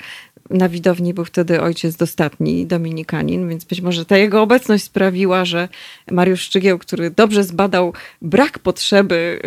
Na 0.50 0.70
widowni 0.70 1.14
był 1.14 1.26
wtedy 1.26 1.62
ojciec 1.62 1.96
dostatni, 1.96 2.66
dominikanin, 2.66 3.50
więc 3.50 3.64
być 3.64 3.82
może 3.82 4.06
ta 4.06 4.18
jego 4.18 4.42
obecność 4.42 4.84
sprawiła, 4.84 5.46
że 5.46 5.70
Mariusz 6.12 6.42
Szczygieł, 6.42 6.80
który 6.80 7.12
dobrze 7.12 7.44
zbadał 7.44 7.94
brak 8.22 8.60
potrzeby 8.60 9.40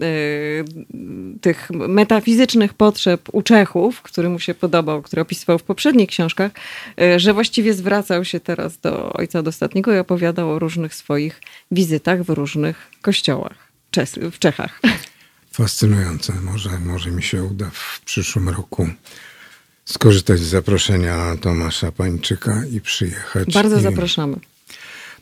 y, 0.00 0.04
y, 0.04 0.64
tych 1.40 1.70
metafizycznych 1.70 2.74
potrzeb 2.74 3.28
u 3.32 3.42
Czechów, 3.42 4.02
który 4.02 4.28
mu 4.28 4.38
się 4.38 4.54
podobał, 4.54 5.02
który 5.02 5.22
opisywał 5.22 5.58
w 5.58 5.62
poprzednich 5.62 6.08
książkach, 6.08 6.52
y, 7.00 7.20
że 7.20 7.34
właściwie 7.34 7.74
zwracał 7.74 8.24
się 8.24 8.40
teraz 8.40 8.78
do 8.78 9.12
ojca 9.12 9.42
dostatniego 9.42 9.94
i 9.94 9.98
opowiadał 9.98 10.50
o 10.50 10.58
różnych 10.58 10.94
swoich 10.94 11.40
wizytach 11.70 12.22
w 12.22 12.28
różnych 12.28 12.90
kościołach 13.02 13.68
w 14.32 14.38
Czechach. 14.38 14.80
Fascynujące. 15.52 16.32
Może, 16.42 16.70
może 16.78 17.10
mi 17.10 17.22
się 17.22 17.44
uda 17.44 17.70
w 17.72 18.00
przyszłym 18.04 18.48
roku 18.48 18.88
skorzystać 19.88 20.38
z 20.40 20.42
zaproszenia 20.42 21.36
Tomasza 21.40 21.92
Pańczyka 21.92 22.62
i 22.72 22.80
przyjechać. 22.80 23.54
Bardzo 23.54 23.78
I 23.78 23.82
zapraszamy. 23.82 24.36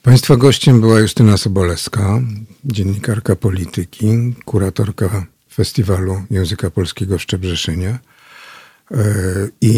Państwa 0.03 0.37
gościem 0.37 0.81
była 0.81 1.01
Justyna 1.01 1.37
Sobolewska, 1.37 2.21
dziennikarka 2.65 3.37
polityki, 3.37 4.35
kuratorka 4.45 5.27
Festiwalu 5.55 6.23
Języka 6.31 6.71
Polskiego 6.71 7.19
w 7.19 7.23
Szczebrzeszynie 7.23 7.89
e, 7.89 9.05
i 9.61 9.75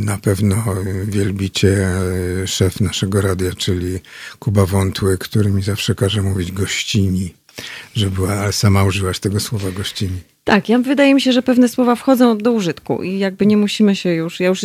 na 0.00 0.18
pewno 0.18 0.64
wielbicie 1.04 1.88
e, 2.42 2.46
szef 2.46 2.80
naszego 2.80 3.20
radia, 3.20 3.52
czyli 3.52 3.98
Kuba 4.38 4.66
Wątły, 4.66 5.18
który 5.18 5.50
mi 5.50 5.62
zawsze 5.62 5.94
każe 5.94 6.22
mówić 6.22 6.52
gościni, 6.52 7.34
że 7.94 8.10
była, 8.10 8.34
ale 8.34 8.52
sama 8.52 8.84
użyłaś 8.84 9.18
tego 9.18 9.40
słowa 9.40 9.70
gościni. 9.70 10.20
Tak, 10.48 10.68
ja 10.68 10.78
wydaje 10.78 11.14
mi 11.14 11.20
się, 11.20 11.32
że 11.32 11.42
pewne 11.42 11.68
słowa 11.68 11.94
wchodzą 11.94 12.38
do 12.38 12.52
użytku 12.52 13.02
i 13.02 13.18
jakby 13.18 13.46
nie 13.46 13.56
musimy 13.56 13.96
się 13.96 14.10
już. 14.10 14.40
Ja 14.40 14.48
już 14.48 14.60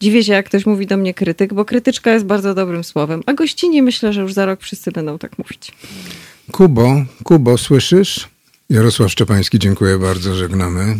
dziwię 0.00 0.24
się, 0.24 0.32
jak 0.32 0.46
ktoś 0.46 0.66
mówi 0.66 0.86
do 0.86 0.96
mnie 0.96 1.14
krytyk, 1.14 1.54
bo 1.54 1.64
krytyczka 1.64 2.12
jest 2.12 2.26
bardzo 2.26 2.54
dobrym 2.54 2.84
słowem. 2.84 3.22
A 3.26 3.32
gościnie 3.32 3.82
myślę, 3.82 4.12
że 4.12 4.20
już 4.20 4.32
za 4.32 4.46
rok 4.46 4.60
wszyscy 4.60 4.92
będą 4.92 5.18
tak 5.18 5.38
mówić. 5.38 5.72
Kubo, 6.52 7.04
Kubo, 7.24 7.58
słyszysz? 7.58 8.28
Jarosław 8.70 9.12
Szczepański, 9.12 9.58
dziękuję 9.58 9.98
bardzo, 9.98 10.34
żegnamy. 10.34 10.96